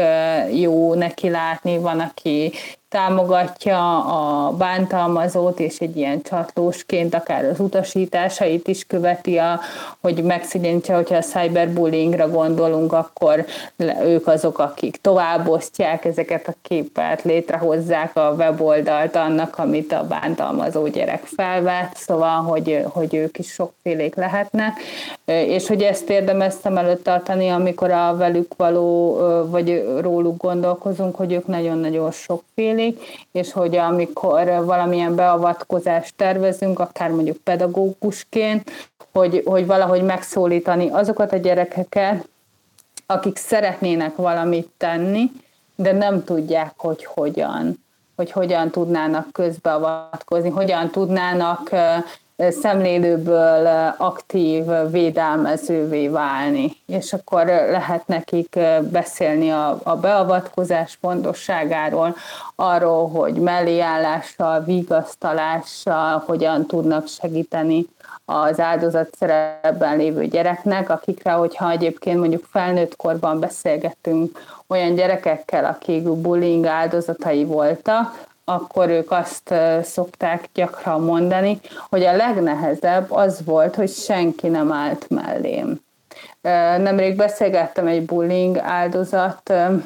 jó 0.53 0.93
neki 0.93 1.29
látni, 1.29 1.77
van, 1.77 1.99
aki 1.99 2.51
támogatja 2.89 4.03
a 4.03 4.51
bántalmazót, 4.51 5.59
és 5.59 5.77
egy 5.79 5.97
ilyen 5.97 6.21
csatlósként 6.21 7.15
akár 7.15 7.45
az 7.45 7.59
utasításait 7.59 8.67
is 8.67 8.85
követi, 8.85 9.37
a, 9.37 9.59
hogy 10.01 10.23
megszigyenítsে, 10.23 10.93
hogyha 10.93 11.15
a 11.15 11.21
cyberbullyingra 11.21 12.29
gondolunk, 12.29 12.93
akkor 12.93 13.45
ők 14.03 14.27
azok, 14.27 14.59
akik 14.59 14.97
továbbosztják 15.01 16.05
ezeket 16.05 16.47
a 16.47 16.53
képet, 16.61 17.23
létrehozzák 17.23 18.15
a 18.15 18.33
weboldalt 18.37 19.15
annak, 19.15 19.57
amit 19.57 19.91
a 19.91 20.07
bántalmazó 20.07 20.87
gyerek 20.87 21.23
felvett, 21.23 21.95
szóval, 21.95 22.41
hogy, 22.41 22.85
hogy 22.89 23.15
ők 23.15 23.37
is 23.37 23.51
sokfélék 23.51 24.15
lehetnek, 24.15 24.79
és 25.25 25.67
hogy 25.67 25.81
ezt 25.81 26.09
érdemes 26.09 26.53
szem 26.61 26.77
előtt 26.77 27.03
tartani, 27.03 27.49
amikor 27.49 27.91
a 27.91 28.15
velük 28.17 28.53
való, 28.57 29.15
vagy 29.49 29.85
róluk 30.01 30.37
gondolkozunk, 30.37 31.15
hogy 31.15 31.31
ők 31.31 31.47
nagyon-nagyon 31.47 32.11
sokfélék, 32.11 32.77
zajlik, 32.79 33.27
és 33.31 33.51
hogy 33.51 33.75
amikor 33.75 34.65
valamilyen 34.65 35.15
beavatkozást 35.15 36.15
tervezünk, 36.15 36.79
akár 36.79 37.09
mondjuk 37.11 37.37
pedagógusként, 37.37 38.71
hogy, 39.11 39.41
hogy 39.45 39.65
valahogy 39.65 40.03
megszólítani 40.03 40.89
azokat 40.89 41.31
a 41.31 41.37
gyerekeket, 41.37 42.27
akik 43.05 43.37
szeretnének 43.37 44.15
valamit 44.15 44.69
tenni, 44.77 45.31
de 45.75 45.91
nem 45.91 46.23
tudják, 46.23 46.73
hogy 46.77 47.05
hogyan 47.05 47.87
hogy 48.15 48.31
hogyan 48.31 48.69
tudnának 48.69 49.31
közbeavatkozni, 49.31 50.49
hogyan 50.49 50.89
tudnának 50.89 51.69
szemlélőből 52.49 53.67
aktív 53.97 54.65
védelmezővé 54.91 56.07
válni, 56.07 56.71
és 56.85 57.13
akkor 57.13 57.45
lehet 57.45 58.07
nekik 58.07 58.59
beszélni 58.91 59.49
a, 59.49 59.79
a 59.83 59.95
beavatkozás 59.95 60.97
fontosságáról, 61.01 62.15
arról, 62.55 63.09
hogy 63.09 63.33
melléállással, 63.33 64.63
vigasztalással 64.63 66.23
hogyan 66.25 66.65
tudnak 66.65 67.07
segíteni 67.07 67.85
az 68.25 68.59
áldozat 68.59 69.15
szerepben 69.19 69.97
lévő 69.97 70.25
gyereknek, 70.27 70.89
akikre, 70.89 71.31
hogyha 71.31 71.71
egyébként 71.71 72.19
mondjuk 72.19 72.45
felnőtt 72.51 72.95
korban 72.95 73.39
beszélgetünk 73.39 74.39
olyan 74.67 74.95
gyerekekkel, 74.95 75.65
akik 75.65 76.03
bullying 76.03 76.65
áldozatai 76.65 77.43
voltak, 77.43 78.27
akkor 78.49 78.89
ők 78.89 79.11
azt 79.11 79.53
szokták 79.83 80.49
gyakran 80.53 81.01
mondani, 81.01 81.59
hogy 81.89 82.03
a 82.03 82.15
legnehezebb 82.15 83.11
az 83.11 83.43
volt, 83.45 83.75
hogy 83.75 83.89
senki 83.89 84.47
nem 84.47 84.71
állt 84.71 85.09
mellém. 85.09 85.81
Nemrég 86.81 87.15
beszélgettem 87.15 87.87
egy 87.87 88.05
bullying 88.05 88.57
áldozattal, 88.57 89.83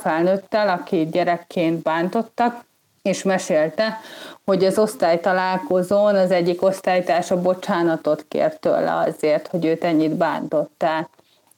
felnőttel, 0.00 0.68
aki 0.68 1.08
gyerekként 1.10 1.82
bántottak, 1.82 2.64
és 3.02 3.22
mesélte, 3.22 4.00
hogy 4.44 4.64
az 4.64 4.78
osztálytalálkozón 4.78 6.14
az 6.14 6.30
egyik 6.30 6.62
osztálytársa 6.62 7.40
bocsánatot 7.40 8.24
kért 8.28 8.60
tőle 8.60 8.96
azért, 8.96 9.46
hogy 9.46 9.64
őt 9.64 9.84
ennyit 9.84 10.16
bántották 10.16 11.08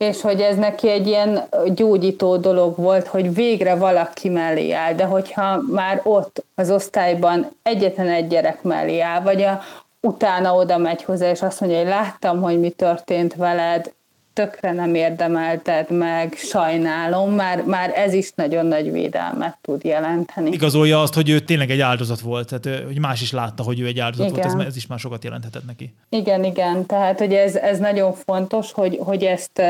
és 0.05 0.21
hogy 0.21 0.41
ez 0.41 0.57
neki 0.57 0.89
egy 0.89 1.07
ilyen 1.07 1.49
gyógyító 1.75 2.37
dolog 2.37 2.77
volt, 2.77 3.07
hogy 3.07 3.35
végre 3.35 3.75
valaki 3.75 4.29
mellé 4.29 4.71
áll, 4.71 4.95
de 4.95 5.05
hogyha 5.05 5.61
már 5.71 6.01
ott 6.05 6.45
az 6.55 6.71
osztályban 6.71 7.51
egyetlen 7.63 8.09
egy 8.09 8.27
gyerek 8.27 8.63
mellé 8.63 9.01
áll, 9.01 9.21
vagy 9.21 9.43
a, 9.43 9.61
utána 10.01 10.55
oda 10.55 10.79
megy 10.79 11.03
hozzá, 11.03 11.31
és 11.31 11.43
azt 11.43 11.61
mondja, 11.61 11.79
hogy 11.79 11.89
láttam, 11.89 12.43
hogy 12.43 12.61
mi 12.61 12.71
történt 12.71 13.35
veled, 13.35 13.93
tökre 14.33 14.73
nem 14.73 14.95
érdemelted 14.95 15.91
meg, 15.91 16.35
sajnálom, 16.37 17.35
már, 17.35 17.65
már 17.65 17.93
ez 17.95 18.13
is 18.13 18.33
nagyon 18.35 18.67
nagy 18.67 18.93
védelmet 18.93 19.59
tud 19.61 19.85
jelenteni. 19.85 20.51
Igazolja 20.51 21.01
azt, 21.01 21.15
hogy 21.15 21.29
ő 21.29 21.41
tényleg 21.41 21.71
egy 21.71 21.81
áldozat 21.81 22.21
volt, 22.21 22.61
tehát 22.61 22.85
hogy 22.85 22.99
más 22.99 23.21
is 23.21 23.33
látta, 23.33 23.63
hogy 23.63 23.81
ő 23.81 23.87
egy 23.87 23.99
áldozat 23.99 24.31
igen. 24.31 24.49
volt, 24.49 24.61
ez, 24.61 24.67
ez 24.67 24.77
is 24.77 24.87
már 24.87 24.99
sokat 24.99 25.25
jelenthetett 25.25 25.67
neki. 25.67 25.95
Igen, 26.09 26.45
igen, 26.45 26.87
tehát 26.87 27.19
hogy 27.19 27.33
ez, 27.33 27.57
ez 27.57 27.79
nagyon 27.79 28.13
fontos, 28.13 28.73
hogy, 28.73 28.99
hogy 29.03 29.23
ezt 29.25 29.63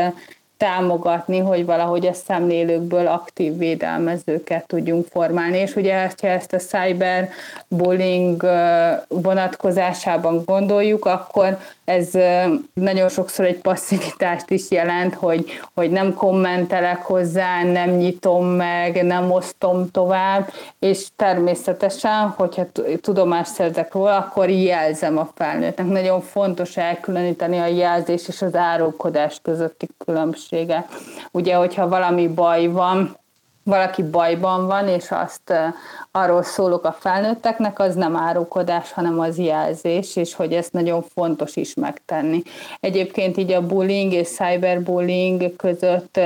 támogatni, 0.60 1.38
hogy 1.38 1.64
valahogy 1.64 2.06
a 2.06 2.12
szemlélőkből 2.12 3.06
aktív 3.06 3.56
védelmezőket 3.58 4.66
tudjunk 4.66 5.06
formálni. 5.10 5.58
És 5.58 5.76
ugye, 5.76 6.10
ha 6.20 6.28
ezt 6.28 6.52
a 6.52 6.58
cyberbullying 6.58 8.46
vonatkozásában 9.08 10.42
gondoljuk, 10.44 11.04
akkor 11.04 11.58
ez 11.90 12.10
nagyon 12.74 13.08
sokszor 13.08 13.44
egy 13.44 13.60
passzivitást 13.60 14.50
is 14.50 14.70
jelent, 14.70 15.14
hogy, 15.14 15.44
hogy 15.74 15.90
nem 15.90 16.14
kommentelek 16.14 17.02
hozzá, 17.02 17.62
nem 17.62 17.90
nyitom 17.90 18.46
meg, 18.46 19.04
nem 19.04 19.30
osztom 19.30 19.90
tovább, 19.90 20.52
és 20.78 21.06
természetesen, 21.16 22.28
hogyha 22.28 22.66
tudomást 23.00 23.52
szerzek 23.52 23.92
róla, 23.92 24.16
akkor 24.16 24.48
jelzem 24.48 25.18
a 25.18 25.28
felnőttnek. 25.34 25.86
Nagyon 25.86 26.20
fontos 26.20 26.76
elkülöníteni 26.76 27.58
a 27.58 27.66
jelzés 27.66 28.28
és 28.28 28.42
az 28.42 28.54
árulkodás 28.54 29.38
közötti 29.42 29.88
különbséget. 30.04 30.88
Ugye, 31.30 31.54
hogyha 31.54 31.88
valami 31.88 32.28
baj 32.28 32.66
van, 32.66 33.18
valaki 33.70 34.02
bajban 34.02 34.66
van, 34.66 34.88
és 34.88 35.10
azt 35.10 35.52
arról 36.10 36.42
szólok 36.42 36.84
a 36.84 36.96
felnőtteknek, 37.00 37.78
az 37.78 37.94
nem 37.94 38.16
árukodás, 38.16 38.92
hanem 38.92 39.20
az 39.20 39.38
jelzés, 39.38 40.16
és 40.16 40.34
hogy 40.34 40.52
ezt 40.52 40.72
nagyon 40.72 41.02
fontos 41.14 41.56
is 41.56 41.74
megtenni. 41.74 42.42
Egyébként 42.80 43.36
így 43.36 43.52
a 43.52 43.66
bullying 43.66 44.12
és 44.12 44.28
cyberbullying 44.28 45.56
között 45.56 46.20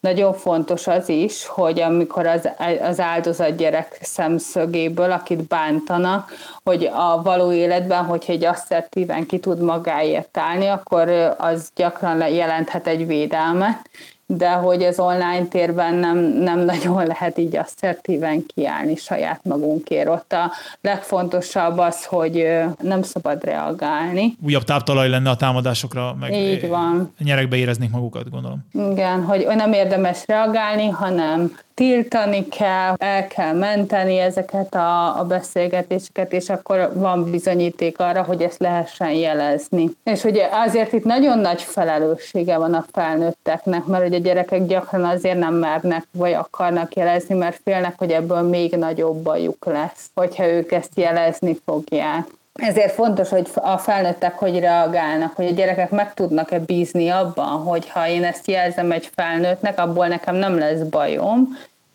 nagyon 0.00 0.32
fontos 0.32 0.86
az 0.86 1.08
is, 1.08 1.46
hogy 1.46 1.80
amikor 1.80 2.26
az, 2.26 2.48
az 2.82 3.00
áldozat 3.00 3.56
gyerek 3.56 3.98
szemszögéből, 4.02 5.12
akit 5.12 5.42
bántanak, 5.42 6.32
hogy 6.64 6.84
a 6.84 7.22
való 7.22 7.52
életben, 7.52 8.04
hogyha 8.04 8.32
egy 8.32 8.44
asszertíven 8.44 9.26
ki 9.26 9.38
tud 9.38 9.60
magáért 9.60 10.38
állni, 10.38 10.66
akkor 10.66 11.08
az 11.38 11.70
gyakran 11.74 12.28
jelenthet 12.28 12.86
egy 12.86 13.06
védelmet, 13.06 13.90
de 14.36 14.50
hogy 14.50 14.82
az 14.82 14.98
online 14.98 15.44
térben 15.44 15.94
nem, 15.94 16.18
nem 16.18 16.58
nagyon 16.58 17.06
lehet 17.12 17.38
így 17.38 17.56
asszertíven 17.56 18.44
kiállni 18.46 18.96
saját 18.96 19.40
magunkért. 19.44 20.08
Ott 20.08 20.32
a 20.32 20.52
legfontosabb 20.80 21.78
az, 21.78 22.04
hogy 22.04 22.48
nem 22.82 23.02
szabad 23.02 23.44
reagálni. 23.44 24.36
Újabb 24.44 24.64
táptalaj 24.64 25.08
lenne 25.08 25.30
a 25.30 25.36
támadásokra, 25.36 26.16
meg 26.20 26.34
így 26.34 26.68
van. 26.68 27.14
nyerekbe 27.18 27.56
éreznék 27.56 27.90
magukat, 27.90 28.30
gondolom. 28.30 28.66
Igen, 28.92 29.24
hogy 29.24 29.46
nem 29.54 29.72
érdemes 29.72 30.22
reagálni, 30.26 30.88
hanem 30.88 31.56
tiltani 31.78 32.48
kell, 32.48 32.94
el 32.96 33.26
kell 33.26 33.52
menteni 33.52 34.18
ezeket 34.18 34.74
a, 34.74 35.18
a 35.18 35.24
beszélgetéseket, 35.24 36.32
és 36.32 36.48
akkor 36.48 36.90
van 36.94 37.30
bizonyíték 37.30 37.98
arra, 37.98 38.22
hogy 38.22 38.42
ezt 38.42 38.58
lehessen 38.58 39.10
jelezni. 39.10 39.90
És 40.04 40.24
ugye 40.24 40.48
azért 40.52 40.92
itt 40.92 41.04
nagyon 41.04 41.38
nagy 41.38 41.62
felelőssége 41.62 42.58
van 42.58 42.74
a 42.74 42.84
felnőtteknek, 42.92 43.84
mert 43.84 44.06
ugye 44.06 44.16
a 44.16 44.20
gyerekek 44.20 44.66
gyakran 44.66 45.04
azért 45.04 45.38
nem 45.38 45.54
mernek 45.54 46.06
vagy 46.12 46.32
akarnak 46.32 46.94
jelezni, 46.94 47.34
mert 47.34 47.60
félnek, 47.64 47.94
hogy 47.98 48.10
ebből 48.10 48.42
még 48.42 48.76
nagyobb 48.76 49.16
bajuk 49.16 49.64
lesz, 49.64 50.10
hogyha 50.14 50.46
ők 50.46 50.72
ezt 50.72 50.92
jelezni 50.94 51.58
fogják. 51.64 52.26
Ezért 52.58 52.92
fontos, 52.92 53.28
hogy 53.28 53.48
a 53.54 53.78
felnőttek 53.78 54.38
hogy 54.38 54.58
reagálnak, 54.58 55.34
hogy 55.34 55.46
a 55.46 55.50
gyerekek 55.50 55.90
meg 55.90 56.14
tudnak-e 56.14 56.58
bízni 56.58 57.08
abban, 57.08 57.62
hogy 57.62 57.88
ha 57.88 58.08
én 58.08 58.24
ezt 58.24 58.46
jelzem 58.46 58.92
egy 58.92 59.10
felnőttnek, 59.14 59.78
abból 59.78 60.06
nekem 60.06 60.34
nem 60.34 60.58
lesz 60.58 60.80
bajom, 60.80 61.48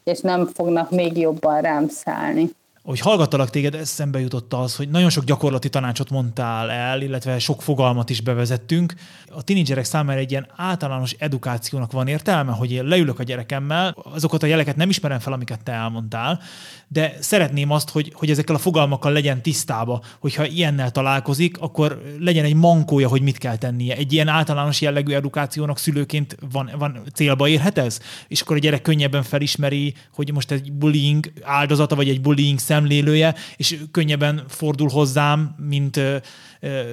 és 0.03 0.19
nem 0.19 0.49
fognak 0.53 0.89
még 0.89 1.17
jobban 1.17 1.61
rám 1.61 1.87
szállni 1.87 2.49
hogy 2.83 2.99
hallgattalak 2.99 3.49
téged, 3.49 3.75
eszembe 3.75 4.19
jutott 4.19 4.53
az, 4.53 4.75
hogy 4.75 4.89
nagyon 4.89 5.09
sok 5.09 5.23
gyakorlati 5.23 5.69
tanácsot 5.69 6.09
mondtál 6.09 6.71
el, 6.71 7.01
illetve 7.01 7.39
sok 7.39 7.61
fogalmat 7.61 8.09
is 8.09 8.21
bevezettünk. 8.21 8.93
A 9.29 9.43
tinédzserek 9.43 9.83
számára 9.83 10.19
egy 10.19 10.31
ilyen 10.31 10.47
általános 10.55 11.11
edukációnak 11.11 11.91
van 11.91 12.07
értelme, 12.07 12.51
hogy 12.51 12.71
én 12.71 12.83
leülök 12.83 13.19
a 13.19 13.23
gyerekemmel, 13.23 13.95
azokat 14.13 14.43
a 14.43 14.45
jeleket 14.45 14.75
nem 14.75 14.89
ismerem 14.89 15.19
fel, 15.19 15.33
amiket 15.33 15.63
te 15.63 15.71
elmondtál, 15.71 16.39
de 16.87 17.13
szeretném 17.19 17.71
azt, 17.71 17.89
hogy, 17.89 18.11
hogy 18.15 18.29
ezekkel 18.29 18.55
a 18.55 18.59
fogalmakkal 18.59 19.11
legyen 19.11 19.41
tisztába, 19.41 20.01
hogyha 20.19 20.45
ilyennel 20.45 20.91
találkozik, 20.91 21.57
akkor 21.59 22.01
legyen 22.19 22.45
egy 22.45 22.55
mankója, 22.55 23.07
hogy 23.07 23.21
mit 23.21 23.37
kell 23.37 23.57
tennie. 23.57 23.95
Egy 23.95 24.13
ilyen 24.13 24.27
általános 24.27 24.81
jellegű 24.81 25.13
edukációnak 25.13 25.77
szülőként 25.77 26.37
van, 26.51 26.71
van 26.77 27.01
célba 27.13 27.47
érhet 27.47 27.77
ez? 27.77 27.99
És 28.27 28.41
akkor 28.41 28.55
a 28.55 28.59
gyerek 28.59 28.81
könnyebben 28.81 29.23
felismeri, 29.23 29.93
hogy 30.13 30.33
most 30.33 30.51
egy 30.51 30.73
bullying 30.73 31.31
áldozata, 31.41 31.95
vagy 31.95 32.09
egy 32.09 32.21
bullying 32.21 32.59
szemlélője, 32.73 33.35
és 33.55 33.79
könnyebben 33.91 34.43
fordul 34.47 34.89
hozzám, 34.89 35.55
mint, 35.67 35.99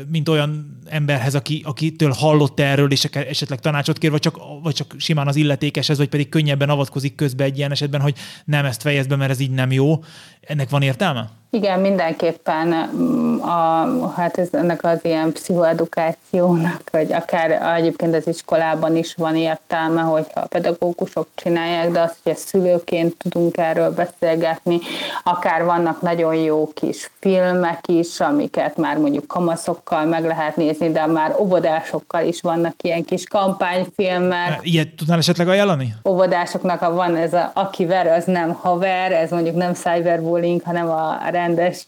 mint 0.08 0.28
olyan 0.28 0.78
emberhez, 0.88 1.34
aki, 1.34 1.62
akitől 1.64 2.10
hallott 2.10 2.60
erről, 2.60 2.92
és 2.92 3.04
esetleg 3.04 3.60
tanácsot 3.60 3.98
kér, 3.98 4.10
vagy 4.10 4.20
csak, 4.20 4.38
vagy 4.62 4.74
csak 4.74 4.94
simán 4.98 5.26
az 5.26 5.36
illetékeshez, 5.36 5.98
vagy 5.98 6.08
pedig 6.08 6.28
könnyebben 6.28 6.68
avatkozik 6.68 7.14
közbe 7.14 7.44
egy 7.44 7.58
ilyen 7.58 7.70
esetben, 7.70 8.00
hogy 8.00 8.16
nem 8.44 8.64
ezt 8.64 8.82
fejezd 8.82 9.08
be, 9.08 9.16
mert 9.16 9.30
ez 9.30 9.40
így 9.40 9.50
nem 9.50 9.72
jó. 9.72 10.04
Ennek 10.40 10.70
van 10.70 10.82
értelme? 10.82 11.39
Igen, 11.52 11.80
mindenképpen 11.80 12.90
mm, 12.96 13.40
a, 13.40 14.12
hát 14.16 14.38
ez 14.38 14.48
ennek 14.52 14.84
az 14.84 14.98
ilyen 15.02 15.32
pszichoedukációnak, 15.32 16.82
vagy 16.90 17.12
akár 17.12 17.76
egyébként 17.76 18.14
az 18.14 18.26
iskolában 18.26 18.96
is 18.96 19.14
van 19.14 19.36
értelme, 19.36 20.00
hogyha 20.00 20.40
a 20.40 20.46
pedagógusok 20.46 21.28
csinálják, 21.34 21.90
de 21.90 22.00
azt, 22.00 22.16
hogy 22.22 22.32
a 22.32 22.36
szülőként 22.36 23.16
tudunk 23.16 23.56
erről 23.56 23.94
beszélgetni, 23.94 24.78
akár 25.22 25.64
vannak 25.64 26.00
nagyon 26.00 26.34
jó 26.34 26.68
kis 26.74 27.10
filmek 27.20 27.80
is, 27.86 28.20
amiket 28.20 28.76
már 28.76 28.98
mondjuk 28.98 29.26
kamaszokkal 29.26 30.04
meg 30.04 30.24
lehet 30.24 30.56
nézni, 30.56 30.90
de 30.90 31.06
már 31.06 31.34
óvodásokkal 31.38 32.26
is 32.26 32.40
vannak 32.40 32.74
ilyen 32.82 33.04
kis 33.04 33.24
kampányfilmek. 33.24 34.58
Ilyet 34.62 34.88
tudnál 34.88 35.18
esetleg 35.18 35.48
ajánlani? 35.48 35.94
Óvodásoknak 36.08 36.80
van 36.94 37.16
ez 37.16 37.32
a 37.32 37.50
aki 37.54 37.86
ver, 37.86 38.06
az 38.06 38.24
nem 38.24 38.52
haver, 38.52 39.12
ez 39.12 39.30
mondjuk 39.30 39.56
nem 39.56 39.72
cyberbullying, 39.72 40.62
hanem 40.64 40.88
a 40.90 41.18
rendes, 41.40 41.86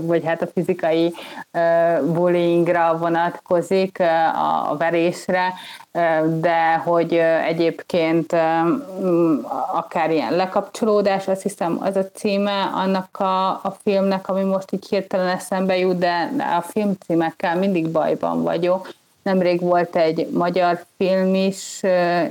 vagy 0.00 0.24
hát 0.24 0.42
a 0.42 0.46
fizikai 0.54 1.14
bullyingra 2.04 2.98
vonatkozik, 2.98 4.00
a 4.70 4.76
verésre, 4.76 5.52
de 6.40 6.74
hogy 6.74 7.14
egyébként 7.46 8.36
akár 9.72 10.10
ilyen 10.10 10.36
lekapcsolódás, 10.36 11.28
azt 11.28 11.42
hiszem 11.42 11.78
az 11.80 11.96
a 11.96 12.10
címe 12.14 12.70
annak 12.74 13.20
a, 13.20 13.48
a 13.48 13.76
filmnek, 13.82 14.28
ami 14.28 14.42
most 14.42 14.72
így 14.72 14.88
hirtelen 14.88 15.28
eszembe 15.28 15.78
jut, 15.78 15.98
de 15.98 16.30
a 16.58 16.60
film 16.60 16.92
címekkel 17.06 17.56
mindig 17.56 17.88
bajban 17.88 18.42
vagyok. 18.42 18.92
Nemrég 19.22 19.60
volt 19.60 19.96
egy 19.96 20.28
magyar 20.30 20.84
film 20.96 21.34
is, 21.34 21.80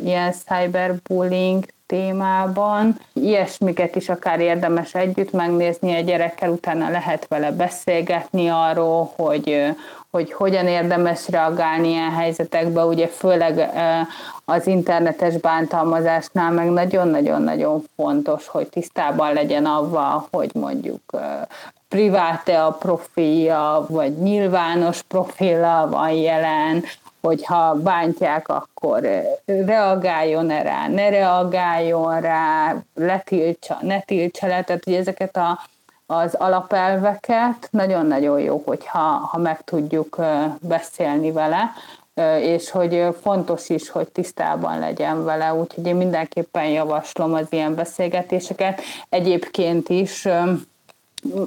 ilyen 0.03 0.31
cyberbullying 0.31 1.65
témában. 1.91 2.99
Ilyesmiket 3.13 3.95
is 3.95 4.09
akár 4.09 4.39
érdemes 4.39 4.95
együtt 4.95 5.31
megnézni 5.31 5.95
a 5.95 5.99
gyerekkel, 5.99 6.49
utána 6.49 6.89
lehet 6.89 7.27
vele 7.27 7.51
beszélgetni 7.51 8.47
arról, 8.47 9.13
hogy, 9.15 9.75
hogy 10.11 10.33
hogyan 10.33 10.67
érdemes 10.67 11.29
reagálni 11.29 11.87
ilyen 11.87 12.11
helyzetekbe, 12.11 12.85
ugye 12.85 13.07
főleg 13.07 13.69
az 14.45 14.67
internetes 14.67 15.37
bántalmazásnál 15.37 16.51
meg 16.51 16.69
nagyon-nagyon-nagyon 16.69 17.83
fontos, 17.95 18.47
hogy 18.47 18.67
tisztában 18.67 19.33
legyen 19.33 19.65
avval, 19.65 20.27
hogy 20.31 20.49
mondjuk 20.53 21.01
privát-e 21.89 22.65
a 22.65 22.71
profilja, 22.71 23.85
vagy 23.89 24.17
nyilvános 24.17 25.01
profila 25.01 25.87
van 25.89 26.11
jelen, 26.11 26.83
hogyha 27.21 27.73
bántják, 27.75 28.47
akkor 28.47 29.01
reagáljon 29.45 30.49
-e 30.49 30.61
rá, 30.61 30.87
ne 30.87 31.09
reagáljon 31.09 32.21
rá, 32.21 32.75
letiltsa, 32.95 33.77
ne 33.81 33.99
tiltsa 33.99 34.47
le, 34.47 34.63
tehát 34.63 34.83
hogy 34.83 34.93
ezeket 34.93 35.37
a, 35.37 35.59
az 36.05 36.33
alapelveket 36.33 37.67
nagyon-nagyon 37.71 38.39
jó, 38.39 38.61
hogyha 38.65 38.99
ha 38.99 39.37
meg 39.37 39.63
tudjuk 39.63 40.17
beszélni 40.61 41.31
vele, 41.31 41.71
és 42.39 42.69
hogy 42.69 43.07
fontos 43.21 43.69
is, 43.69 43.89
hogy 43.89 44.07
tisztában 44.07 44.79
legyen 44.79 45.23
vele, 45.23 45.53
úgyhogy 45.53 45.85
én 45.85 45.95
mindenképpen 45.95 46.65
javaslom 46.65 47.33
az 47.33 47.47
ilyen 47.49 47.75
beszélgetéseket. 47.75 48.81
Egyébként 49.09 49.89
is 49.89 50.27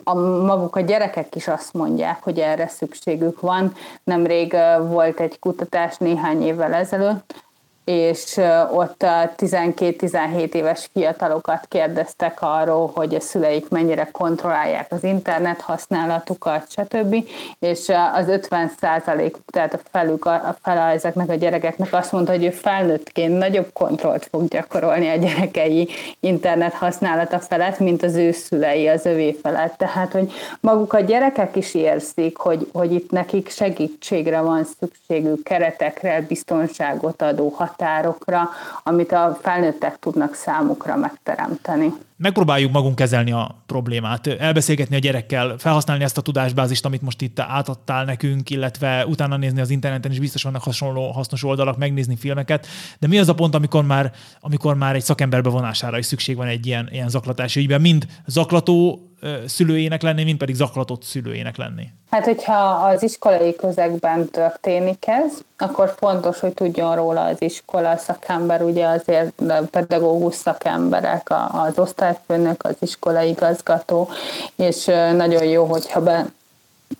a 0.05 0.15
maguk 0.15 0.77
a 0.77 0.81
gyerekek 0.81 1.35
is 1.35 1.49
azt 1.49 1.73
mondják, 1.73 2.23
hogy 2.23 2.39
erre 2.39 2.69
szükségük 2.69 3.41
van. 3.41 3.73
Nemrég 4.05 4.57
volt 4.89 5.21
egy 5.21 5.39
kutatás 5.39 5.97
néhány 5.97 6.43
évvel 6.43 6.73
ezelőtt, 6.73 7.44
és 7.85 8.37
ott 8.73 9.05
12-17 9.37 10.55
éves 10.55 10.89
fiatalokat 10.93 11.67
kérdeztek 11.69 12.39
arról, 12.41 12.91
hogy 12.95 13.15
a 13.15 13.21
szüleik 13.21 13.69
mennyire 13.69 14.09
kontrollálják 14.13 14.93
az 14.93 15.05
internet 15.05 15.61
használatukat, 15.61 16.71
stb. 16.71 17.17
És 17.59 17.93
az 18.15 18.29
50 18.29 18.71
százalék, 18.81 19.37
tehát 19.47 19.75
a 19.75 19.79
felük, 19.91 20.25
a 20.25 20.57
fele 20.63 20.81
ezeknek 20.81 21.29
a 21.29 21.35
gyerekeknek 21.35 21.93
azt 21.93 22.13
mondta, 22.13 22.33
hogy 22.33 22.45
ő 22.45 22.51
felnőttként 22.51 23.39
nagyobb 23.39 23.73
kontrollt 23.73 24.29
fog 24.31 24.49
gyakorolni 24.49 25.09
a 25.09 25.17
gyerekei 25.17 25.89
internet 26.21 26.73
használata 26.73 27.39
felett, 27.39 27.79
mint 27.79 28.03
az 28.03 28.15
ő 28.15 28.33
szülei 28.33 28.89
az 28.89 29.07
övé 29.07 29.33
felett. 29.43 29.77
Tehát, 29.77 30.13
hogy 30.13 30.33
maguk 30.61 30.93
a 30.93 31.01
gyerekek 31.01 31.57
is 31.57 31.75
érzik, 31.75 32.37
hogy, 32.37 32.69
hogy 32.73 32.93
itt 32.93 33.11
nekik 33.11 33.49
segítségre 33.49 34.41
van 34.41 34.67
szükségük, 34.81 35.43
keretekre, 35.43 36.25
biztonságot 36.29 37.23
adó 37.23 37.51
határokra, 37.77 38.51
amit 38.83 39.13
a 39.13 39.39
felnőttek 39.41 39.99
tudnak 39.99 40.35
számukra 40.35 40.97
megteremteni 40.97 41.95
megpróbáljuk 42.17 42.73
magunk 42.73 42.95
kezelni 42.95 43.33
a 43.33 43.63
problémát, 43.67 44.27
elbeszélgetni 44.27 44.97
a 44.97 44.99
gyerekkel, 44.99 45.55
felhasználni 45.59 46.05
ezt 46.05 46.19
a 46.19 46.23
tudásbázist, 46.23 46.85
amit 46.85 47.03
most 47.03 47.23
itt 47.23 47.41
átadtál 47.41 48.05
nekünk, 48.05 48.51
illetve 48.51 49.07
utána 49.07 49.37
nézni 49.37 49.61
az 49.61 49.71
interneten 49.71 50.11
is 50.11 50.19
biztos 50.19 50.43
vannak 50.43 50.63
hasonló 50.63 51.11
hasznos 51.11 51.45
oldalak, 51.45 51.77
megnézni 51.77 52.17
filmeket, 52.17 52.67
de 52.99 53.07
mi 53.07 53.19
az 53.19 53.29
a 53.29 53.35
pont, 53.35 53.55
amikor 53.55 53.85
már, 53.85 54.13
amikor 54.41 54.75
már 54.75 54.95
egy 54.95 55.03
szakember 55.03 55.43
bevonására 55.43 55.99
is 55.99 56.07
szükség 56.07 56.37
van 56.37 56.47
egy 56.47 56.67
ilyen, 56.67 56.89
ilyen 56.93 57.09
zaklatási 57.09 57.61
ügyben, 57.61 57.81
mind 57.81 58.07
zaklató 58.27 59.09
szülőjének 59.47 60.03
lenni, 60.03 60.25
mint 60.25 60.39
pedig 60.39 60.55
zaklatott 60.55 61.03
szülőjének 61.03 61.57
lenni? 61.57 61.87
Hát, 62.11 62.25
hogyha 62.25 62.57
az 62.69 63.03
iskolai 63.03 63.57
közegben 63.57 64.29
történik 64.29 65.05
ez, 65.07 65.33
akkor 65.57 65.95
fontos, 65.97 66.41
hogy 66.41 66.53
tudjon 66.53 66.95
róla 66.95 67.25
az 67.25 67.43
iskola 67.43 67.97
szakember, 67.97 68.63
ugye 68.63 68.87
azért 68.87 69.33
pedagógus 69.71 70.35
szakemberek, 70.35 71.33
az 71.53 71.79
osztályfőnök, 72.05 72.65
az 72.65 72.77
iskolai 72.79 73.29
igazgató, 73.29 74.09
és 74.57 74.85
nagyon 75.17 75.45
jó, 75.45 75.65
hogyha 75.65 76.03
be 76.03 76.27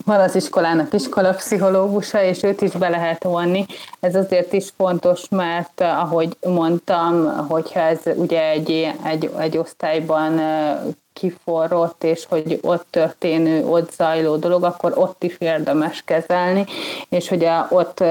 van 0.05 0.21
az 0.21 0.35
iskolának 0.35 0.93
iskolapszichológusa, 0.93 2.23
és 2.23 2.43
őt 2.43 2.61
is 2.61 2.71
be 2.71 2.89
lehet 2.89 3.23
vonni. 3.23 3.67
Ez 4.01 4.15
azért 4.15 4.53
is 4.53 4.69
fontos, 4.77 5.29
mert 5.29 5.81
ahogy 5.81 6.37
mondtam, 6.47 7.47
hogyha 7.49 7.81
ez 7.81 8.01
ugye 8.15 8.49
egy, 8.49 8.95
egy, 9.05 9.31
egy 9.39 9.57
osztályban 9.57 10.41
kiforrott, 11.15 12.05
és 12.05 12.27
hogy 12.29 12.59
ott 12.63 12.87
történő, 12.91 13.67
ott 13.67 13.93
zajló 13.93 14.37
dolog, 14.37 14.65
akkor 14.65 14.93
ott 14.97 15.23
is 15.23 15.37
érdemes 15.39 16.03
kezelni, 16.05 16.65
és 17.09 17.31
ugye 17.31 17.53
ott 17.69 18.05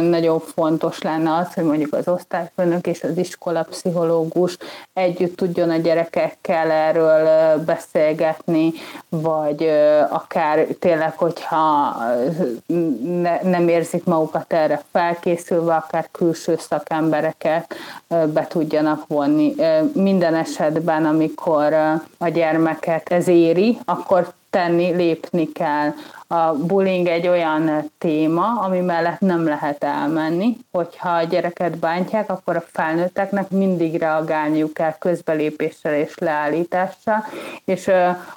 nagyon 0.00 0.40
fontos 0.40 1.02
lenne 1.02 1.34
az, 1.34 1.54
hogy 1.54 1.64
mondjuk 1.64 1.92
az 1.94 2.08
osztályfőnök 2.08 2.86
és 2.86 3.02
az 3.02 3.16
iskolapszichológus 3.16 4.56
együtt 4.92 5.36
tudjon 5.36 5.70
a 5.70 5.76
gyerekekkel 5.76 6.70
erről 6.70 7.58
beszélgetni, 7.64 8.72
vagy 9.08 9.70
akár 10.10 10.66
tényleg, 10.78 11.16
hogyha 11.16 11.96
ne, 13.20 13.42
nem 13.42 13.68
érzik 13.68 14.04
magukat 14.04 14.52
erre 14.52 14.82
felkészülve, 14.92 15.74
akár 15.74 16.08
külső 16.12 16.56
szakembereket 16.58 17.74
be 18.08 18.46
tudjanak 18.48 19.06
vonni. 19.06 19.54
Minden 19.92 20.34
esetben, 20.34 21.06
amikor 21.06 21.76
a 22.18 22.28
gyermeket 22.28 23.08
ez 23.08 23.28
éri, 23.28 23.78
akkor 23.84 24.32
tenni, 24.50 24.90
lépni 24.90 25.52
kell. 25.52 25.92
A 26.30 26.52
bullying 26.52 27.06
egy 27.06 27.28
olyan 27.28 27.90
téma, 27.98 28.60
ami 28.60 28.80
mellett 28.80 29.20
nem 29.20 29.46
lehet 29.46 29.84
elmenni. 29.84 30.56
Hogyha 30.70 31.08
a 31.08 31.22
gyereket 31.22 31.78
bántják, 31.78 32.30
akkor 32.30 32.56
a 32.56 32.64
felnőtteknek 32.72 33.50
mindig 33.50 33.98
reagálniuk 33.98 34.74
kell 34.74 34.98
közbelépéssel 34.98 35.94
és 35.94 36.18
leállítással, 36.18 37.24
és 37.64 37.90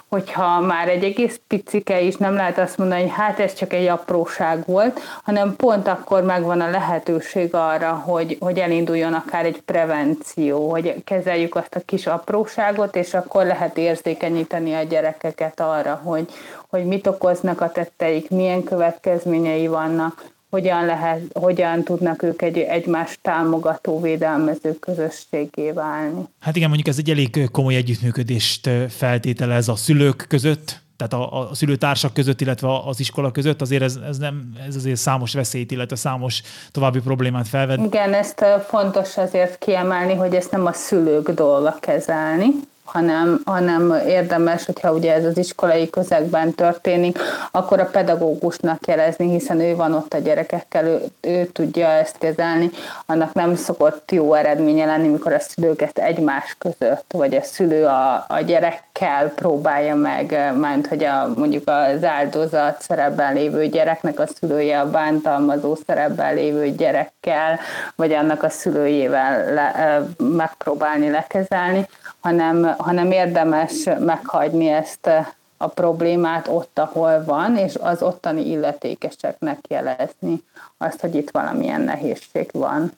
hogyha 0.07 0.59
már 0.59 0.87
egy 0.87 1.03
egész 1.03 1.39
picike 1.47 2.01
is 2.01 2.15
nem 2.15 2.33
lehet 2.33 2.57
azt 2.57 2.77
mondani, 2.77 3.01
hogy 3.01 3.11
hát 3.11 3.39
ez 3.39 3.53
csak 3.53 3.73
egy 3.73 3.87
apróság 3.87 4.63
volt, 4.65 4.99
hanem 5.23 5.55
pont 5.55 5.87
akkor 5.87 6.23
megvan 6.23 6.61
a 6.61 6.69
lehetőség 6.69 7.53
arra, 7.55 7.93
hogy, 7.93 8.37
hogy 8.39 8.59
elinduljon 8.59 9.13
akár 9.13 9.45
egy 9.45 9.61
prevenció, 9.61 10.69
hogy 10.69 11.03
kezeljük 11.03 11.55
azt 11.55 11.75
a 11.75 11.81
kis 11.85 12.07
apróságot, 12.07 12.95
és 12.95 13.13
akkor 13.13 13.45
lehet 13.45 13.77
érzékenyíteni 13.77 14.73
a 14.73 14.83
gyerekeket 14.83 15.59
arra, 15.59 16.01
hogy, 16.03 16.27
hogy 16.71 16.85
mit 16.85 17.07
okoznak 17.07 17.61
a 17.61 17.71
tetteik, 17.71 18.29
milyen 18.29 18.63
következményei 18.63 19.67
vannak, 19.67 20.25
hogyan, 20.49 20.85
lehet, 20.85 21.21
hogyan 21.33 21.83
tudnak 21.83 22.23
ők 22.23 22.41
egy, 22.41 22.57
egymást 22.57 23.19
támogató, 23.21 24.01
védelmező 24.01 24.79
közösségé 24.79 25.71
válni. 25.71 26.23
Hát 26.39 26.55
igen, 26.55 26.67
mondjuk 26.67 26.87
ez 26.87 26.97
egy 26.97 27.09
elég 27.09 27.49
komoly 27.51 27.75
együttműködést 27.75 28.69
feltételez 28.89 29.67
a 29.67 29.75
szülők 29.75 30.25
között, 30.27 30.79
tehát 30.97 31.13
a, 31.13 31.49
a 31.49 31.53
szülőtársak 31.53 32.13
között, 32.13 32.41
illetve 32.41 32.79
az 32.85 32.99
iskola 32.99 33.31
között, 33.31 33.61
azért 33.61 33.81
ez, 33.81 33.99
ez, 34.07 34.17
nem, 34.17 34.53
ez 34.67 34.75
azért 34.75 34.97
számos 34.97 35.33
veszélyt, 35.33 35.71
illetve 35.71 35.95
számos 35.95 36.41
további 36.71 36.99
problémát 36.99 37.47
felvet. 37.47 37.79
Igen, 37.79 38.13
ezt 38.13 38.45
fontos 38.67 39.17
azért 39.17 39.57
kiemelni, 39.57 40.13
hogy 40.13 40.35
ezt 40.35 40.51
nem 40.51 40.65
a 40.65 40.73
szülők 40.73 41.31
dolga 41.31 41.77
kezelni, 41.79 42.47
hanem, 42.91 43.41
hanem 43.45 43.93
érdemes, 44.07 44.65
hogyha 44.65 44.93
ugye 44.93 45.13
ez 45.13 45.25
az 45.25 45.37
iskolai 45.37 45.89
közegben 45.89 46.53
történik, 46.53 47.19
akkor 47.51 47.79
a 47.79 47.85
pedagógusnak 47.85 48.87
jelezni, 48.87 49.29
hiszen 49.29 49.59
ő 49.59 49.75
van 49.75 49.93
ott 49.93 50.13
a 50.13 50.17
gyerekekkel, 50.17 50.85
ő, 50.85 51.01
ő 51.21 51.45
tudja 51.45 51.87
ezt 51.87 52.17
kezelni. 52.17 52.69
Annak 53.05 53.33
nem 53.33 53.55
szokott 53.55 54.11
jó 54.11 54.33
eredménye 54.33 54.85
lenni, 54.85 55.07
mikor 55.07 55.33
a 55.33 55.39
szülők 55.39 55.81
ezt 55.81 55.97
egymás 55.97 56.55
között, 56.57 57.05
vagy 57.11 57.35
a 57.35 57.41
szülő 57.41 57.85
a, 57.85 58.25
a 58.27 58.39
gyerekkel 58.45 59.29
próbálja 59.29 59.95
meg, 59.95 60.51
mert 60.55 60.87
hogy 60.87 61.03
a, 61.03 61.33
mondjuk 61.35 61.67
az 61.67 62.03
áldozat 62.03 62.81
szerepben 62.81 63.33
lévő 63.33 63.67
gyereknek 63.67 64.19
a 64.19 64.27
szülője 64.27 64.79
a 64.79 64.89
bántalmazó 64.89 65.75
szerepben 65.87 66.33
lévő 66.33 66.69
gyerekkel, 66.69 67.59
vagy 67.95 68.11
annak 68.11 68.43
a 68.43 68.49
szülőjével 68.49 69.53
le, 69.53 70.01
megpróbálni 70.17 71.09
lekezelni, 71.09 71.87
hanem, 72.21 72.75
hanem 72.81 73.11
érdemes 73.11 73.71
meghagyni 73.99 74.67
ezt 74.67 75.09
a 75.57 75.67
problémát 75.67 76.47
ott, 76.47 76.79
ahol 76.79 77.23
van, 77.23 77.57
és 77.57 77.75
az 77.81 78.01
ottani 78.01 78.49
illetékeseknek 78.49 79.59
jelezni 79.69 80.43
azt, 80.77 80.99
hogy 80.99 81.15
itt 81.15 81.29
valamilyen 81.29 81.81
nehézség 81.81 82.49
van, 82.53 82.91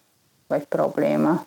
vagy 0.47 0.63
probléma. 0.63 1.45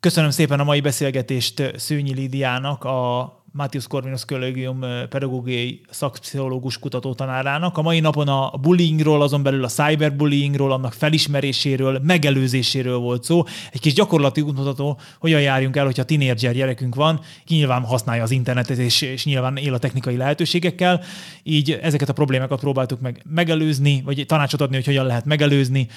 Köszönöm 0.00 0.30
szépen 0.30 0.60
a 0.60 0.64
mai 0.64 0.80
beszélgetést 0.80 1.72
Szőnyi 1.76 2.14
Lidiának, 2.14 2.84
a 2.84 3.32
Matthius 3.56 3.86
Corvinus 3.86 4.24
Collegium 4.24 4.84
pedagógiai 5.08 5.80
szakpszichológus 5.90 6.78
kutatótanárának. 6.78 7.78
A 7.78 7.82
mai 7.82 8.00
napon 8.00 8.28
a 8.28 8.50
bullyingról, 8.60 9.22
azon 9.22 9.42
belül 9.42 9.64
a 9.64 9.68
cyberbullyingról, 9.68 10.72
annak 10.72 10.92
felismeréséről, 10.92 12.00
megelőzéséről 12.02 12.98
volt 12.98 13.24
szó. 13.24 13.44
Egy 13.72 13.80
kis 13.80 13.92
gyakorlati 13.92 14.40
útmutató, 14.40 14.98
hogyan 15.18 15.40
járjunk 15.40 15.76
el, 15.76 15.84
hogyha 15.84 16.04
tinédzser 16.04 16.54
gyerekünk 16.54 16.94
van, 16.94 17.20
ki 17.44 17.54
nyilván 17.54 17.82
használja 17.82 18.22
az 18.22 18.30
internetet, 18.30 18.78
és, 18.78 19.02
és 19.02 19.24
nyilván 19.24 19.56
él 19.56 19.74
a 19.74 19.78
technikai 19.78 20.16
lehetőségekkel. 20.16 21.02
Így 21.42 21.70
ezeket 21.82 22.08
a 22.08 22.12
problémákat 22.12 22.60
próbáltuk 22.60 23.00
meg 23.00 23.22
megelőzni, 23.28 24.02
vagy 24.04 24.24
tanácsot 24.26 24.60
adni, 24.60 24.74
hogy 24.74 24.86
hogyan 24.86 25.06
lehet 25.06 25.24
megelőzni, 25.24 25.88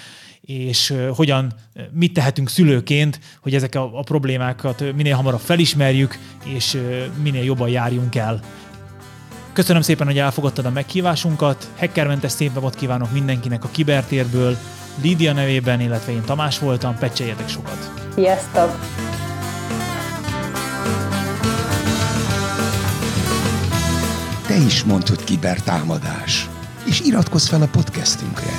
és 0.41 0.93
hogyan, 1.15 1.53
mit 1.91 2.13
tehetünk 2.13 2.49
szülőként, 2.49 3.19
hogy 3.41 3.55
ezek 3.55 3.75
a, 3.75 3.99
a 3.99 4.01
problémákat 4.01 4.93
minél 4.95 5.15
hamarabb 5.15 5.39
felismerjük, 5.39 6.17
és 6.45 6.77
minél 7.21 7.43
jobban 7.43 7.69
járjunk 7.69 8.15
el. 8.15 8.39
Köszönöm 9.53 9.81
szépen, 9.81 10.07
hogy 10.07 10.17
elfogadtad 10.17 10.65
a 10.65 10.69
meghívásunkat. 10.69 11.71
Hackermentes 11.77 12.31
szép 12.31 12.53
napot 12.53 12.75
kívánok 12.75 13.11
mindenkinek 13.11 13.63
a 13.63 13.69
kibertérből. 13.71 14.57
Lídia 15.01 15.33
nevében, 15.33 15.81
illetve 15.81 16.11
én 16.11 16.23
Tamás 16.25 16.59
voltam, 16.59 16.97
pecseljetek 16.97 17.49
sokat. 17.49 17.91
Sziasztok! 18.13 18.79
Te 24.47 24.55
is 24.55 24.83
mondtad 24.83 25.23
kibertámadás, 25.23 26.49
és 26.85 26.99
iratkozz 27.01 27.47
fel 27.47 27.61
a 27.61 27.67
podcastünkre. 27.67 28.51